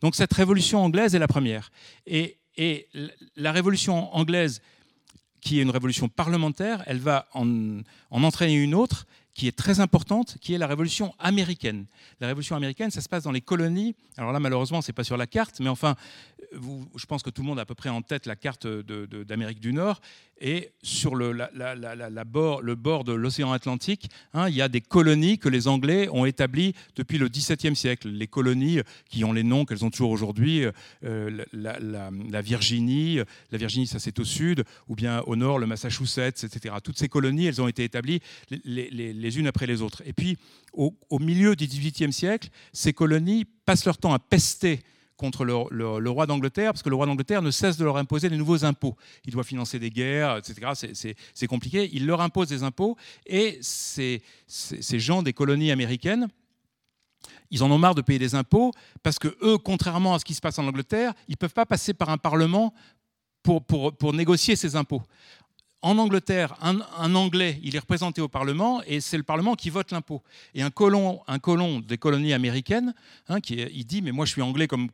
[0.00, 1.70] Donc cette révolution anglaise est la première.
[2.06, 2.88] Et et
[3.36, 4.62] la révolution anglaise,
[5.40, 7.80] qui est une révolution parlementaire, elle va en,
[8.10, 11.86] entraîner une autre qui est très importante, qui est la révolution américaine.
[12.20, 13.96] La révolution américaine, ça se passe dans les colonies.
[14.16, 15.96] Alors là, malheureusement, c'est pas sur la carte, mais enfin,
[16.52, 19.60] je pense que tout le monde a à peu près en tête la carte d'Amérique
[19.60, 20.00] du Nord.
[20.40, 21.32] Et sur le,
[22.24, 26.08] bord, le bord de l'océan Atlantique, hein, il y a des colonies que les Anglais
[26.10, 28.08] ont établies depuis le XVIIe siècle.
[28.08, 30.64] Les colonies qui ont les noms qu'elles ont toujours aujourd'hui,
[31.04, 33.20] euh, la, Virginie,
[33.52, 36.74] la Virginie, ça c'est au sud, ou bien au nord, le Massachusetts, etc.
[36.82, 38.20] Toutes ces colonies, elles ont été établies
[38.64, 40.02] les, unes après les autres.
[40.04, 40.36] Et puis,
[40.72, 44.80] au, au milieu du XVIIIe siècle, ces colonies passent leur temps à pester
[45.16, 48.36] contre le, roi d'Angleterre, parce que le roi d'Angleterre ne cesse de leur imposer des
[48.36, 48.96] nouveaux impôts.
[49.24, 51.14] Il doit financer des guerres, etc.
[51.34, 51.88] C'est compliqué.
[51.92, 52.96] Il leur impose des impôts,
[53.26, 54.22] et ces,
[54.92, 56.28] gens des colonies américaines,
[57.50, 58.72] ils en ont marre de payer des impôts,
[59.02, 61.66] parce que eux, contrairement à ce qui se passe en Angleterre, ils ne peuvent pas
[61.66, 62.74] passer par un parlement
[63.42, 65.02] pour, négocier ces impôts
[65.84, 69.92] en Angleterre, un, Anglais, il est représenté au Parlement et c'est le Parlement qui vote
[69.92, 70.22] l'impôt.
[70.54, 72.94] Et un colon, un colon des colonies américaines,
[73.28, 74.88] hein, il dit mais moi je suis anglais comme,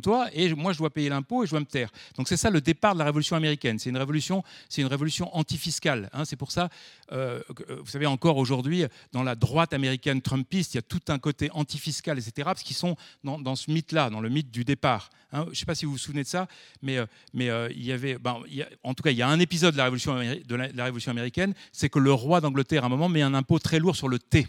[0.00, 1.90] toi et moi je dois payer l'impôt et je dois me taire.
[2.16, 3.80] Donc c'est ça le départ de la révolution américaine.
[3.80, 4.44] C'est une révolution,
[4.78, 6.08] révolution antifiscale.
[6.12, 6.24] Hein.
[6.24, 6.68] C'est pour ça,
[7.10, 11.02] euh, euh, vous savez encore aujourd'hui dans la droite américaine trumpiste, il y a tout
[11.08, 12.32] un côté antifiscal, etc.
[12.44, 15.10] Parce qu'ils sont dans, ce mythe-là, dans le mythe du départ.
[15.32, 15.44] Hein.
[15.46, 16.46] Je ne sais pas si vous vous souvenez de ça,
[16.80, 18.40] mais, euh, il y avait, ben,
[18.84, 21.10] en tout cas, il y a un épisode de la révolution américaine de la, Révolution
[21.10, 24.08] américaine, c'est que le roi d'Angleterre, à un moment, met un impôt très lourd sur
[24.08, 24.46] le thé.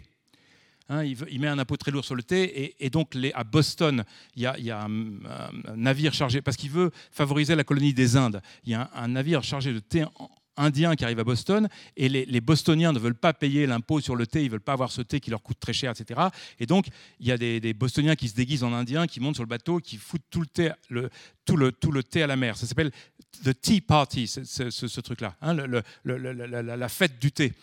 [0.91, 4.03] Hein, il, met un impôt très lourd sur le thé, et, donc à Boston,
[4.35, 4.89] il y a, un,
[5.75, 9.43] navire chargé, parce qu'il veut favoriser la colonie des Indes, il y a un, navire
[9.43, 10.03] chargé de thé
[10.57, 14.25] indien qui arrive à Boston, et les, Bostoniens ne veulent pas payer l'impôt sur le
[14.25, 16.19] thé, ils ne veulent pas avoir ce thé qui leur coûte très cher, etc.
[16.59, 16.87] Et donc,
[17.19, 19.77] il y a des, Bostoniens qui se déguisent en indiens, qui montent sur le bateau,
[19.77, 20.71] qui foutent le thé,
[21.45, 22.57] tout le thé à la mer.
[22.57, 22.91] Ça s'appelle
[23.43, 27.53] The Tea Party, ce, truc-là, la, fête du thé.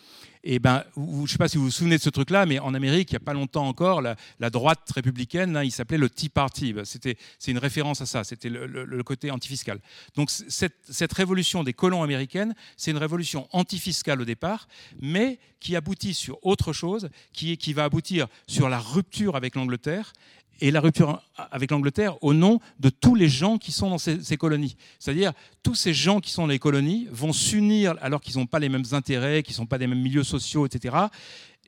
[0.49, 2.73] Et ben, je ne sais pas si vous vous souvenez de ce truc-là, mais en
[2.73, 6.73] Amérique, il n'y a pas longtemps encore, la, droite républicaine, il s'appelait le Tea Party.
[6.73, 9.81] Ben, c'était, c'est une référence à ça, c'était le, côté antifiscal.
[10.15, 14.69] Donc cette, révolution des colons américaines, c'est une révolution antifiscale au départ,
[15.01, 20.13] mais qui aboutit sur autre chose, qui va aboutir sur la rupture avec l'Angleterre
[20.61, 24.37] et la rupture avec l'Angleterre au nom de tous les gens qui sont dans ces,
[24.37, 24.77] colonies.
[24.99, 28.59] C'est-à-dire, tous ces gens qui sont dans les colonies vont s'unir alors qu'ils n'ont pas
[28.59, 30.95] les mêmes intérêts, qu'ils ne sont pas des mêmes milieux sociaux, etc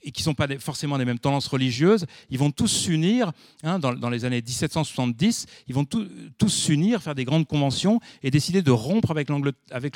[0.02, 3.78] et qui ne sont pas forcément des mêmes tendances religieuses, ils vont tous s'unir, hein,
[3.78, 8.70] dans, les années 1770, ils vont tous s'unir, faire des grandes conventions et décider de
[8.70, 9.28] rompre avec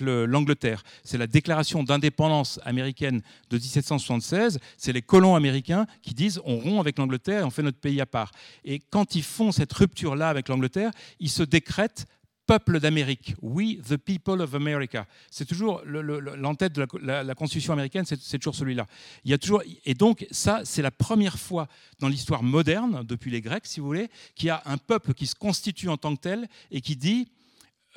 [0.00, 0.84] l'Angleterre.
[1.04, 6.80] C'est la déclaration d'indépendance américaine de 1776, c'est les colons américains qui disent on rompt
[6.80, 8.30] avec l'Angleterre et on fait notre pays à part.
[8.64, 12.06] Et quand ils font cette rupture-là avec l'Angleterre, ils se décrètent
[12.46, 13.34] peuple d'Amérique.
[13.40, 15.06] We, the people of America.
[15.30, 18.86] C'est toujours l'entête de la, Constitution américaine, c'est toujours celui-là.
[19.24, 23.30] Il y a toujours, et donc, ça, c'est la première fois dans l'histoire moderne, depuis
[23.30, 26.14] les Grecs, si vous voulez, qu'il y a un peuple qui se constitue en tant
[26.14, 27.28] que tel et qui dit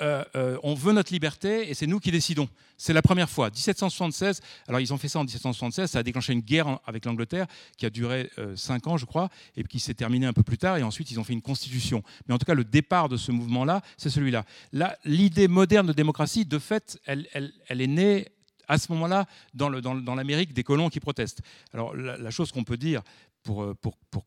[0.00, 2.48] euh, euh, on veut notre liberté et c'est nous qui décidons.
[2.76, 3.48] C'est la première fois.
[3.48, 7.46] 1776, alors ils ont fait ça en 1776, ça a déclenché une guerre avec l'Angleterre
[7.78, 10.58] qui a duré 5 euh, ans, je crois, et qui s'est terminée un peu plus
[10.58, 12.02] tard, et ensuite ils ont fait une constitution.
[12.28, 14.44] Mais en tout cas, le départ de ce mouvement-là, c'est celui-là.
[14.72, 18.28] Là, L'idée moderne de démocratie, de fait, elle, est née
[18.68, 19.70] à ce moment-là dans
[20.14, 21.40] l'Amérique des colons qui protestent.
[21.72, 23.02] Alors la, chose qu'on peut dire
[23.42, 24.24] pour, pour, pour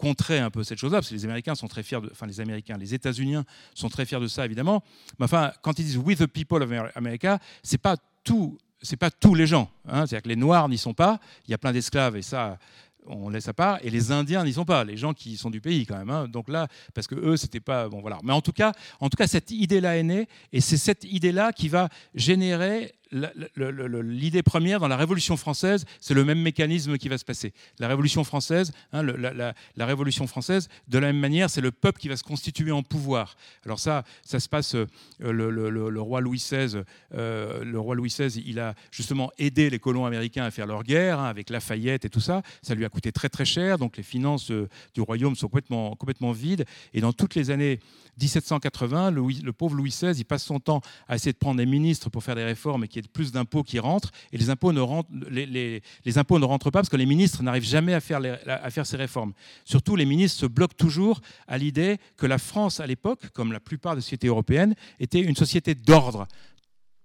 [0.00, 2.40] contrer un peu cette chose-là, parce que les Américains sont très fiers, de, enfin les
[2.40, 3.36] Américains, les États-Unis
[3.74, 4.82] sont très fiers de ça évidemment.
[5.18, 9.10] Mais enfin, quand ils disent "with the people of America", c'est pas tout, c'est pas
[9.10, 9.70] tous les gens.
[9.86, 10.06] Hein.
[10.06, 11.20] C'est-à-dire que les Noirs n'y sont pas.
[11.46, 12.58] Il y a plein d'esclaves et ça,
[13.06, 15.60] on laisse à part, et les Indiens n'y sont pas, les gens qui sont du
[15.60, 16.10] pays quand même.
[16.10, 16.28] Hein.
[16.28, 18.18] Donc là, parce que eux, c'était pas bon, voilà.
[18.22, 21.52] Mais en tout cas, en tout cas, cette idée-là est née, et c'est cette idée-là
[21.52, 27.18] qui va générer l'idée première dans la Révolution française, c'est le même mécanisme qui va
[27.18, 27.52] se passer.
[27.78, 32.08] La Révolution française, hein, la, Révolution française, de la même manière, c'est le peuple qui
[32.08, 33.36] va se constituer en pouvoir.
[33.64, 34.74] Alors ça, ça se passe.
[34.74, 34.86] Euh,
[35.20, 36.82] le, roi Louis XVI,
[37.14, 40.84] euh, le roi Louis XVI, il a justement aidé les colons américains à faire leur
[40.84, 42.42] guerre hein, avec Lafayette et tout ça.
[42.62, 45.96] Ça lui a coûté très très cher, donc les finances euh, du royaume sont complètement
[45.96, 46.64] complètement vides.
[46.94, 47.80] Et dans toutes les années
[48.20, 52.10] 1780, le pauvre Louis XVI, il passe son temps à essayer de prendre des ministres
[52.10, 54.10] pour faire des réformes et y plus d'impôts qui rentrent.
[54.32, 55.82] Et les impôts, ne rentrent, les,
[56.16, 58.96] impôts ne rentrent pas parce que les ministres n'arrivent jamais à faire, à faire ces
[58.96, 59.32] réformes.
[59.64, 63.60] Surtout, les ministres se bloquent toujours à l'idée que la France, à l'époque, comme la
[63.60, 66.26] plupart des sociétés européennes, était une société d'ordre.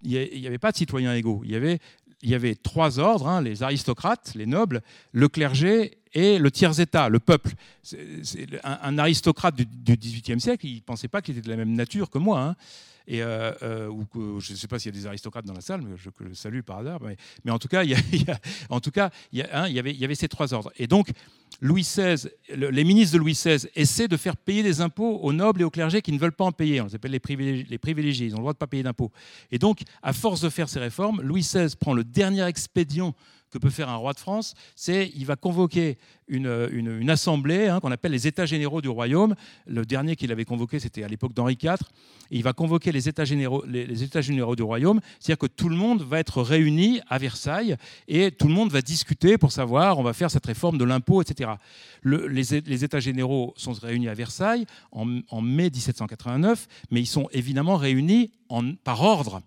[0.04, 1.42] Il n'y avait pas de citoyens égaux.
[1.46, 1.80] Il y avait,
[2.22, 4.82] il y avait trois ordres, hein, les aristocrates, les nobles,
[5.12, 7.54] le clergé et le tiers-état, le peuple.
[8.64, 9.66] un, aristocrate du,
[9.96, 12.42] XVIIIe siècle, il ne pensait pas qu'il était de la même nature que moi.
[12.42, 12.56] Hein.
[13.08, 15.62] Et, euh, euh, ou je ne sais pas s'il y a des aristocrates dans la
[15.62, 17.00] salle, mais je le salue par hasard.
[17.44, 17.96] Mais, en tout cas, il y,
[18.70, 20.72] en tout cas, avait, il y avait ces trois ordres.
[20.78, 21.10] Et donc,
[21.62, 25.62] Louis XVI, les ministres de Louis XVI essaient de faire payer des impôts aux nobles
[25.62, 26.82] et aux clergés qui ne veulent pas en payer.
[26.82, 28.28] On les appelle les privilégiés, les privilégiés.
[28.28, 29.12] Ils ont le droit de ne pas payer d'impôts.
[29.52, 33.16] Et donc, à force de faire ces réformes, Louis XVI prend le dernier expédient
[33.56, 37.92] que peut faire un roi de France, c'est il va convoquer une, assemblée hein, qu'on
[37.92, 39.36] appelle les États généraux du royaume.
[39.66, 41.78] Le dernier qu'il avait convoqué, c'était à l'époque d'Henri IV.
[42.32, 45.70] Et il va convoquer les États généraux, les, États généraux du royaume, c'est-à-dire que tout
[45.70, 47.78] le monde va être réuni à Versailles
[48.08, 51.22] et tout le monde va discuter pour savoir, on va faire cette réforme de l'impôt,
[51.22, 51.52] etc.
[52.04, 55.06] les, États généraux sont réunis à Versailles en,
[55.42, 58.32] mai 1789, mais ils sont évidemment réunis
[58.84, 59.42] par ordre.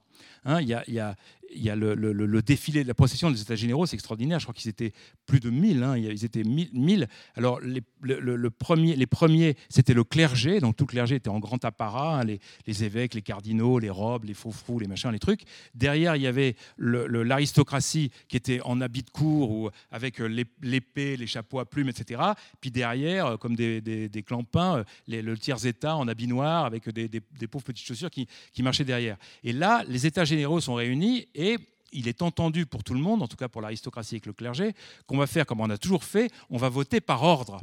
[0.45, 1.17] Hein, il y a
[1.57, 4.39] le, défilé de la procession des États généraux, c'est extraordinaire.
[4.39, 4.93] Je crois qu'ils étaient
[5.27, 5.83] plus de 1000.
[5.83, 5.97] Hein.
[5.97, 7.09] Ils étaient 1000.
[7.35, 10.61] Alors, les, le, premier, les premiers, c'était le clergé.
[10.61, 14.25] Donc, tout le clergé était en grand apparat hein, les, évêques, les cardinaux, les robes,
[14.25, 15.43] les faux frous, les machins, les trucs.
[15.75, 21.17] Derrière, il y avait l'aristocratie qui était en habit de cour ou avec euh, l'épée,
[21.17, 22.21] les chapeaux à plumes, etc.
[22.61, 27.21] Puis derrière, euh, comme des, des, clampins, euh, le tiers-état en habit noir avec des,
[27.51, 29.17] pauvres petites chaussures qui, qui marchaient derrière.
[29.43, 31.57] Et là, les États généraux sont réunis et
[31.93, 34.75] il est entendu pour tout le monde, en tout cas pour l'aristocratie et le clergé,
[35.07, 37.61] qu'on va faire comme on a toujours fait, on va voter par ordre.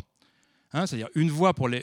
[0.75, 1.79] Hein, c'est-à-dire une voix, pour les,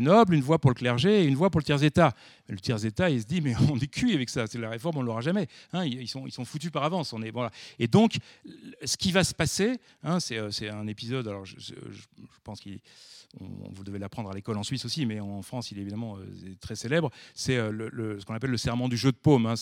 [0.00, 2.14] nobles, une voix pour le clergé et une voix pour le tiers-état.
[2.48, 5.00] Le tiers-état, il se dit, mais on est cuit avec ça, c'est la réforme, on
[5.02, 5.48] ne l'aura jamais.
[5.74, 7.14] Hein, ils, sont, foutus par avance.
[7.78, 8.16] Et donc,
[8.82, 11.74] ce qui va se passer, hein, euh, c'est un épisode, alors je,
[12.42, 12.80] pense qu'il
[13.38, 16.54] vous devez l'apprendre à l'école en Suisse aussi, mais en France, il est évidemment euh,
[16.60, 17.10] très célèbre.
[17.34, 19.54] C'est euh, ce qu'on appelle le serment du jeu de paume.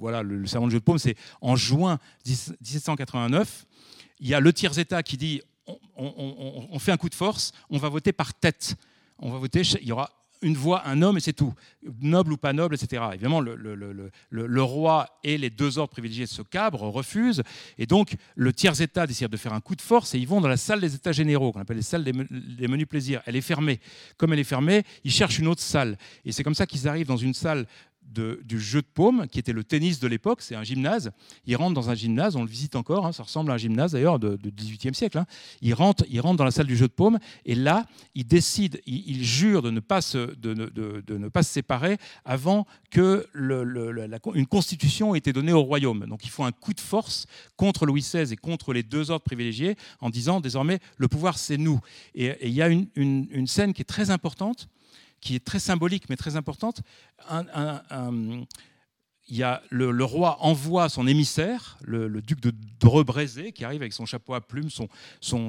[0.00, 3.66] Voilà, le, serment du jeu de paume, c'est en juin 1789.
[4.18, 5.42] Il y a le tiers-État qui dit
[5.96, 8.76] on, fait un coup de force, on va voter par tête.
[9.18, 10.10] On va voter, il y aura
[10.42, 11.54] une voix, un homme et c'est tout.
[12.00, 13.02] Noble ou pas noble, etc.
[13.14, 17.42] Évidemment, le, le, roi et les deux ordres privilégiés se cabrent, refusent.
[17.78, 20.48] Et donc, le tiers-État décide de faire un coup de force et ils vont dans
[20.48, 23.22] la salle des États généraux, qu'on appelle les salles des menus plaisirs.
[23.26, 23.80] Elle est fermée.
[24.18, 25.96] Comme elle est fermée, ils cherchent une autre salle.
[26.24, 27.66] Et c'est comme ça qu'ils arrivent dans une salle
[28.14, 31.10] du jeu de paume, qui était le tennis de l'époque, c'est un gymnase.
[31.46, 33.92] Il rentre dans un gymnase, on le visite encore, hein, ça ressemble à un gymnase
[33.92, 35.18] d'ailleurs du 18e siècle.
[35.18, 35.26] Hein.
[35.60, 38.80] Il, rentre, il rentre dans la salle du jeu de paume, et là, il décide,
[38.86, 43.26] il, jure de ne, pas se, de, ne pas se séparer avant que
[44.34, 46.06] une constitution ait été donnée au royaume.
[46.06, 47.26] Donc il faut un coup de force
[47.56, 51.56] contre Louis XVI et contre les deux ordres privilégiés en disant désormais le pouvoir c'est
[51.56, 51.80] nous.
[52.14, 54.68] Et, il y a une scène qui est très importante
[55.24, 56.82] qui est très symbolique mais très importante.
[59.26, 63.94] il y a le, roi envoie son émissaire, le, duc de Drebrézé, qui arrive avec
[63.94, 65.46] son chapeau à plumes, son,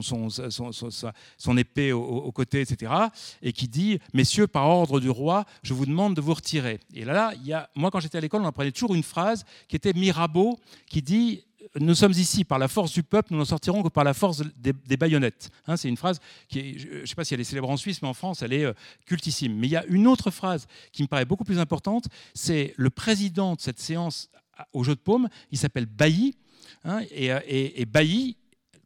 [1.57, 2.93] épée au, côté, etc.,
[3.41, 6.79] et qui dit Messieurs, par ordre du roi, je vous demande de vous retirer.
[6.93, 9.91] Et là, a, moi, quand j'étais à l'école, on apprenait toujours une phrase qui était
[9.91, 10.57] Mirabeau,
[10.87, 11.43] qui dit
[11.79, 14.43] nous sommes ici par la force du peuple, nous n'en sortirons que par la force
[14.57, 15.49] des, baïonnettes.
[15.67, 18.01] Hein, c'est une phrase qui je ne sais pas si elle est célèbre en Suisse,
[18.01, 18.73] mais en France, elle est euh,
[19.05, 19.55] cultissime.
[19.55, 22.89] Mais il y a une autre phrase qui me paraît beaucoup plus importante, c'est le
[22.89, 24.29] président de cette séance
[24.73, 26.35] au jeu de paume, il s'appelle Bailly,
[26.83, 28.37] hein, euh, et, et, Bailly,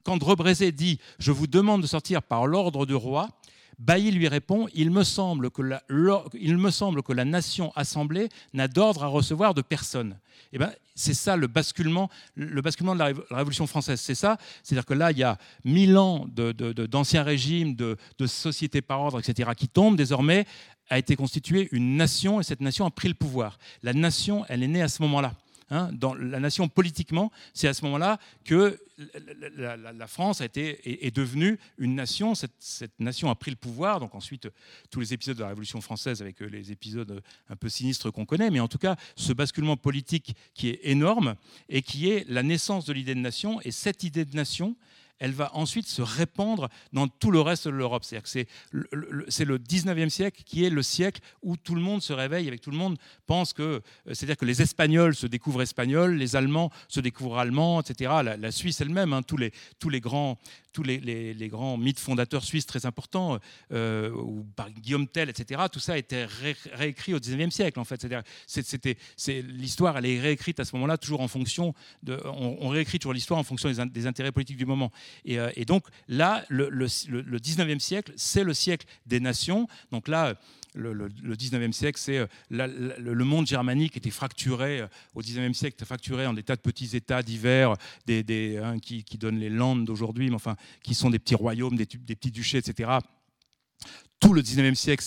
[0.03, 3.29] quand Rebrezé dit «je vous demande de sortir par l'ordre du roi»,
[3.79, 9.61] Bailly lui répond il me, semble que la, nation assemblée n'a d'ordre à recevoir de
[9.61, 10.17] personne.
[10.51, 14.01] Eh ben, c'est ça le basculement, le basculement de la Révolution française.
[14.01, 18.81] C'est ça, c'est-à-dire que là, il y a mille ans d'anciens régimes, de, de sociétés
[18.81, 19.95] par ordre, etc., qui tombent.
[19.95, 20.45] Désormais,
[20.89, 23.59] a été constituée une nation et cette nation a pris le pouvoir.
[23.83, 25.33] La nation, elle est née à ce moment-là.
[25.71, 28.79] Hein, dans la nation politiquement, c'est à ce moment-là que
[29.55, 32.33] la, France a été, est, devenue une nation.
[32.33, 33.99] Cette, cette, nation a pris le pouvoir.
[33.99, 34.47] Donc ensuite,
[34.89, 38.49] tous les épisodes de la Révolution française, avec les épisodes un peu sinistres qu'on connaît,
[38.49, 41.35] mais en tout cas, ce basculement politique qui est énorme
[41.69, 43.61] et qui est la naissance de l'idée de nation.
[43.61, 44.75] Et cette idée de nation,
[45.19, 48.03] elle va ensuite se répandre dans tout le reste de l'Europe.
[48.03, 51.81] C'est-à-dire que c'est le, c'est le 19e siècle qui est le siècle où tout le
[51.81, 55.27] monde se réveille, avec tout le monde pense que, euh, c'est-à-dire que les Espagnols se
[55.27, 58.11] découvrent espagnols, les Allemands se découvrent allemands, etc.
[58.37, 60.37] La, Suisse elle-même, hein, tous, les, tous les grands
[60.71, 60.99] tous les,
[61.33, 63.39] les, grands mythes fondateurs suisses très importants,
[63.71, 66.25] euh, ou par Guillaume Tell, etc., tout ça a été
[66.73, 68.05] réécrit au 19e siècle, en fait.
[69.27, 71.73] L'histoire, elle est réécrite à ce moment-là, toujours en fonction
[72.03, 72.19] de.
[72.25, 74.91] On, réécrit toujours l'histoire en fonction des, intérêts politiques du moment.
[75.25, 79.67] Et, euh, et donc, là, le, le, le 19e siècle, c'est le siècle des nations.
[79.91, 80.35] Donc là,
[80.75, 85.83] le, le, 19e siècle, c'est euh, le monde germanique était fracturé euh, au 19e siècle,
[85.83, 87.75] fracturé en des tas de petits États divers,
[88.05, 91.85] des, hein, qui, donnent les Landes d'aujourd'hui, mais enfin, qui sont des petits royaumes, des
[91.85, 92.99] petits duchés, etc
[94.19, 95.03] tout le 19e siècle,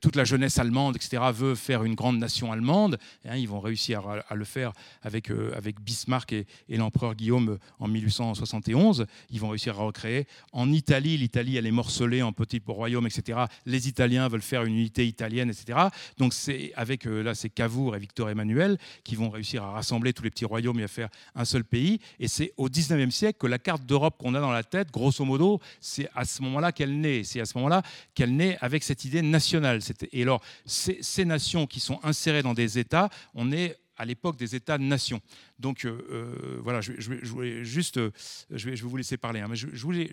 [0.00, 2.98] toute la jeunesse allemande, etc., veut faire une grande nation allemande.
[3.24, 7.88] Hein, ils vont réussir à, le faire avec, euh, Bismarck et, l'empereur Guillaume euh, en
[7.88, 9.06] 1871.
[9.30, 10.26] Ils vont réussir à recréer.
[10.52, 13.40] En Italie, l'Italie, elle est morcelée en petits royaumes, etc.
[13.66, 15.78] Les Italiens veulent faire une unité italienne, etc.
[16.18, 20.12] Donc c'est avec, euh, là, c'est Cavour et Victor Emmanuel qui vont réussir à rassembler
[20.12, 21.98] tous les petits royaumes et à faire un seul pays.
[22.20, 25.24] Et c'est au 19e siècle que la carte d'Europe qu'on a dans la tête, grosso
[25.24, 27.24] modo, c'est à ce moment-là qu'elle naît.
[27.24, 27.82] C'est à ce moment-là
[28.14, 29.80] qu'elle naît avec cette idée nationale.
[30.12, 34.54] Et alors, ces, nations qui sont insérées dans des États, on est à l'époque des
[34.54, 35.20] États-nations.
[35.58, 36.92] Donc euh, euh, voilà, je,
[37.24, 38.12] voulais juste, euh,
[38.50, 40.08] je vais, je vous laisser parler, hein, mais je, voulais,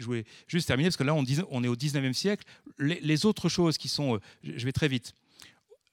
[0.48, 1.24] juste terminer parce que là on,
[1.64, 2.44] est au 19e siècle.
[2.80, 5.14] Les, autres choses qui sont, je vais très vite,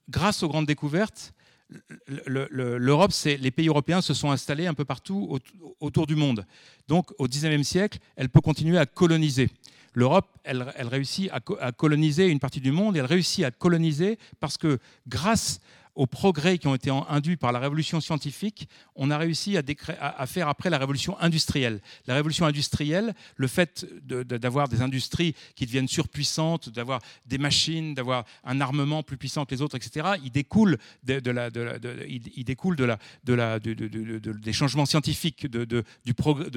[0.09, 1.35] grâce aux grandes découvertes,
[2.27, 5.39] l'Europe, c'est les pays européens se sont installés un peu partout
[5.81, 6.45] autour du monde.
[6.89, 9.49] Donc au 19e siècle, elle peut continuer à coloniser
[9.95, 14.57] l'Europe, elle, réussit à, coloniser une partie du monde et elle réussit à coloniser parce
[14.57, 14.79] que
[15.09, 15.61] grâce
[15.95, 20.49] aux progrès qui ont été induits par la révolution scientifique, on a réussi à, faire
[20.49, 21.81] après la révolution industrielle.
[22.07, 28.25] La révolution industrielle, le fait d'avoir des industries qui deviennent surpuissantes, d'avoir des machines, d'avoir
[28.45, 31.21] un armement plus puissant que les autres, etc., il découle, des
[34.53, 35.85] changements scientifiques, de, de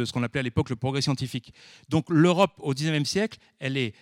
[0.05, 1.53] ce qu'on appelait à l'époque le progrès scientifique.
[1.89, 3.93] Donc l'Europe au XIXe siècle, elle est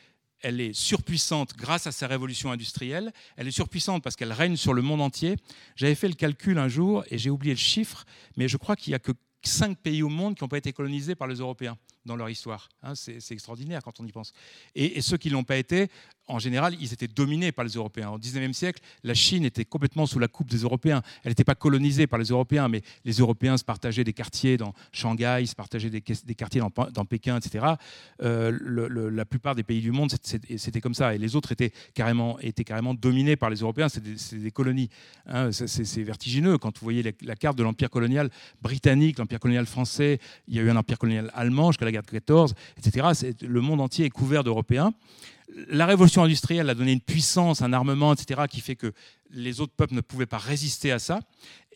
[0.43, 3.11] elle est surpuissante grâce à sa révolution industrielle.
[3.37, 5.37] Elle est surpuissante parce qu'elle règne sur le monde entier.
[5.75, 8.05] J'avais fait le calcul un jour et j'ai oublié le chiffre,
[8.37, 10.73] mais je crois qu'il n'y a que cinq pays au monde qui n'ont pas été
[10.73, 12.69] colonisés par les Européens dans leur histoire.
[12.81, 12.95] Hein.
[12.95, 14.33] c'est extraordinaire quand on y pense.
[14.75, 15.89] Et, ceux qui ne l'ont pas été,
[16.27, 18.09] en général, ils étaient dominés par les Européens.
[18.09, 21.01] Au XIXe siècle, la Chine était complètement sous la coupe des Européens.
[21.23, 24.73] Elle n'était pas colonisée par les Européens, mais les Européens se partageaient des quartiers dans
[24.93, 27.65] Shanghai, se partageaient des, quartiers dans, Pékin, etc.
[28.21, 31.13] Euh, la plupart des pays du monde, c'était comme ça.
[31.13, 32.37] Et les autres étaient carrément,
[32.93, 33.89] dominés par les Européens.
[33.89, 34.89] C'était des, colonies.
[35.27, 35.51] Hein.
[35.51, 36.57] c'est vertigineux.
[36.57, 38.29] Quand vous voyez la, carte de l'empire colonial
[38.61, 42.03] britannique, l'empire colonial français, il y a eu un empire colonial allemand jusqu'à la guerre
[42.03, 43.07] de 14, etc.
[43.41, 44.93] Le monde entier est couvert d'Européens
[45.67, 48.93] la révolution industrielle a donné une puissance, un armement, etc., qui fait que
[49.31, 51.19] les autres peuples ne pouvaient pas résister à ça.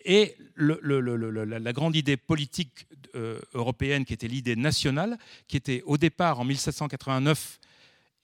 [0.06, 5.18] Et la grande idée politique euh, européenne, qui était l'idée nationale,
[5.48, 7.60] qui était au départ en 1789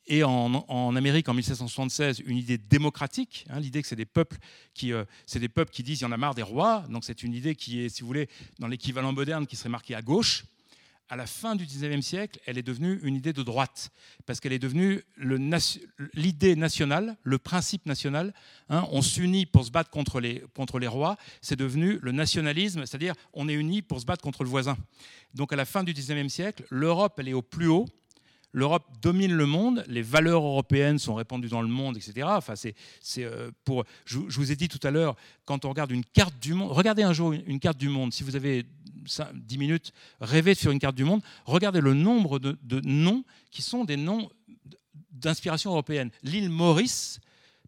[0.07, 4.37] et en, Amérique en 1776 une idée démocratique, hein, l'idée que c'est des peuples
[4.73, 7.05] qui, euh, c'est des peuples qui disent il y en a marre des rois, donc
[7.05, 8.27] c'est une idée qui est, si vous voulez,
[8.59, 10.43] dans l'équivalent moderne, qui serait marquée à gauche
[11.09, 13.91] à la fin du XIXe siècle, elle est devenue une idée de droite,
[14.25, 15.03] parce qu'elle est devenue
[16.13, 18.33] l'idée nationale, le principe national.
[18.69, 22.85] Hein, on s'unit pour se battre contre les, contre les rois, c'est devenu le nationalisme,
[22.85, 24.77] c'est-à-dire on est unis pour se battre contre le voisin.
[25.33, 27.85] Donc à la fin du XIXe siècle, l'Europe, elle est au plus haut,
[28.55, 32.27] L'Europe domine le monde, les valeurs européennes sont répandues dans le monde, etc.
[32.29, 32.75] Enfin, c'est,
[33.17, 35.15] euh, pour, je, vous ai dit tout à l'heure,
[35.45, 38.21] quand on regarde une carte du monde, regardez un jour une, carte du monde, si
[38.21, 38.63] vous avez
[39.05, 43.85] 10 minutes, rêvez sur une carte du monde, regardez le nombre de, noms qui sont
[43.85, 44.29] des noms
[45.11, 46.09] d'inspiration européenne.
[46.23, 47.19] L'île Maurice,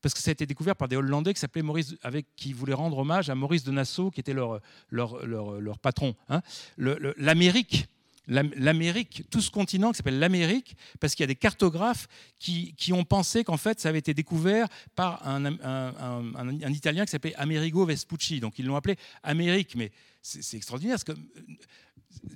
[0.01, 2.73] parce que ça a été découvert par des Hollandais qui s'appelaient Maurice, avec qui voulaient
[2.73, 6.15] rendre hommage à Maurice de Nassau, qui était leur, leur, leur, patron.
[6.29, 6.41] Hein.
[6.77, 7.87] L'Amérique,
[8.27, 12.07] l'Amérique, tout ce continent qui s'appelle l'Amérique, parce qu'il y a des cartographes
[12.39, 15.45] qui, ont pensé qu'en fait ça avait été découvert par un,
[16.69, 18.39] Italien qui s'appelait Amerigo Vespucci.
[18.39, 19.91] Donc ils l'ont appelé Amérique, mais
[20.21, 20.95] c'est extraordinaire.
[20.95, 21.21] Parce que,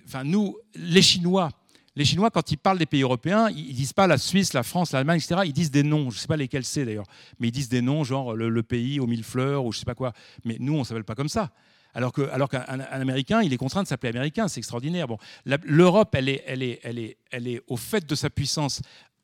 [0.06, 1.50] enfin, nous, les Chinois,
[1.96, 4.92] les Chinois, quand ils parlent des pays européens, ils disent pas la Suisse, la France,
[4.92, 5.42] l'Allemagne, etc.
[5.46, 6.10] Ils disent des noms.
[6.12, 7.08] Je ne sais pas lesquels c'est d'ailleurs,
[7.40, 9.96] mais ils disent des noms genre le, pays aux mille fleurs ou je sais pas
[9.96, 10.14] quoi.
[10.46, 11.52] Mais nous, on s'appelle pas comme ça.
[11.94, 12.50] Alors qu'un alors
[12.92, 15.08] Américain, il est contraint de s'appeler Américain, c'est extraordinaire.
[15.08, 18.82] Bon, L'Europe, elle est, elle, est, elle, est, elle est au fait de sa puissance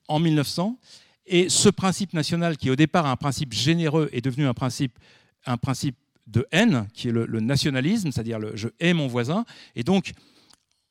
[0.07, 0.77] en 1900,
[1.27, 4.97] et ce principe national, qui au départ un principe généreux, est devenu un principe,
[5.45, 5.95] un principe
[6.27, 9.45] de haine, qui est le, nationalisme, c'est-à-dire le je hais mon voisin.
[9.75, 10.13] Et donc,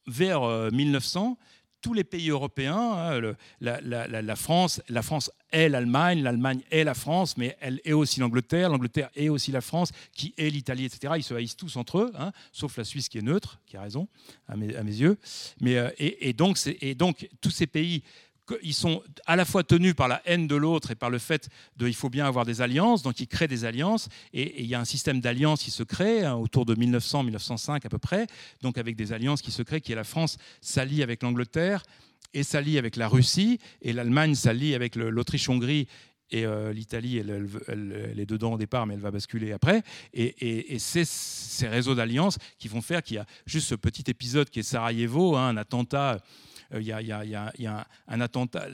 [0.06, 0.42] vers
[0.72, 1.44] 1900, euh,
[1.84, 7.36] tous les pays européens, hein, la, France, la France est l'Allemagne, l'Allemagne est la France,
[7.36, 11.12] mais elle est aussi l'Angleterre, l'Angleterre est aussi la France, qui est l'Italie, etc.
[11.18, 13.82] Ils se haïssent tous entre eux, hein, sauf la Suisse qui est neutre, qui a
[13.82, 14.08] raison
[14.48, 15.18] à mes, yeux.
[15.60, 18.02] Mais, euh, et, donc, et donc tous ces pays
[18.62, 21.48] ils sont à la fois tenus par la haine de l'autre et par le fait
[21.76, 24.74] de il faut bien avoir des alliances, donc ils créent des alliances, et, il y
[24.74, 28.26] a un système d'alliances qui se crée hein, autour de 1900-1905 à peu près,
[28.62, 31.82] donc avec des alliances qui se créent, qui est la France s'allie avec l'Angleterre
[32.32, 35.86] et s'allie avec la Russie, et l'Allemagne s'allie avec l'Autriche-Hongrie
[36.30, 39.82] et euh, l'Italie, elle, est dedans au départ, mais elle va basculer après.
[40.12, 44.50] Et, c'est ces réseaux d'alliances qui vont faire qu'il y a juste ce petit épisode
[44.50, 46.20] qui est Sarajevo, hein, un attentat
[46.72, 48.66] euh, il y, a, un attentat.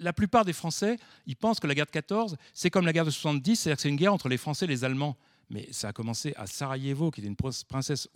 [0.00, 3.04] La plupart des Français, ils pensent que la guerre de 14, c'est comme la guerre
[3.04, 5.16] de 70, c'est-à-dire que c'est une guerre entre les Français et les Allemands
[5.50, 8.08] mais ça a commencé à Sarajevo, qui était une princesse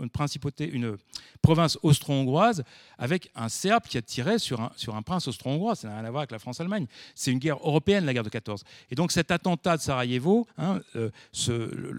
[0.00, 0.96] une principauté, une
[1.42, 2.64] province austro-hongroise,
[2.98, 5.74] avec un Serbe qui a tiré sur un, sur un prince austro-hongrois.
[5.74, 6.86] Ça n'a rien à voir avec la France-Allemagne.
[7.14, 8.64] C'est une guerre européenne, la guerre de 14.
[8.90, 11.10] Et donc cet attentat de Sarajevo hein, euh,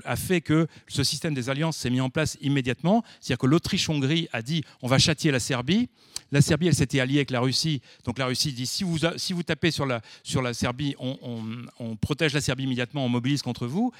[0.03, 3.03] a fait que ce système des alliances s'est mis en place immédiatement.
[3.19, 5.89] C'est-à-dire que l'Autriche-Hongrie a dit on va châtier la Serbie.
[6.31, 7.81] La Serbie, elle s'était alliée avec la Russie.
[8.03, 11.17] Donc la Russie dit si vous, si vous tapez sur la, sur la Serbie, on,
[11.79, 13.91] on protège la Serbie immédiatement, on mobilise contre vous.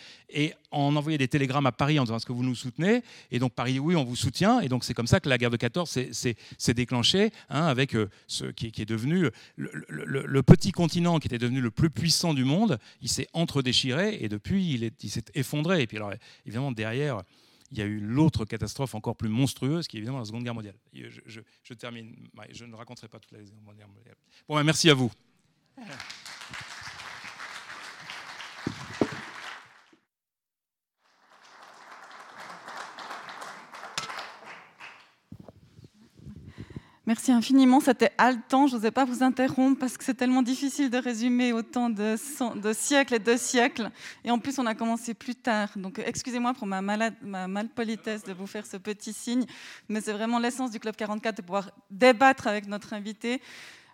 [0.75, 3.01] On envoyait des télégrammes à Paris en disant est-ce que vous nous soutenez?
[3.31, 4.59] Et donc Paris, oui, on vous soutient.
[4.59, 8.09] Et donc c'est comme ça que la guerre de 14 s'est déclenchée, hein, avec euh,
[8.27, 12.77] ce qui, est devenu le, petit continent qui était devenu le plus puissant du monde.
[13.01, 15.81] Il s'est entre-déchiré et depuis, il s'est effondré.
[15.81, 16.11] Et puis alors,
[16.45, 17.23] évidemment, derrière,
[17.71, 20.55] il y a eu l'autre catastrophe encore plus monstrueuse, qui est évidemment la Seconde Guerre
[20.55, 20.75] mondiale.
[20.93, 22.15] Je, termine,
[22.51, 24.15] je ne raconterai pas toute la Seconde Guerre mondiale.
[24.47, 25.11] Bon, ben, merci à vous.
[37.07, 37.79] Merci infiniment.
[37.79, 38.65] C'était haletant.
[38.65, 42.15] Je n'osais pas vous interrompre parce que c'est tellement difficile de résumer autant de,
[42.73, 43.91] siècles et de siècles.
[44.23, 45.69] Et en plus, on a commencé plus tard.
[45.75, 49.45] Donc, excusez-moi pour ma, malpolitesse de vous faire ce petit signe.
[49.87, 53.39] Mais c'est vraiment l'essence du Club 44 de pouvoir débattre avec notre invité.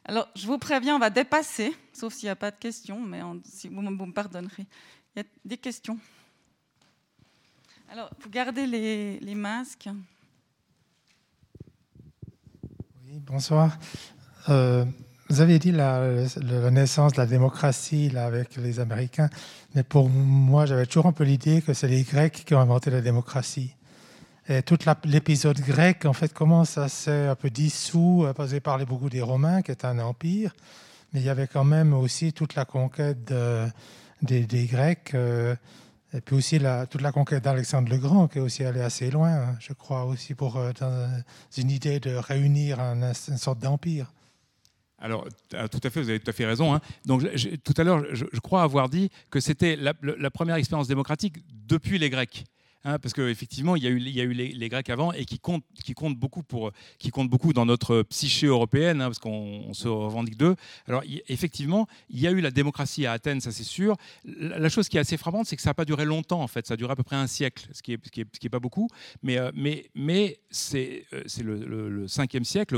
[0.06, 3.20] Alors, je vous préviens, on va dépasser, sauf s'il n'y a pas de questions, mais
[3.44, 4.66] si vous, me pardonnerez.
[5.16, 6.00] Il y a des questions.
[7.90, 9.90] Alors, vous gardez les masques
[13.20, 13.78] bonsoir.
[14.50, 14.86] Euh,
[15.30, 16.02] vous avez dit la,
[16.72, 19.30] naissance de la démocratie avec les Américains,
[19.76, 22.90] mais pour moi, j'avais toujours un peu l'idée que c'est les Grecs qui ont inventé
[22.90, 23.76] la démocratie.
[24.48, 28.60] Et tout l'épisode grec, en fait, comment ça s'est un peu dissous, euh, que j'ai
[28.60, 30.54] parlé beaucoup des Romains, qui est un empire,
[31.14, 33.34] mais il y avait quand même aussi toute la conquête
[34.22, 35.12] des, Grecs.
[35.14, 35.56] Euh,
[36.14, 36.60] et puis aussi
[36.90, 40.06] toute la conquête d'Alexandre le Grand, qui est aussi allée assez loin, hein, je crois,
[40.06, 40.72] aussi pour euh,
[41.58, 44.12] une idée de réunir une sorte d'empire.
[45.00, 46.74] Alors, euh, tout à fait, vous avez tout à fait raison.
[46.76, 46.82] Hein.
[47.06, 47.24] Donc,
[47.64, 49.94] tout à l'heure, je, crois avoir dit que c'était la,
[50.30, 52.46] première expérience démocratique depuis les Grecs.
[52.84, 55.26] Hein, parce qu'effectivement, il y a eu, il y a eu les, Grecs avant et
[55.26, 55.64] qui comptent,
[56.18, 60.56] beaucoup, dans notre psyché européenne, hein, parce qu'on se revendique d'eux.
[60.88, 63.98] Alors, effectivement, il y a eu la démocratie à Athènes, ça c'est sûr.
[64.26, 66.66] La, chose qui est assez frappante, c'est que ça n'a pas duré longtemps, en fait.
[66.66, 68.88] Ça a duré à peu près un siècle, ce qui n'est pas beaucoup.
[69.22, 72.78] Mais, euh, mais c'est euh, le, 5e siècle,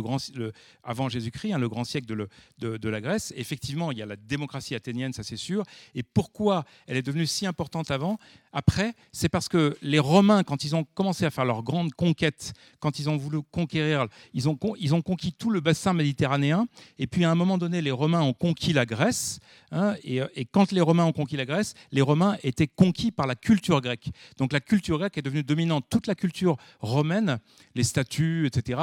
[0.84, 2.28] avant Jésus-Christ, hein, le grand siècle
[2.60, 3.34] de la Grèce.
[3.38, 5.64] Effectivement, il y a la démocratie athénienne, ça c'est sûr.
[5.96, 8.20] Et pourquoi elle est devenue si importante avant?
[8.54, 12.54] Après, c'est parce que les Romains, quand ils ont commencé à faire leur grande conquête,
[12.80, 16.68] quand ils ont voulu conquérir, ils ont, ils ont conquis tout le bassin méditerranéen,
[17.00, 19.40] et puis à un moment donné, les Romains ont conquis la Grèce,
[19.72, 23.26] hein, euh, et, quand les Romains ont conquis la Grèce, les Romains étaient conquis par
[23.26, 24.12] la culture grecque.
[24.38, 25.86] Donc la culture grecque est devenue dominante.
[25.90, 27.40] Toute la culture romaine,
[27.74, 28.82] les statues, etc.,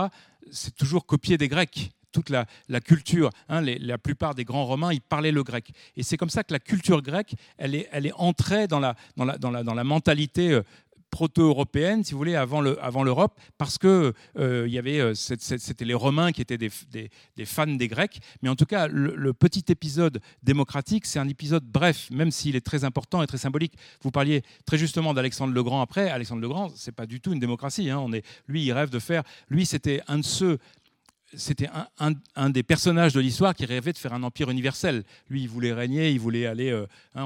[0.50, 2.46] c'est toujours copié des Grecs toute la,
[2.80, 3.30] culture.
[3.48, 5.70] Hein, la plupart des grands Romains, ils parlaient le grec.
[5.96, 8.94] Et c'est comme ça que la culture grecque, elle est, elle est entrée dans la,
[9.16, 10.62] dans la, dans la, dans la mentalité euh,
[11.10, 15.84] proto-européenne, si vous voulez, avant l'Europe, avant parce que euh, il y avait, euh, c'était
[15.84, 18.20] les Romains qui étaient des, des, fans des Grecs.
[18.42, 22.64] Mais en tout cas, le, petit épisode démocratique, c'est un épisode bref, même s'il est
[22.64, 23.74] très important et très symbolique.
[24.02, 26.10] Vous parliez très justement d'Alexandre le Grand après.
[26.10, 27.90] Alexandre le Grand, c'est pas du tout une démocratie.
[27.90, 27.98] Hein.
[27.98, 29.22] On est, lui, il rêve de faire.
[29.48, 30.58] Lui, c'était un de ceux
[31.34, 35.04] c'était un, des personnages de l'histoire qui rêvait de faire un empire universel.
[35.28, 36.70] Lui, il voulait régner, il voulait aller.
[36.70, 37.24] Euh, hein,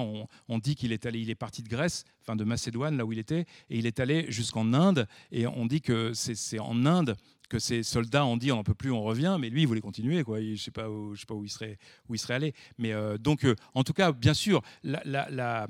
[0.48, 3.12] on, dit qu'il est allé, il est parti de Grèce, enfin de Macédoine, là où
[3.12, 5.06] il était, et il est allé jusqu'en Inde.
[5.32, 7.16] Et on dit que c'est en Inde
[7.48, 9.80] que ces soldats ont dit on n'en peut plus, on revient, mais lui il voulait
[9.80, 10.40] continuer, quoi.
[10.40, 12.54] je ne sais pas où, sais pas où il serait, allé.
[12.78, 15.66] Mais euh, donc, euh, en tout cas, bien sûr, la,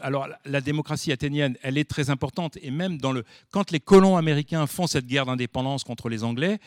[0.00, 2.98] alors la démocratie athénienne, elle est très importante, et même
[3.50, 6.58] quand les colons américains font cette guerre d'indépendance contre les Anglais,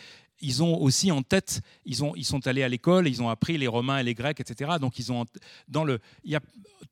[0.46, 3.58] ils ont aussi en tête, ils, ont, ils sont allés à l'école, ils ont appris
[3.58, 4.74] les Romains et les Grecs, etc.
[4.80, 5.26] Donc ils ont
[5.68, 6.42] dans le, il y a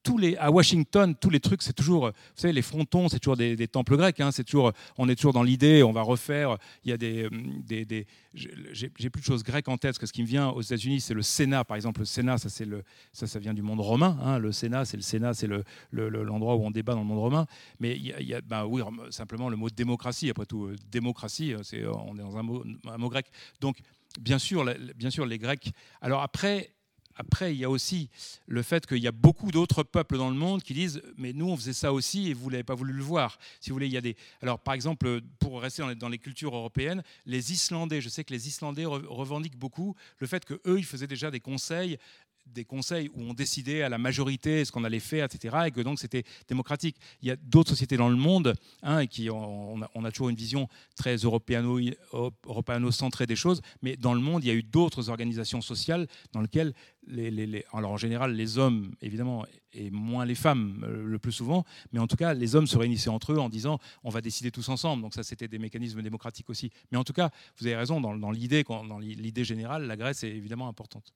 [0.02, 3.38] tous les à Washington, tous les trucs, c'est toujours, vous savez, les frontons, c'est toujours
[3.38, 4.20] des, temples grecs.
[4.20, 6.58] Hein, c'est toujours, on est toujours dans l'idée, on va refaire.
[6.84, 7.30] Il y a des,
[7.66, 10.50] des, des j'ai plus de choses grecques en tête, parce que ce qui me vient
[10.50, 12.00] aux États-Unis, c'est le Sénat, par exemple.
[12.00, 14.18] Le Sénat, ça, c'est le, ça, ça vient du monde romain.
[14.24, 17.06] Hein, le Sénat, c'est le Sénat, c'est l'endroit le, l'endroit où on débat dans le
[17.06, 17.46] monde romain.
[17.80, 18.82] Mais il y a, ben oui,
[19.12, 20.30] simplement le mot démocratie.
[20.30, 23.28] Après tout, euh, démocratie, c'est, on est dans un mot, un mot grec.
[23.62, 23.78] Donc,
[24.20, 24.66] bien sûr,
[24.96, 25.72] bien sûr, les Grecs.
[26.02, 26.74] Alors après,
[27.16, 28.10] après, il y a aussi
[28.48, 31.48] le fait qu'il y a beaucoup d'autres peuples dans le monde qui disent Mais nous,
[31.48, 33.38] on faisait ça aussi et vous n'avez pas voulu le voir.
[33.60, 34.16] Si vous voulez, il y a des.
[34.42, 38.48] Alors, par exemple, pour rester dans les, cultures européennes, les Islandais, je sais que les
[38.48, 41.98] Islandais revendiquent beaucoup le fait qu'eux, ils faisaient déjà des conseils
[42.46, 45.82] des conseils où on décidait à la majorité ce qu'on allait faire, etc., et que
[45.82, 46.98] donc c'était démocratique.
[47.22, 50.68] Il y a d'autres sociétés dans le monde hein, qui on a, toujours une vision
[50.96, 56.08] très européano-centrée des choses, mais dans le monde, il y a eu d'autres organisations sociales
[56.32, 56.74] dans lesquelles,
[57.08, 61.66] les, alors en général, les hommes, évidemment, et moins les femmes euh, le plus souvent,
[61.92, 64.52] mais en tout cas, les hommes se réunissaient entre eux en disant on va décider
[64.52, 65.02] tous ensemble.
[65.02, 66.72] Donc ça, c'était des mécanismes démocratiques aussi.
[66.92, 71.14] Mais en tout cas, vous avez raison, dans l'idée générale, la Grèce est évidemment importante.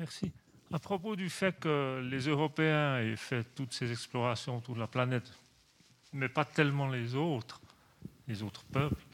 [0.00, 0.32] Merci.
[0.72, 4.86] À propos du fait que les Européens aient fait toutes ces explorations autour de la
[4.86, 5.30] planète,
[6.14, 7.60] mais pas tellement les autres,
[8.26, 9.04] les autres peuples,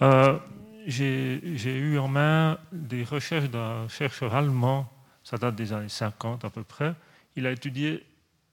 [0.00, 0.38] euh,
[0.86, 4.88] j'ai eu en main des recherches d'un chercheur allemand,
[5.24, 6.94] ça date des années 50 à peu près.
[7.34, 8.06] Il a étudié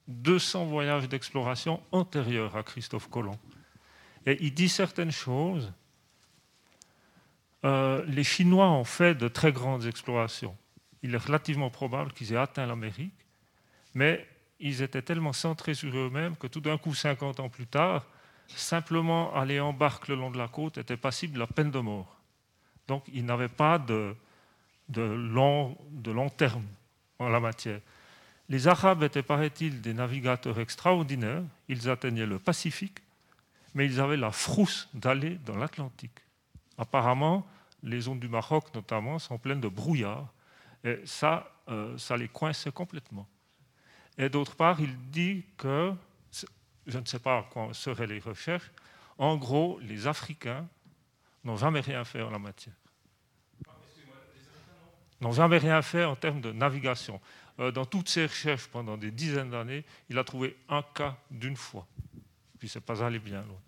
[0.08, 3.38] 200 voyages d'exploration antérieurs à Christophe Colomb.
[4.26, 5.72] Et il dit certaines choses.
[7.64, 10.58] Euh, les Chinois ont fait de très grandes explorations
[11.04, 13.14] il est relativement probable qu'ils aient atteint l'Amérique,
[13.94, 14.28] mais
[14.60, 18.06] ils étaient tellement centrés sur eux-mêmes que tout d'un coup, 50 ans plus tard,
[18.48, 21.80] simplement aller en barque le long de la côte était passible de la peine de
[21.80, 22.20] mort.
[22.88, 24.16] Donc ils n'avaient pas de,
[24.96, 26.66] long, de long terme
[27.20, 27.80] en la matière.
[28.50, 31.44] Les Arabes étaient, paraît-il, des navigateurs extraordinaires.
[31.68, 32.98] Ils atteignaient le Pacifique,
[33.76, 36.20] mais ils avaient la frousse d'aller dans l'Atlantique.
[36.80, 37.46] Apparemment,
[37.84, 40.34] les zones du Maroc, notamment, sont pleines de brouillard
[40.84, 43.28] et ça, euh, ça les coince complètement.
[44.18, 45.94] Et d'autre part, il dit que,
[46.86, 48.72] je ne sais pas quoi seraient les recherches,
[49.18, 50.68] en gros, les Africains
[51.44, 52.76] n'ont jamais rien fait en la matière.
[55.22, 57.20] N'ont jamais rien fait en termes de navigation.
[57.60, 61.58] Euh, dans toutes ses recherches pendant des dizaines d'années, il a trouvé un cas d'une
[61.58, 61.86] fois.
[62.58, 63.60] Puis c'est pas allé bien loin.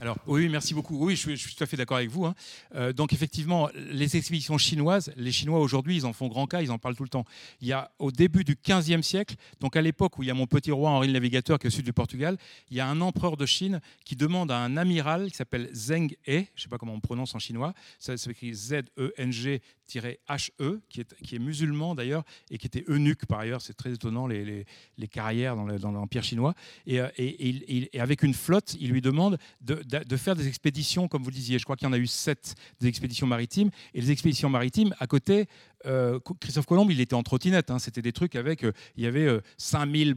[0.00, 0.96] Alors oui, merci beaucoup.
[0.96, 2.26] Oui, je suis, tout à fait d'accord avec vous.
[2.26, 2.34] Hein.
[2.74, 6.70] Euh, donc effectivement, les expéditions chinoises, les Chinois aujourd'hui, ils en font grand cas, ils
[6.70, 7.24] en parlent tout le temps.
[7.60, 10.34] Il y a au début du 15e siècle, donc à l'époque où il y a
[10.34, 12.36] mon petit roi Henri le Navigateur qui est au sud du Portugal,
[12.70, 16.12] il y a un empereur de Chine qui demande à un amiral qui s'appelle Zheng
[16.26, 21.00] He, je ne sais pas comment on prononce en chinois, ça s'écrit Z-E-N-G H-E, qui
[21.00, 24.66] est, qui est musulman d'ailleurs, et qui était eunuque par ailleurs, c'est très étonnant les,
[24.96, 26.54] les, carrières dans l'Empire chinois.
[26.86, 31.22] Et, euh, et, avec une flotte, il lui demande de, de, faire des expéditions, comme
[31.22, 34.00] vous le disiez, je crois qu'il y en a eu sept des expéditions maritimes, et
[34.00, 35.46] les expéditions maritimes, à côté,
[35.86, 37.70] euh, Christophe Colomb, il était en trottinette.
[37.70, 37.78] Hein.
[37.78, 39.28] C'était des trucs avec, euh, il y avait
[39.58, 40.14] 5000,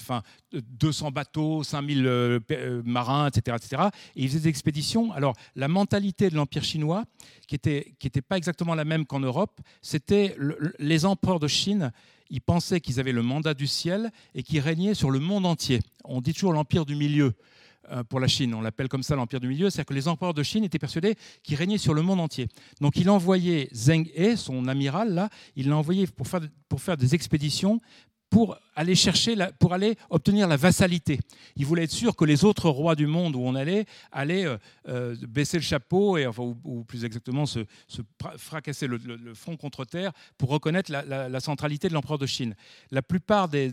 [0.00, 0.22] enfin
[0.52, 2.40] 200 bateaux, 5000
[2.84, 3.82] marins, etc., etc.
[4.16, 5.12] Et il faisait des expéditions.
[5.12, 7.04] Alors, la mentalité de l'Empire chinois,
[7.46, 10.36] qui n'était qui était pas exactement la même qu'en Europe, c'était
[10.78, 11.92] les empereurs de Chine.
[12.30, 15.80] Ils pensaient qu'ils avaient le mandat du ciel et qu'ils régnaient sur le monde entier.
[16.04, 17.32] On dit toujours l'empire du milieu euh,
[18.08, 18.54] pour la Chine.
[18.54, 19.70] On l'appelle comme ça l'empire du milieu.
[19.70, 22.48] C'est-à-dire que les empereurs de Chine étaient persuadés qu'ils régnaient sur le monde entier.
[22.80, 26.96] Donc il envoyait Zheng He, son amiral, là, il l'a envoyé pour faire, pour faire
[26.96, 27.80] des expéditions
[28.30, 31.18] pour aller chercher, pour aller obtenir la vassalité.
[31.56, 34.58] Il voulait être sûr que les autres rois du monde où on allait allaient euh,
[34.88, 37.60] euh, baisser le chapeau et enfin, ou, plus exactement se,
[38.36, 38.98] fracasser le,
[39.34, 42.54] front contre terre pour reconnaître la, centralité de l'empereur de Chine.
[42.90, 43.72] La plupart des,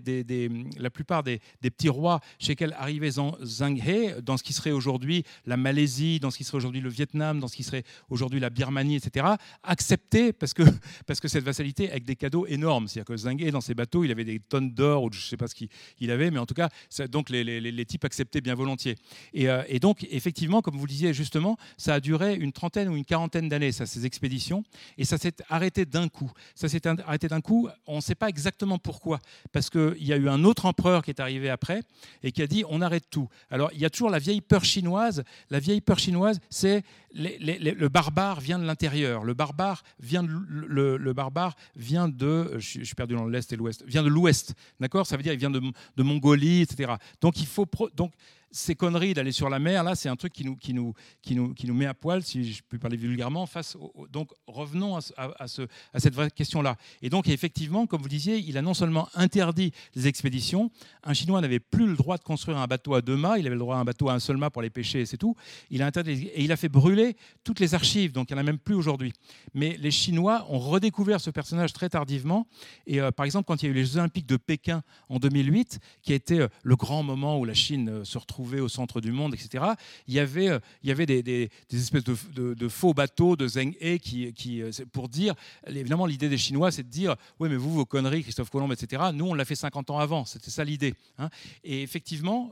[0.78, 5.24] la plupart des, petits rois chez lesquels arrivait Zhang He, dans ce qui serait aujourd'hui
[5.46, 8.50] la Malaisie, dans ce qui serait aujourd'hui le Vietnam, dans ce qui serait aujourd'hui la
[8.50, 9.26] Birmanie, etc.,
[9.64, 10.64] acceptaient parce que,
[11.06, 12.88] parce que cette vassalité avec des cadeaux énormes.
[12.88, 15.24] C'est-à-dire que Zhang He, dans ses bateaux, il avait des tonnes d'or ou je ne
[15.24, 16.70] sais pas ce qu'il avait, mais en tout cas,
[17.10, 18.96] donc les, types acceptaient bien volontiers.
[19.34, 22.96] Et, et, donc, effectivement, comme vous le disiez justement, ça a duré une trentaine ou
[22.96, 24.64] une quarantaine d'années, ça, ces expéditions,
[24.98, 26.32] et ça s'est arrêté d'un coup.
[26.56, 29.20] Ça s'est arrêté d'un coup, on ne sait pas exactement pourquoi,
[29.52, 31.82] parce qu'il y a eu un autre empereur qui est arrivé après
[32.24, 33.28] et qui a dit on arrête tout.
[33.50, 35.24] Alors, il y a toujours la vieille peur chinoise.
[35.50, 36.84] La vieille peur chinoise, c'est
[37.14, 39.24] le barbare vient de l'intérieur.
[39.24, 43.84] Le barbare vient de, le, barbare vient de, je, suis perdu dans l'est et l'ouest,
[43.86, 44.33] vient de l'ouest,
[44.80, 45.06] d'accord?
[45.08, 46.94] Ça veut dire il vient de, de Mongolie, etc.
[47.22, 48.12] Donc il faut, donc
[48.54, 51.36] ces conneries d'aller sur la mer, là, c'est un truc qui nous, qui, nous, qui,
[51.36, 53.76] nous, qui nous met à poil, si je peux parler vulgairement, face
[54.12, 55.02] donc revenons à,
[55.40, 56.78] à, ce, à cette vraie question-là.
[57.02, 60.72] Et donc, effectivement, comme vous disiez, il a non seulement interdit les expéditions,
[61.04, 63.56] un Chinois n'avait plus le droit de construire un bateau à deux mâts, il avait
[63.56, 65.36] le droit à un bateau à un seul mât pour les pêcher, et c'est tout.
[65.72, 68.42] Il a interdit, et il a fait brûler toutes les archives, donc il n'y en
[68.42, 69.14] a même plus aujourd'hui.
[69.56, 72.48] Mais les Chinois ont redécouvert ce personnage très tardivement,
[72.86, 75.18] et euh, par exemple, quand il y a eu les Jeux Olympiques de Pékin en
[75.18, 78.70] 2008, qui a été euh, le grand moment où la Chine euh, se retrouve au
[78.70, 79.64] centre du monde, etc.,
[80.08, 84.00] il y avait, euh, il y avait des, espèces de, faux bateaux de Zheng He
[84.00, 85.34] qui, qui, euh, pour dire,
[85.68, 89.04] évidemment, l'idée des Chinois, c'est de dire, oui, mais vous, vos conneries, Christophe Colomb, etc.,
[89.14, 90.26] nous, on l'a fait 50 ans avant.
[90.26, 90.94] C'était ça l'idée.
[91.18, 91.30] Hein.
[91.64, 92.52] Et effectivement,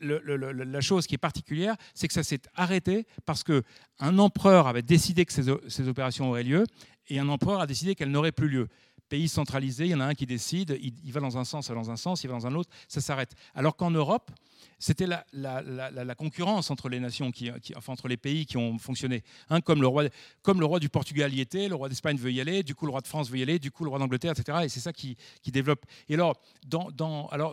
[0.00, 5.24] la chose qui est particulière, c'est que ça s'est arrêté parce qu'un empereur avait décidé
[5.24, 6.64] que ces, opérations auraient lieu
[7.08, 8.68] et un empereur a décidé qu'elles n'auraient plus lieu
[9.08, 11.68] pays centralisé, il y en a un qui décide, il, va dans un sens, il
[11.68, 13.34] va dans un sens, il va dans un autre, ça s'arrête.
[13.54, 14.30] Alors qu'en Europe,
[14.78, 17.30] c'était la, la, concurrence entre les nations,
[17.76, 19.22] enfin entre les pays qui ont fonctionné.
[19.50, 20.04] Hein, comme, le roi,
[20.42, 22.86] comme le roi du Portugal y était, le roi d'Espagne veut y aller, du coup
[22.86, 24.58] le roi de France veut y aller, du coup le roi d'Angleterre, etc.
[24.64, 25.16] Et c'est ça qui,
[25.46, 25.84] développe.
[26.08, 26.36] Et alors,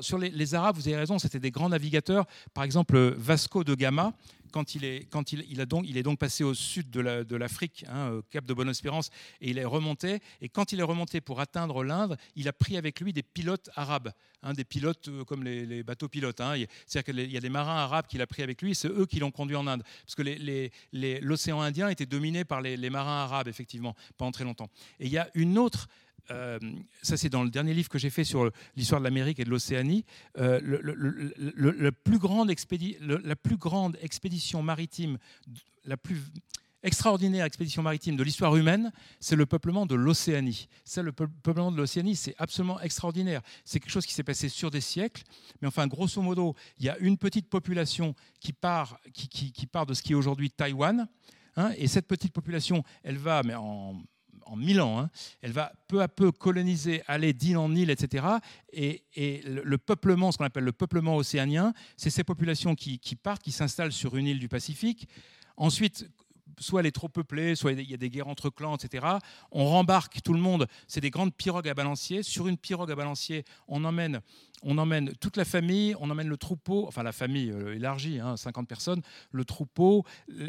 [0.02, 2.26] sur les, Arabes, vous avez raison, c'était des grands navigateurs.
[2.54, 4.14] Par exemple, Vasco de Gama,
[4.52, 7.86] quand il est, quand il, a donc, il est donc passé au sud de l'Afrique,
[7.90, 9.10] hein, au Cap de Bonne-Espérance,
[9.42, 10.20] et il est remonté.
[10.42, 13.70] Et quand il est remonté pour atteindre l'Inde, il a pris avec lui des pilotes
[13.76, 14.12] arabes,
[14.44, 16.42] hein, des pilotes euh, comme les, bateaux pilotes.
[16.42, 16.56] Hein.
[16.86, 19.20] C'est-à-dire qu'il y a des marins arabes qu'il a pris avec lui, c'est eux qui
[19.20, 19.84] l'ont conduit en Inde.
[20.06, 20.24] Parce que
[21.22, 24.70] l'océan Indien était dominé par les, marins arabes, effectivement, pendant très longtemps.
[25.00, 25.88] Et il y a une autre
[26.32, 26.58] euh,
[27.02, 29.50] ça c'est dans le dernier livre que j'ai fait sur l'histoire de l'Amérique et de
[29.50, 30.06] l'Océanie,
[30.38, 30.62] euh,
[31.36, 32.50] la plus grande
[34.02, 35.18] expédition maritime,
[35.84, 36.22] la plus
[36.84, 40.68] extraordinaire expédition maritime de l'histoire humaine, c'est le peuplement de l'Océanie.
[40.84, 43.42] C'est le peuplement de l'Océanie, c'est absolument extraordinaire.
[43.64, 45.24] C'est quelque chose qui s'est passé sur des siècles,
[45.62, 49.94] mais enfin, grosso modo, il y a une petite population qui part, qui, part de
[49.94, 51.08] ce qui est aujourd'hui Taïwan,
[51.56, 54.02] hein, et cette petite population, elle va, mais en
[54.46, 55.00] en mille ans.
[55.00, 55.10] Hein.
[55.42, 58.26] Elle va peu à peu coloniser, aller d'île en île, etc.
[58.72, 59.04] Et,
[59.46, 63.52] le, peuplement, ce qu'on appelle le peuplement océanien, c'est ces populations qui, qui partent, qui
[63.52, 65.08] s'installent sur une île du Pacifique.
[65.56, 66.10] Ensuite,
[66.60, 69.06] soit elle est trop peuplée, soit il y a des guerres entre clans, etc.
[69.52, 72.24] On rembarque tout le monde, c'est des grandes pirogues à balancier.
[72.24, 74.22] Sur une pirogue à balancier, on emmène,
[74.64, 78.58] on emmène toute la famille, on emmène le troupeau, enfin la famille euh, élargie, 50
[78.58, 80.06] hein, personnes, le troupeau,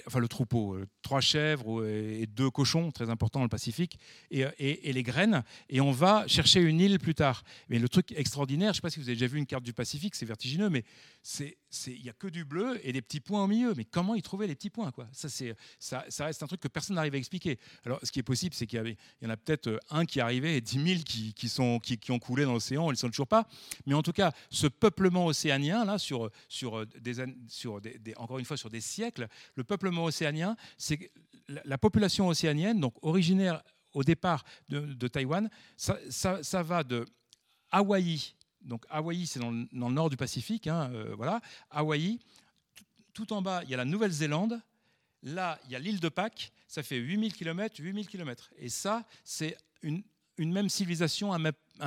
[0.06, 3.98] enfin le troupeau, euh, trois chèvres et deux cochons, très important dans le Pacifique,
[4.30, 7.42] et, les graines, et on va chercher une île plus tard.
[7.68, 9.64] Mais le truc extraordinaire, je ne sais pas si vous avez déjà vu une carte
[9.64, 10.84] du Pacifique, c'est vertigineux, mais
[11.86, 13.74] il n'y a que du bleu et des petits points au milieu.
[13.76, 15.08] Mais comment ils trouvaient les petits points quoi?
[15.12, 17.58] Ça, reste un truc que personne n'arrive à expliquer.
[17.84, 20.22] Alors, ce qui est possible, c'est qu'il y, en a peut-être euh, un qui est
[20.22, 23.26] arrivé et 10 000 qui, sont, qui, ont coulé dans l'océan, ils ne sont toujours
[23.26, 23.46] pas.
[23.86, 28.44] Mais tout cas, ce peuplement océanien, là, sur, sur, euh, des, sur des, encore une
[28.44, 31.10] fois, sur des siècles, le peuplement océanien, c'est
[31.48, 33.62] la, population océanienne, donc originaire
[33.92, 37.04] au départ de, de Taïwan, ça, ça, va de
[37.70, 41.40] Hawaï donc Hawaï, c'est dans, le nord du Pacifique, hein, euh, voilà.
[41.70, 42.18] Hawaï,
[43.12, 44.60] tout en bas, il y a la Nouvelle-Zélande.
[45.22, 46.50] Là, il y a l'île de Pâques.
[46.66, 48.50] Ça fait 8000 km, 8000 km.
[48.58, 50.02] Et ça, c'est une,
[50.38, 51.38] même civilisation, un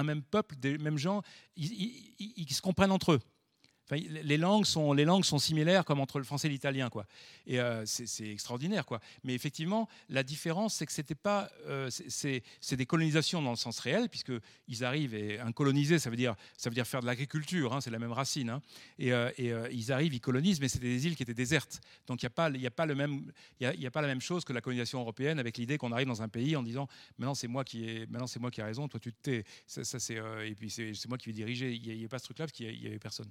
[0.03, 1.21] même, peuple, des mêmes gens.
[1.55, 3.19] ils se comprennent entre eux
[3.95, 6.89] les, langues sont, similaires comme entre le français et l'italien.
[6.89, 7.05] Quoi.
[7.45, 8.85] Et euh, c'est extraordinaire.
[8.85, 8.99] Quoi.
[9.23, 13.79] Mais effectivement, la différence, c'est que c'était pas, euh, c'est des colonisations dans le sens
[13.79, 16.35] réel, puisqu'ils arrivent, et un coloniser, ça veut dire,
[16.85, 18.49] faire de l'agriculture, hein, c'est la même racine.
[18.49, 18.61] Hein.
[18.99, 19.31] Et, euh,
[19.71, 21.81] ils arrivent, ils colonisent, mais c'était des îles qui étaient désertes.
[22.07, 23.31] Donc il n'y a, pas, a, pas le même,
[23.61, 26.29] a, pas la même chose que la colonisation européenne avec l'idée qu'on arrive dans un
[26.29, 26.87] pays en disant
[27.17, 29.43] maintenant c'est moi qui ai, maintenant c'est moi qui ai raison, toi tu te tais.
[29.65, 31.73] Ça, ça et puis c'est moi qui vais diriger.
[31.73, 33.29] Il n'y a, pas ce truc-là parce qu'il n'y avait personne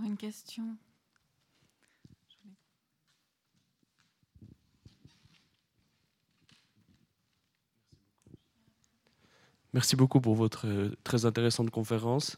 [0.00, 0.64] une question
[9.74, 12.36] Merci beaucoup pour votre euh, très intéressante conférence.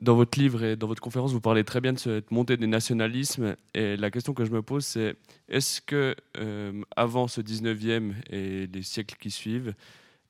[0.00, 2.68] Dans votre livre et dans votre conférence, vous parlez très bien de cette montée des
[2.68, 3.56] nationalismes.
[3.74, 5.16] Et la question que je me pose, c'est
[5.48, 9.74] est-ce que euh, avant ce 19e et les siècles qui suivent,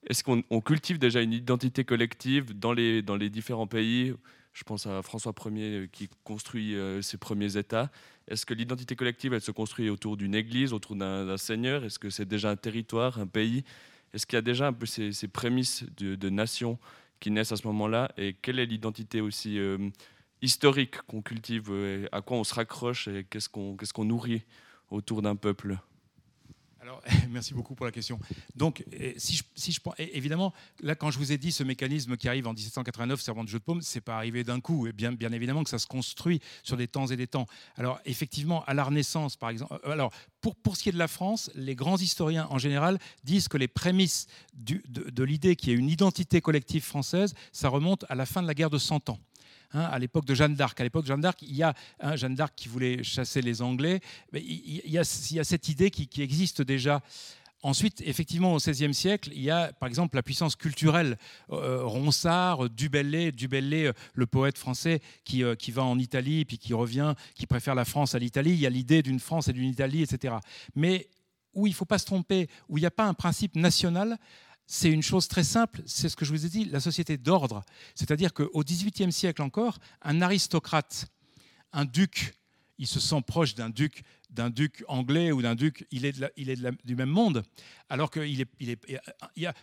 [0.06, 4.14] Est-ce qu'on cultive déjà une identité collective dans les différents pays
[4.52, 7.90] Je pense à François Ier qui construit ses premiers États.
[8.28, 11.84] Est-ce que l'identité collective, elle se construit autour d'une église, autour d'un seigneur?
[11.84, 13.64] Est-ce que c'est déjà un territoire, un pays?
[14.12, 16.78] Est-ce qu'il y a déjà un peu ces, prémices de, nation
[17.20, 18.12] qui naissent à ce moment-là?
[18.16, 19.78] Et quelle est l'identité aussi euh,
[20.42, 21.72] historique qu'on cultive
[22.12, 24.42] À quoi on se raccroche et qu'est-ce qu'on nourrit
[24.90, 25.78] autour d'un peuple?
[26.80, 28.18] Alors, merci beaucoup pour la question.
[28.56, 28.84] Donc,
[29.18, 32.46] si je, si je, évidemment, là, quand je vous ai dit ce mécanisme qui arrive
[32.46, 34.86] en 1789, servant de jeu de paume, c'est pas arrivé d'un coup.
[34.86, 37.46] Et bien, bien évidemment que ça se construit sur des temps et des temps.
[37.76, 39.78] Alors, effectivement, à la Renaissance, par exemple.
[39.84, 42.98] Euh, alors, pour, pour ce qui est de la France, les grands historiens en général
[43.24, 47.68] disent que les prémices de, de l'idée qu'il y ait une identité collective française, ça
[47.68, 49.18] remonte à la fin de la guerre de Cent Ans.
[49.72, 50.80] Hein, à l'époque de Jeanne d'Arc.
[50.80, 53.62] À l'époque de Jeanne d'Arc, il y a hein, Jeanne d'Arc qui voulait chasser les
[53.62, 54.00] Anglais.
[54.32, 57.02] Mais il, y a, cette idée qui, existe déjà.
[57.62, 61.18] Ensuite, effectivement, au XVIe siècle, il y a par exemple la puissance culturelle.
[61.52, 66.58] Euh, Ronsard, Dubellay, Dubellay, euh, le poète français qui, euh, qui va en Italie puis
[66.58, 68.52] qui revient, qui préfère la France à l'Italie.
[68.52, 70.36] Il y a l'idée d'une France et d'une Italie, etc.
[70.74, 71.08] Mais
[71.54, 74.18] où il ne faut pas se tromper, où il n'y a pas un principe national,
[74.72, 77.64] c'est une chose très simple, c'est ce que je vous ai dit, la société d'ordre.
[77.96, 81.06] C'est-à-dire qu'au XVIIIe siècle encore, un aristocrate,
[81.72, 82.34] un duc,
[82.78, 86.16] il se sent proche d'un duc d'un duc anglais ou d'un duc, il est,
[86.84, 87.42] du même monde.
[87.88, 88.46] Alors que est,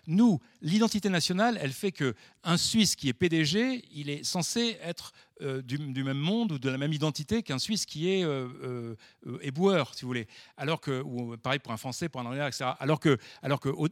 [0.07, 2.13] nous, l'identité nationale, elle fait que
[2.43, 6.69] un Suisse qui est PDG, il est censé être euh, du, même monde ou de
[6.69, 8.95] la même identité qu'un Suisse qui est euh,
[9.25, 10.27] euh, éboueur, si vous voulez.
[10.55, 12.71] Alors que, pareil pour un Français, pour un Anglais, etc.
[12.79, 13.19] Alors que,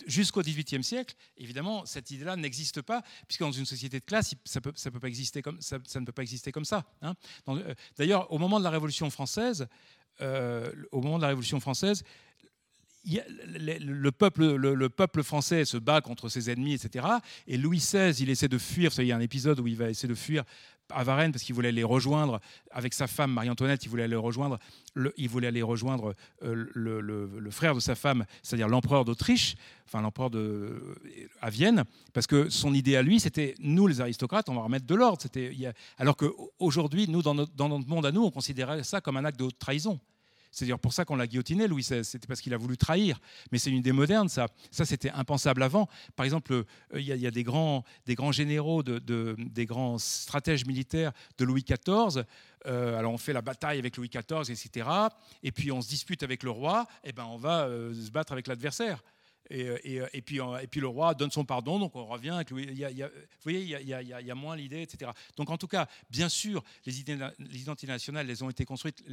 [0.08, 4.60] jusqu'au XVIIIe siècle, évidemment, cette idée-là n'existe pas, puisque dans une société de classe, ça,
[4.60, 5.00] ne peut
[6.12, 6.84] pas exister comme ça.
[7.02, 7.14] Hein.
[7.98, 9.68] D'ailleurs, au moment de la Révolution française,
[10.22, 12.04] au moment de la Révolution française,
[13.06, 17.06] le, peuple, le, peuple, français se bat contre ses ennemis, etc.
[17.48, 18.92] Et Louis XVI, il essaie de fuir.
[18.98, 20.44] il y a un épisode où il va essayer de fuir
[20.92, 22.40] à Varennes parce qu'il voulait aller rejoindre
[22.72, 23.84] avec sa femme Marie-Antoinette.
[23.86, 24.60] Il voulait aller rejoindre,
[24.94, 29.56] le, il voulait aller rejoindre euh, le, frère de sa femme, c'est-à-dire l'empereur d'Autriche,
[29.86, 30.30] enfin l'empereur
[31.42, 31.84] à Vienne,
[32.14, 35.22] parce que son idée à lui, c'était nous les aristocrates, on va remettre de l'ordre.
[35.22, 35.52] C'était
[35.98, 39.26] alors qu'aujourd'hui, nous dans notre, dans notre monde à nous, on considérait ça comme un
[39.26, 40.00] acte de trahison.
[40.56, 42.06] C'est d'ailleurs pour ça qu'on l'a guillotiné, Louis XVI.
[42.06, 43.20] C'était parce qu'il a voulu trahir.
[43.52, 44.48] Mais c'est une idée moderne, ça.
[44.72, 45.90] Ça, c'était impensable avant.
[46.16, 46.64] Par exemple, euh,
[46.94, 51.66] il y, a des grands, des grands généraux, de, des grands stratèges militaires de Louis
[51.66, 52.24] XIV.
[52.68, 54.90] Euh, alors on fait la bataille avec Louis XIV, etc.
[55.44, 56.88] Et puis on se dispute avec le roi.
[57.04, 59.04] Et eh ben on va euh, se battre avec l'adversaire.
[59.52, 62.52] Euh, euh, et, puis, et, puis, le roi donne son pardon, donc on revient avec
[62.52, 62.66] lui.
[62.66, 63.04] Vous
[63.44, 65.12] voyez, il y, a, moins l'idée, etc.
[65.38, 69.04] Donc en tout cas, bien sûr, les, identités nationales, elles ont été construites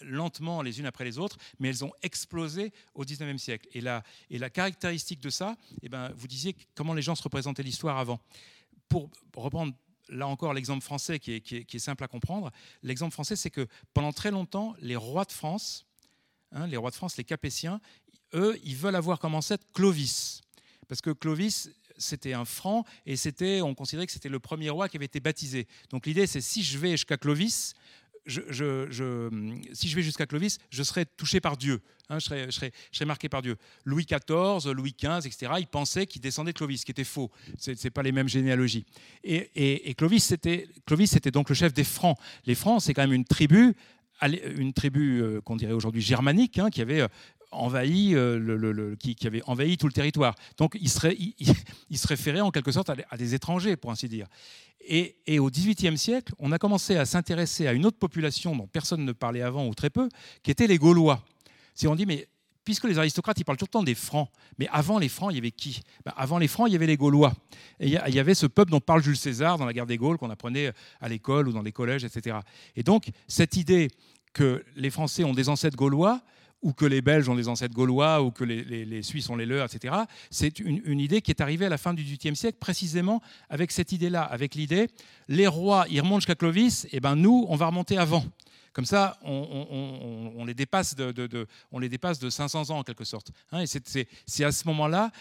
[0.00, 3.68] lentement les unes après les autres, mais elles ont explosé au 19e siècle.
[3.72, 7.98] Et la, caractéristique de ça, eh ben, vous disiez comment les gens se représentaient l'histoire
[7.98, 8.20] avant.
[8.88, 9.74] Pour reprendre
[10.08, 12.50] là encore l'exemple français qui est, qui, est, simple à comprendre,
[12.82, 15.86] l'exemple français, c'est que pendant très longtemps, les rois de France,
[16.52, 17.80] hein, les rois de France, les Capétiens,
[18.34, 20.42] eux, ils veulent avoir comme ancêtre Clovis.
[20.88, 24.88] Parce que Clovis, c'était un franc et c'était, on considérait que c'était le premier roi
[24.88, 25.66] qui avait été baptisé.
[25.90, 27.74] Donc l'idée, c'est si je vais jusqu'à Clovis,
[28.26, 28.40] je,
[29.72, 31.82] si je vais jusqu'à Clovis, je serai touché par Dieu.
[32.08, 32.72] Hein, je, serai,
[33.04, 33.56] marqué par Dieu.
[33.84, 37.30] Louis XIV, Louis XV, etc., ils pensaient qu'ils descendaient de Clovis, ce qui était faux.
[37.58, 38.84] Ce n'est pas les mêmes généalogies.
[39.22, 42.18] Et, et Clovis, c'était donc le chef des Francs.
[42.46, 43.74] Les Francs, c'est quand même une tribu
[44.22, 47.08] une tribu euh, qu'on dirait aujourd'hui germanique, hein, qui avait euh,
[47.54, 50.34] envahi, euh, qui, avait envahi tout le territoire.
[50.56, 54.26] Donc il, se référait en quelque sorte à, des étrangers, pour ainsi dire.
[54.86, 59.04] Et, au XVIIIe siècle, on a commencé à s'intéresser à une autre population dont personne
[59.04, 60.08] ne parlait avant ou très peu,
[60.42, 61.22] qui étaient les Gaulois.
[61.74, 62.28] Si on dit, mais
[62.64, 64.28] puisque les aristocrates, ils parlent tout le temps des Francs,
[64.58, 65.82] mais avant les Francs, il y avait qui?
[66.04, 67.34] Ben, Avant les Francs, il y avait les Gaulois.
[67.80, 70.30] Il y avait ce peuple dont parle Jules César dans la guerre des Gaules, qu'on
[70.30, 72.38] apprenait à l'école ou dans les collèges, etc.
[72.76, 73.88] Et donc, cette idée
[74.32, 76.22] que les Français ont des ancêtres gaulois,
[76.64, 79.72] ou que les Belges ont des ancêtres gaulois, ou que les, Suisses ont les leurs,
[79.72, 79.94] etc.
[80.30, 83.20] C'est une, idée qui est arrivée à la fin du XVIIIe siècle, précisément
[83.50, 84.88] avec cette idée-là, avec l'idée,
[85.28, 88.24] les rois, ils remontent jusqu'à Clovis, et ben nous, on va remonter avant.
[88.72, 93.30] Comme ça, on, les, dépasse de, on les dépasse de 500 ans en quelque sorte.
[93.52, 93.60] Hein.
[93.60, 95.12] et c'est à ce moment-là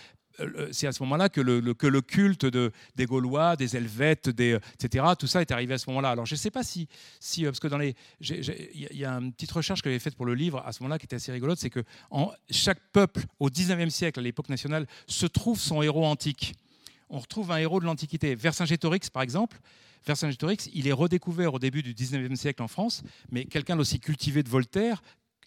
[0.72, 4.58] c'est à ce moment-là que le, que le culte de, des Gaulois, des Helvètes, des,
[4.74, 6.10] etc., tout ça est arrivé à ce moment-là.
[6.10, 6.88] Alors je ne sais pas si,
[7.20, 10.16] si, euh, parce que dans les, il y a une petite recherche que j'avais faite
[10.16, 13.26] pour le livre à ce moment-là qui était assez rigolote, c'est que en, chaque peuple
[13.40, 16.56] au 19e siècle, à l'époque nationale, se trouve son héros antique.
[17.10, 18.34] On retrouve un héros de l'Antiquité.
[18.34, 19.60] Vercingétorix, par exemple,
[20.06, 24.44] Vercingétorix, il est redécouvert au début du 19e siècle en France, mais quelqu'un d'aussi cultivé
[24.44, 25.02] de Voltaire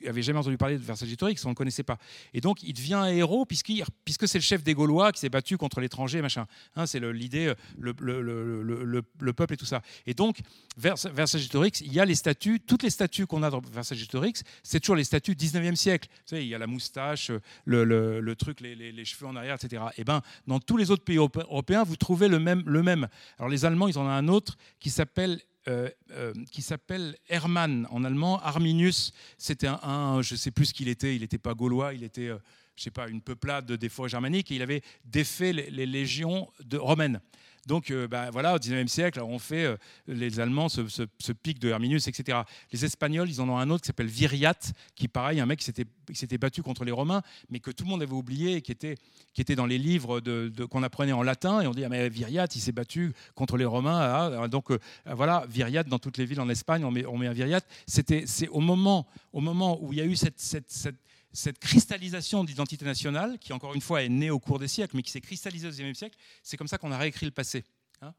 [0.05, 1.99] avait jamais entendu parler de Vercingétorix, on ne le connaissait pas.
[2.35, 3.73] Et donc, il devient un héros puisque
[4.29, 6.47] c'est le chef des Gaulois qui s'est battu contre l'étranger, machin.
[6.75, 9.83] Hein, c'est l'idée, le, le, peuple et tout ça.
[10.07, 10.41] Et donc,
[10.77, 14.97] Vercingétorix, il y a les statues, toutes les statues qu'on a dans Vercingétorix, c'est toujours
[14.97, 16.09] les statues 19e siècle.
[16.11, 17.31] Vous savez, il y a la moustache,
[17.65, 19.83] le, truc, les, cheveux en arrière, etc.
[19.97, 22.63] Et ben, dans tous les autres pays européens, vous trouvez le même.
[22.67, 23.09] Le même.
[23.39, 27.89] Alors, les Allemands, ils en ont un autre qui s'appelle euh, euh, qui s'appelle Hermann,
[27.91, 29.13] en allemand, Arminius.
[29.37, 32.29] C'était un, je ne sais plus ce qu'il était, il n'était pas gaulois, il était,
[32.29, 32.39] euh,
[32.77, 37.21] je sais pas, une peuplade des forêts germaniques, et il avait défait les, légions romaines.
[37.67, 39.77] Donc euh, bah, voilà, au 19e siècle, on fait, euh,
[40.07, 42.39] les Allemands, ce, pic de Herminius, etc.
[42.73, 44.55] Les Espagnols, ils en ont un autre qui s'appelle Viriat,
[44.95, 45.65] qui pareil, un mec qui
[46.15, 48.95] s'était battu contre les Romains, mais que tout le monde avait oublié, et qui était,
[49.35, 50.21] qui était dans les livres
[50.71, 53.65] qu'on apprenait en latin, et on dit, ah, mais Viriat, il s'est battu contre les
[53.65, 53.99] Romains.
[53.99, 57.19] Ah, ah, donc euh, voilà, Viriat, dans toutes les villes en Espagne, on met, on
[57.19, 57.61] met un Viriat.
[57.87, 60.41] C'est au moment, au moment où il y a eu cette
[61.37, 65.03] cette cristallisation d'identité nationale, qui encore une fois est née au cours des siècles, mais
[65.03, 67.63] qui s'est cristallisée au XIXe siècle, c'est comme ça qu'on a réécrit le passé.
[68.01, 68.15] Hein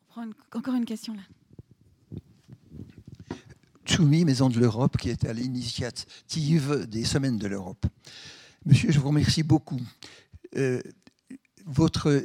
[0.00, 1.22] On prend encore une question là.
[3.84, 7.84] Tchoumi, Maison de l'Europe, qui est à l'initiative des Semaines de l'Europe.
[8.64, 9.80] Monsieur, je vous remercie beaucoup.
[10.56, 10.80] Euh,
[11.66, 12.24] votre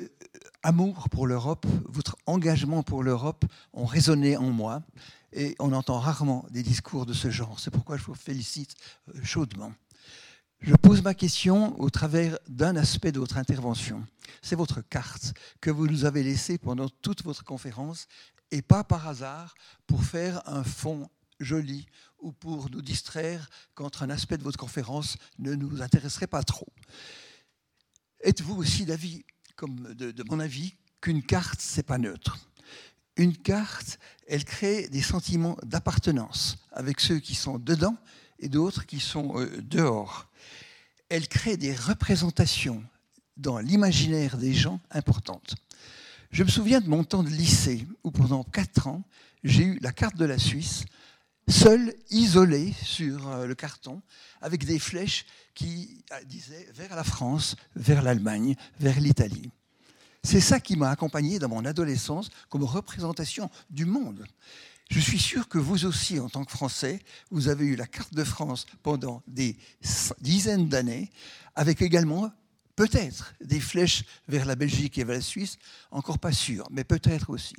[0.63, 3.43] amour pour l'Europe, votre engagement pour l'Europe
[3.73, 4.81] ont résonné en moi
[5.33, 7.59] et on entend rarement des discours de ce genre.
[7.59, 8.75] C'est pourquoi je vous félicite
[9.09, 9.73] euh, chaudement.
[10.61, 14.05] Je pose ma question au travers d'un aspect de votre intervention.
[14.41, 18.07] C'est votre carte que vous nous avez laissée pendant toute votre conférence
[18.51, 19.53] et pas par hasard
[19.85, 21.85] pour faire un fond joli
[22.19, 26.71] ou pour nous distraire quand un aspect de votre conférence ne nous intéresserait pas trop.
[28.23, 29.25] Êtes-vous aussi d'avis,
[29.55, 32.39] comme de, de mon avis, qu'une carte, c'est pas neutre?
[33.17, 37.95] Une carte, elle crée des sentiments d'appartenance avec ceux qui sont dedans
[38.39, 40.27] et d'autres qui sont euh, dehors.
[41.09, 42.83] Elle crée des représentations
[43.37, 45.55] dans l'imaginaire des gens importantes.
[46.31, 49.03] Je me souviens de mon temps de lycée où pendant quatre ans,
[49.43, 50.85] j'ai eu la carte de la Suisse,
[51.47, 54.01] seule, isolée sur euh, le carton,
[54.41, 59.51] avec des flèches qui euh, disaient vers la France, vers l'Allemagne, vers l'Italie.
[60.25, 64.25] C'est ça qui m'a accompagné dans mon adolescence comme représentation du monde.
[64.89, 66.99] Je suis sûr que vous aussi, en tant que Français,
[67.29, 69.55] vous avez eu la carte de France pendant des
[70.21, 71.11] dizaines d'années,
[71.53, 72.31] avec également
[72.75, 75.59] peut-être des flèches vers la Belgique et vers la Suisse,
[75.91, 77.55] encore pas sûr, mais peut-être aussi.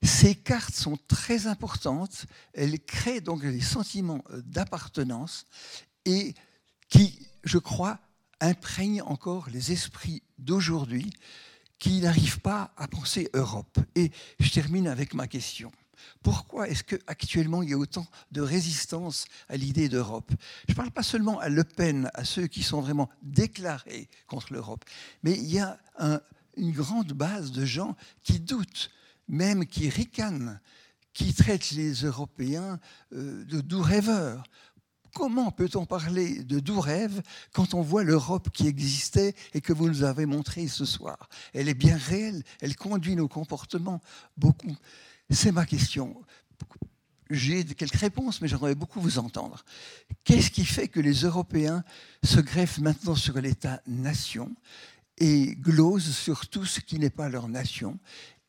[0.00, 5.44] Ces cartes sont très importantes, elles créent donc des sentiments d'appartenance
[6.04, 6.34] et
[6.88, 7.98] qui, je crois,
[8.40, 11.10] imprègnent encore les esprits d'aujourd'hui
[11.78, 13.78] qui n'arrivent pas à penser Europe.
[13.94, 14.10] Et
[14.40, 15.70] je termine avec ma question.
[16.22, 20.30] Pourquoi est-ce qu'actuellement il y a autant de résistance à l'idée d'Europe?
[20.68, 24.52] Je ne parle pas seulement à Le Pen, à ceux qui sont vraiment déclarés contre
[24.52, 24.84] l'Europe,
[25.22, 25.78] mais il y a
[26.56, 28.90] une grande base de gens qui doutent,
[29.28, 30.60] même qui ricanent,
[31.12, 32.80] qui traitent les Européens
[33.12, 34.42] euh, de doux rêveurs.
[35.14, 37.22] Comment peut-on parler de doux rêve
[37.52, 41.28] quand on voit l'Europe qui existait et que vous nous avez montré ce soir?
[41.52, 44.00] Elle est bien réelle, elle conduit nos comportements
[44.36, 44.76] beaucoup.
[45.30, 46.20] C'est ma question.
[47.30, 49.64] J'ai quelques réponses, mais j'aimerais beaucoup vous entendre.
[50.24, 51.84] Qu'est-ce qui fait que les Européens
[52.24, 54.54] se greffent maintenant sur l'État-nation
[55.18, 57.98] et glosent sur tout ce qui n'est pas leur nation?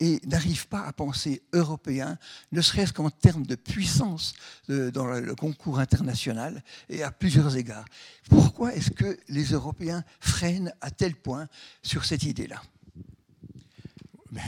[0.00, 2.18] Et n'arrivent pas à penser européen,
[2.52, 4.34] ne serait-ce qu'en termes de puissance
[4.68, 7.86] dans le concours international et à plusieurs égards.
[8.28, 11.48] Pourquoi est-ce que les Européens freinent à tel point
[11.82, 12.62] sur cette idée-là?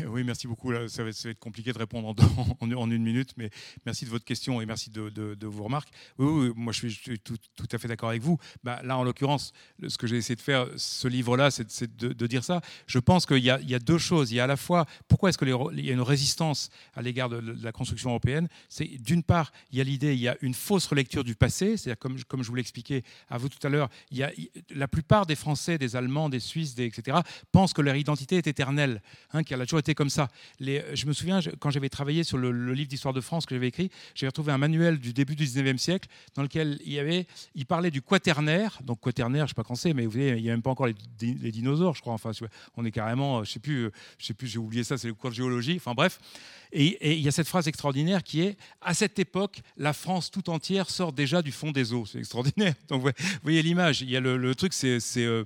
[0.09, 0.73] Oui, merci beaucoup.
[0.89, 2.15] ça, va être, compliqué de répondre
[2.61, 3.51] en, une minute, mais
[3.87, 5.91] merci de votre question et merci de, vos remarques.
[6.19, 7.37] Oui, moi je suis, tout,
[7.71, 8.39] à fait d'accord avec vous.
[8.63, 9.53] Bah, là, en l'occurrence,
[9.87, 12.61] ce que j'ai essayé de faire, ce livre-là, c'est de, dire ça.
[12.87, 14.33] Je pense qu'il y, a deux choses.
[14.33, 17.29] Il y a à la fois, pourquoi est-ce qu'il y a une résistance à l'égard
[17.29, 18.49] de, la construction européenne?
[18.69, 21.77] C'est d'une part, il y a l'idée, il y a une fausse relecture du passé,
[21.77, 23.89] c'est-à-dire comme, je vous l'expliquais à vous tout à l'heure,
[24.71, 27.19] la plupart des Français, des Allemands, des Suisses, etc.,
[27.53, 29.03] pensent que leur identité est éternelle,
[29.33, 29.59] hein, qu'il y a
[29.95, 30.29] comme ça.
[30.61, 33.69] Les, je me souviens, quand j'avais travaillé sur le, livre d'histoire de France que j'avais
[33.69, 37.27] écrit, j'avais retrouvé un manuel du début du 19e siècle dans lequel il, y avait,
[37.55, 38.79] il parlait du quaternaire.
[38.83, 40.63] Donc quaternaire, je ne sais pas quand c'est, mais vous voyez, il n'y a même
[40.63, 40.95] pas encore les,
[41.53, 42.15] dinosaures, je crois.
[42.15, 42.33] Enfin,
[42.77, 45.15] on est carrément, je ne sais plus, je sais plus, j'ai oublié ça, c'est le
[45.15, 45.77] cours de géologie.
[45.77, 46.19] Enfin bref.
[46.73, 50.51] Et, il y a cette phrase extraordinaire qui est À cette époque, la France tout
[50.51, 52.05] entière sort déjà du fond des eaux.
[52.07, 52.75] C'est extraordinaire.
[52.89, 53.11] Donc, vous
[53.43, 54.03] voyez l'image.
[54.03, 54.99] Il y a le, truc, c'est.
[55.19, 55.45] Euh,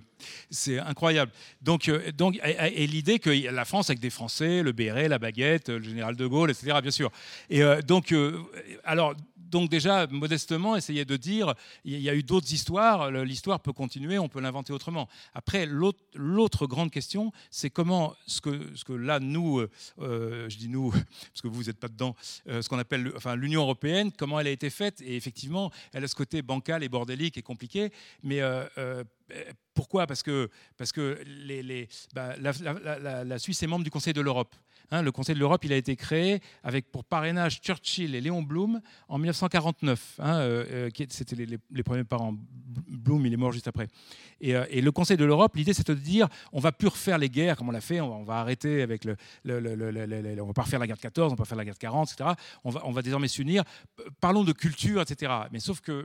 [0.85, 1.33] incroyable.
[1.61, 4.22] Donc, euh, donc et, l'idée que la France avec des Français,
[4.63, 6.79] le béret, la baguette, le général de Gaulle, etc.
[6.81, 7.11] Bien sûr.
[7.51, 8.15] Et euh, donc,
[8.85, 9.15] alors
[9.53, 11.55] donc déjà, modestement, essayer de dire,
[11.85, 15.09] il y a eu d'autres histoires, l'histoire peut continuer, on peut l'inventer autrement.
[15.35, 19.71] Après, l'autre grande question, c'est comment ce que, ce que là, nous, euh,
[20.01, 22.17] euh, je dis nous, parce que vous n'êtes pas dedans,
[22.49, 26.03] euh, ce qu'on appelle enfin, l'Union européenne, comment elle a été faite, et effectivement, elle
[26.03, 27.93] a ce côté bancal et bordélique et compliqué,
[28.23, 28.41] mais
[29.75, 30.07] pourquoi?
[30.07, 30.49] Parce que,
[30.79, 31.23] parce que
[32.15, 34.55] bah, la Suisse est membre du Conseil de l'Europe.
[34.93, 38.43] Hein, le Conseil de l'Europe, il a été créé avec pour parrainage Churchill et Léon
[38.43, 40.17] Blum en 1949.
[40.19, 42.35] Hein, euh, euh, C'était les, premiers parents.
[42.91, 43.89] Blum, il est mort juste après.
[44.45, 47.31] Euh, et, le Conseil de l'Europe, l'idée, c'était de dire on va plus refaire les
[47.31, 49.17] guerres comme on l'a fait, on va, arrêter avec le,
[49.47, 51.79] on va pas refaire la guerre de 14, on va pas faire la guerre de
[51.79, 52.31] 40, etc.
[52.63, 53.65] On va, on va désormais s'unir.
[54.21, 55.33] Parlons de culture, etc.
[55.53, 56.05] Mais sauf que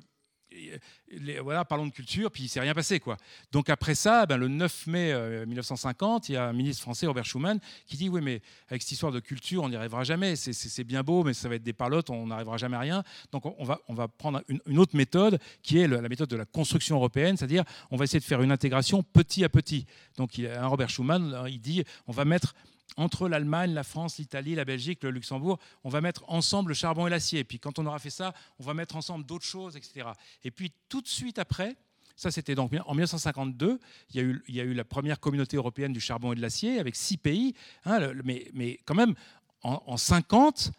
[1.42, 3.00] voilà, parlons de culture, puis il s'est rien passé.
[3.00, 3.18] Quoi.
[3.52, 7.06] Donc après ça, ben, le 9 mai 1950, euh, il y a un ministre français,
[7.08, 10.36] Robert Schuman, qui dit, oui, mais avec cette histoire de culture, on n'y arrivera jamais.
[10.36, 13.04] C'est bien beau, mais ça va être des parlottes, on n'arrivera jamais à rien.
[13.32, 16.46] Donc on va, on va prendre une, autre méthode, qui est la méthode de la
[16.46, 19.86] construction européenne, c'est-à-dire on va essayer de faire une intégration petit à petit.
[20.18, 22.54] Donc Robert Schuman, il dit, on va mettre
[22.96, 27.08] entre l'Allemagne, la France, l'Italie, la Belgique, le Luxembourg, on va mettre ensemble le charbon
[27.08, 27.44] et l'acier.
[27.44, 30.10] Puis quand on aura fait ça, on va mettre ensemble d'autres choses, etc.
[30.44, 31.76] Et puis tout de suite après,
[32.16, 33.80] ça c'était donc en 1952,
[34.14, 37.18] il y, a eu, la première communauté européenne du charbon et de l'acier avec six
[37.18, 37.54] pays.
[37.86, 39.14] Hein, mais, mais, quand même,
[39.62, 40.72] en, en 50,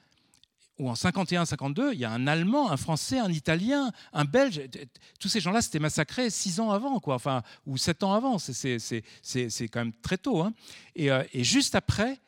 [0.79, 4.63] ou en 51-52, il y a un Allemand, un Français, un Italien, un Belge.
[5.19, 8.39] Tous ces gens-là s'étaient massacrés six ans avant, quoi, enfin, ou sept ans avant.
[8.39, 10.43] C'est quand même très tôt.
[10.43, 10.53] Hein.
[10.95, 12.19] Et, euh, et, juste après,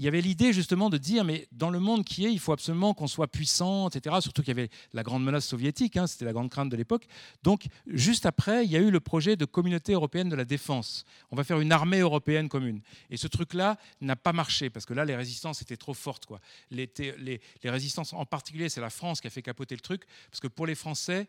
[0.00, 2.52] il y avait l'idée justement de dire, mais dans le monde qui est, il faut
[2.52, 4.16] absolument qu'on soit puissant, etc.
[4.22, 7.06] Surtout qu'il y avait la grande menace soviétique, hein, c'était la grande crainte de l'époque.
[7.42, 11.04] Donc, juste après, il y a eu le projet de communauté européenne de la défense.
[11.30, 12.80] On va faire une armée européenne commune.
[13.10, 16.24] Et ce truc-là n'a pas marché, parce que là, les résistances étaient trop fortes.
[16.24, 16.40] Quoi.
[16.70, 20.04] Les, les, les résistances, en particulier, c'est la France qui a fait capoter le truc,
[20.30, 21.28] parce que pour les Français,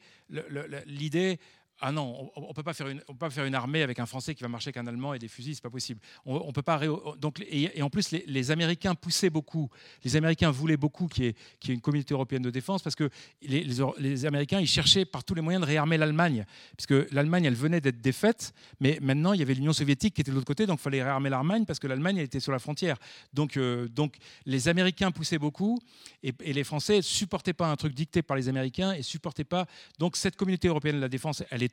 [0.85, 1.41] l'idée
[1.81, 4.35] ah non, on ne peut pas faire une, pas faire une armée avec un Français
[4.35, 5.99] qui va marcher avec un Allemand et des fusils, c'est pas possible.
[6.25, 6.79] On, peut pas.
[7.19, 9.67] Donc, et, en plus, les, Américains poussaient beaucoup.
[10.03, 13.09] Les Américains voulaient beaucoup qu'il y, ait une communauté européenne de défense parce que
[13.41, 16.45] les, Américains, ils cherchaient par tous les moyens de réarmer l'Allemagne,
[16.77, 20.31] puisque l'Allemagne, elle venait d'être défaite, mais maintenant il y avait l'Union soviétique qui était
[20.31, 22.59] de l'autre côté, donc il fallait réarmer l'Allemagne parce que l'Allemagne elle était sur la
[22.59, 22.97] frontière.
[23.33, 25.79] Donc, euh, donc les Américains poussaient beaucoup
[26.21, 29.65] et, les Français supportaient pas un truc dicté par les Américains et supportaient pas.
[29.97, 31.70] Donc cette communauté européenne de la défense, elle est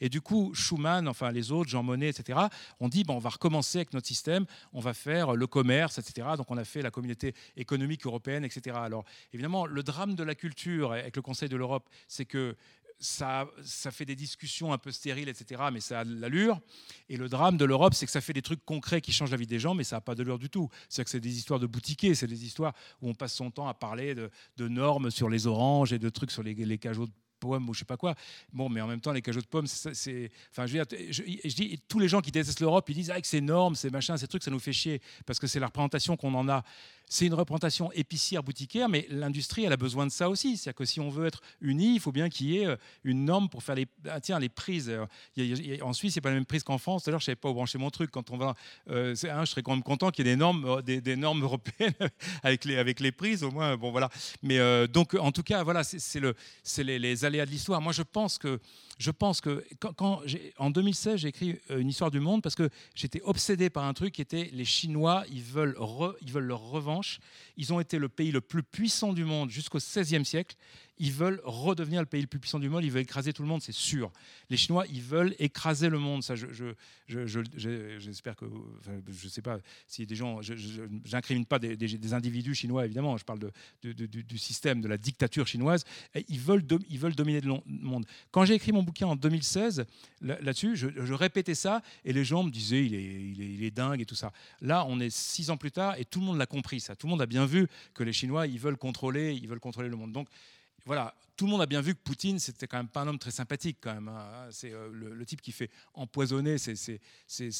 [0.00, 2.38] Et du coup, Schuman, enfin les autres, Jean Monnet, etc.,
[2.80, 6.28] ont dit bon, on va recommencer avec notre système, on va faire le commerce, etc.
[6.36, 8.76] Donc on a fait la communauté économique européenne, etc.
[8.80, 12.56] Alors évidemment, le drame de la culture avec le Conseil de l'Europe, c'est que
[13.00, 16.60] ça, ça, fait des discussions un peu stériles, etc., mais ça a de l'allure.
[17.08, 19.36] Et le drame de l'Europe, c'est que ça fait des trucs concrets qui changent la
[19.36, 20.68] vie des gens, mais ça n'a pas de l'allure du tout.
[20.88, 23.68] C'est que c'est des histoires de boutiquiers, c'est des histoires où on passe son temps
[23.68, 24.30] à parler de,
[24.68, 27.80] normes sur les oranges et de trucs sur les, les cajots de pommes ou je
[27.80, 28.14] sais pas quoi.
[28.52, 30.30] Bon, mais en même temps, les cajots de pommes, c'est.
[30.50, 33.18] Enfin, je, veux dire, je, dis, tous les gens qui détestent l'Europe, ils disent ah,
[33.22, 35.00] c'est énorme, c'est machin, ces trucs, ça nous fait chier.
[35.26, 36.62] Parce que c'est la représentation qu'on en a
[37.08, 40.56] c'est une représentation épicière, boutiquière, mais l'industrie, elle a besoin de ça aussi.
[40.56, 43.24] C'est-à-dire que si on veut être unis, il faut bien qu'il y ait euh, une
[43.24, 44.92] norme pour faire les, ah, tiens, les prises.
[45.82, 47.04] en Suisse, c'est pas la même prise qu'en France.
[47.04, 48.10] D'ailleurs, je savais pas où brancher mon truc.
[48.10, 48.54] Quand on va,
[48.90, 51.94] euh, je serais quand même content qu'il y ait des normes, euh, des, normes européennes
[52.42, 53.76] avec les, avec les prises, au moins.
[53.76, 54.10] Bon, voilà.
[54.42, 54.58] Mais
[54.88, 56.34] donc, en tout cas, voilà, c'est le,
[56.78, 57.80] les, les aléas de l'histoire.
[57.80, 58.60] Moi, je pense que
[58.98, 59.64] je pense que
[60.58, 63.94] en 2016, j'ai écrit euh, une histoire du monde parce que j'étais obsédé par un
[63.94, 65.76] truc qui était les Chinois, ils veulent,
[66.20, 67.20] ils veulent leur revanche.
[67.56, 70.56] Ils ont été le pays le plus puissant du monde jusqu'au XVIe siècle
[70.98, 73.48] ils veulent redevenir le pays le plus puissant du monde, ils veulent écraser tout le
[73.48, 74.10] monde, c'est sûr.
[74.50, 76.22] Les Chinois, ils veulent écraser le monde.
[76.22, 76.46] Ça, je,
[77.06, 78.46] j'espère que,
[79.08, 83.16] je ne sais pas si des gens, je n'incrimine pas des, individus chinois, évidemment.
[83.16, 85.84] Je parle de, du système, de la dictature chinoise.
[86.28, 88.06] ils veulent, ils veulent dominer le monde.
[88.30, 89.84] Quand j'ai écrit mon bouquin en 2016
[90.20, 93.70] là-dessus, je, répétais ça et les gens me disaient il est, il est, il est
[93.70, 94.32] dingue et tout ça.
[94.60, 96.80] Là, on est six ans plus tard et tout le monde l'a compris.
[96.80, 99.60] Ça, tout le monde a bien vu que les Chinois, ils veulent contrôler, ils veulent
[99.60, 100.12] contrôler le monde.
[100.12, 100.28] Donc
[100.88, 103.18] voilà, tout le monde a bien vu que Poutine, c'était quand même pas un homme
[103.18, 104.08] très sympathique quand même.
[104.08, 104.48] Hein.
[104.50, 106.98] C'est euh, le, type qui fait empoisonner ses,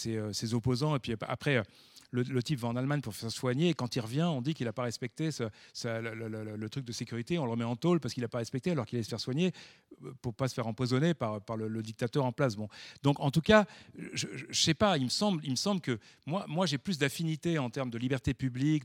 [0.06, 1.62] euh, ses opposants et puis après
[2.10, 4.66] le, type va en Allemagne pour faire soigner, et quand il revient, on dit qu'il
[4.66, 5.30] n'a pas respecté
[5.84, 8.86] le, truc de sécurité, on le remet en tôle parce qu'il n'a pas respecté, alors
[8.86, 9.52] qu'il allait se faire soigner
[10.04, 12.56] euh, pour pas se faire empoisonner par, le, dictateur en place.
[12.56, 12.68] Bon.
[13.02, 13.66] Donc en tout cas,
[14.12, 16.98] je ne sais pas, il me semble, il me semble que moi, moi j'ai plus
[16.98, 18.84] d'affinité en termes de liberté publique,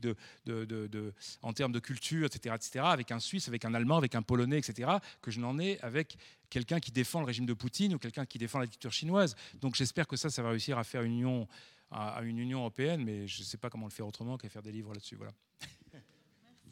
[1.42, 4.58] en termes de culture, etc., etc., avec un Suisse, avec un Allemand, avec un Polonais,
[4.58, 4.90] etc.,
[5.22, 6.16] que je n'en ai avec
[6.50, 9.34] quelqu'un qui défend le régime de Poutine ou quelqu'un qui défend la dictature chinoise.
[9.60, 11.48] Donc j'espère que ça, ça va réussir à faire une union
[11.94, 14.62] à, une Union européenne, mais je ne sais pas comment le faire autrement qu'à faire
[14.62, 15.16] des livres là-dessus.
[15.16, 15.32] Voilà.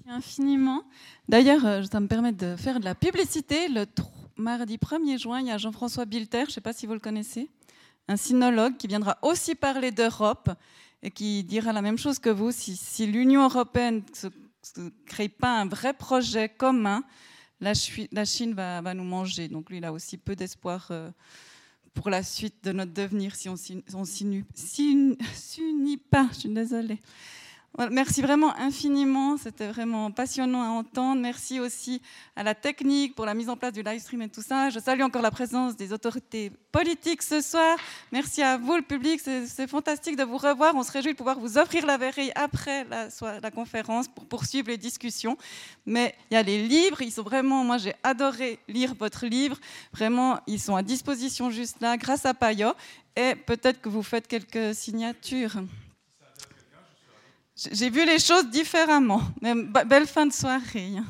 [0.06, 0.82] infiniment.
[1.28, 3.68] D'ailleurs, euh, ça me permet de faire de la publicité.
[3.68, 3.86] Le
[4.36, 7.00] mardi 1er juin, il y a Jean-François Bilter, je ne sais pas si vous le
[7.00, 7.48] connaissez,
[8.08, 10.50] un sinologue qui viendra aussi parler d'Europe
[11.04, 12.50] et qui dira la même chose que vous.
[12.50, 14.02] Si, l'Union européenne
[14.76, 17.04] ne crée pas un vrai projet commun,
[17.60, 19.46] la, Chine va, nous manger.
[19.46, 21.10] Donc lui, il a aussi peu d'espoir euh,
[21.94, 24.44] pour la suite de notre devenir si on ne s'unit
[25.96, 26.28] pas.
[26.32, 26.98] Je suis désolée.
[27.90, 31.22] Merci vraiment infiniment, c'était vraiment passionnant à entendre.
[31.22, 32.02] Merci aussi
[32.36, 34.68] à la technique pour la mise en place du live stream et tout ça.
[34.68, 37.78] Je salue encore la présence des autorités politiques ce soir.
[38.12, 40.74] Merci à vous, le public, c'est fantastique de vous revoir.
[40.76, 43.08] On se réjouit de pouvoir vous offrir la verreille après la,
[43.40, 45.38] la conférence pour poursuivre les discussions.
[45.86, 49.56] Mais il y a les livres, ils sont vraiment, moi j'ai adoré lire votre livre.
[49.94, 52.74] Vraiment, ils sont à disposition juste là grâce à Payot.
[53.16, 55.56] Et peut-être que vous faites quelques signatures.
[57.70, 59.22] J'ai vu les choses différemment.
[59.86, 60.96] Belle fin de soirée.
[60.96, 61.04] Hein.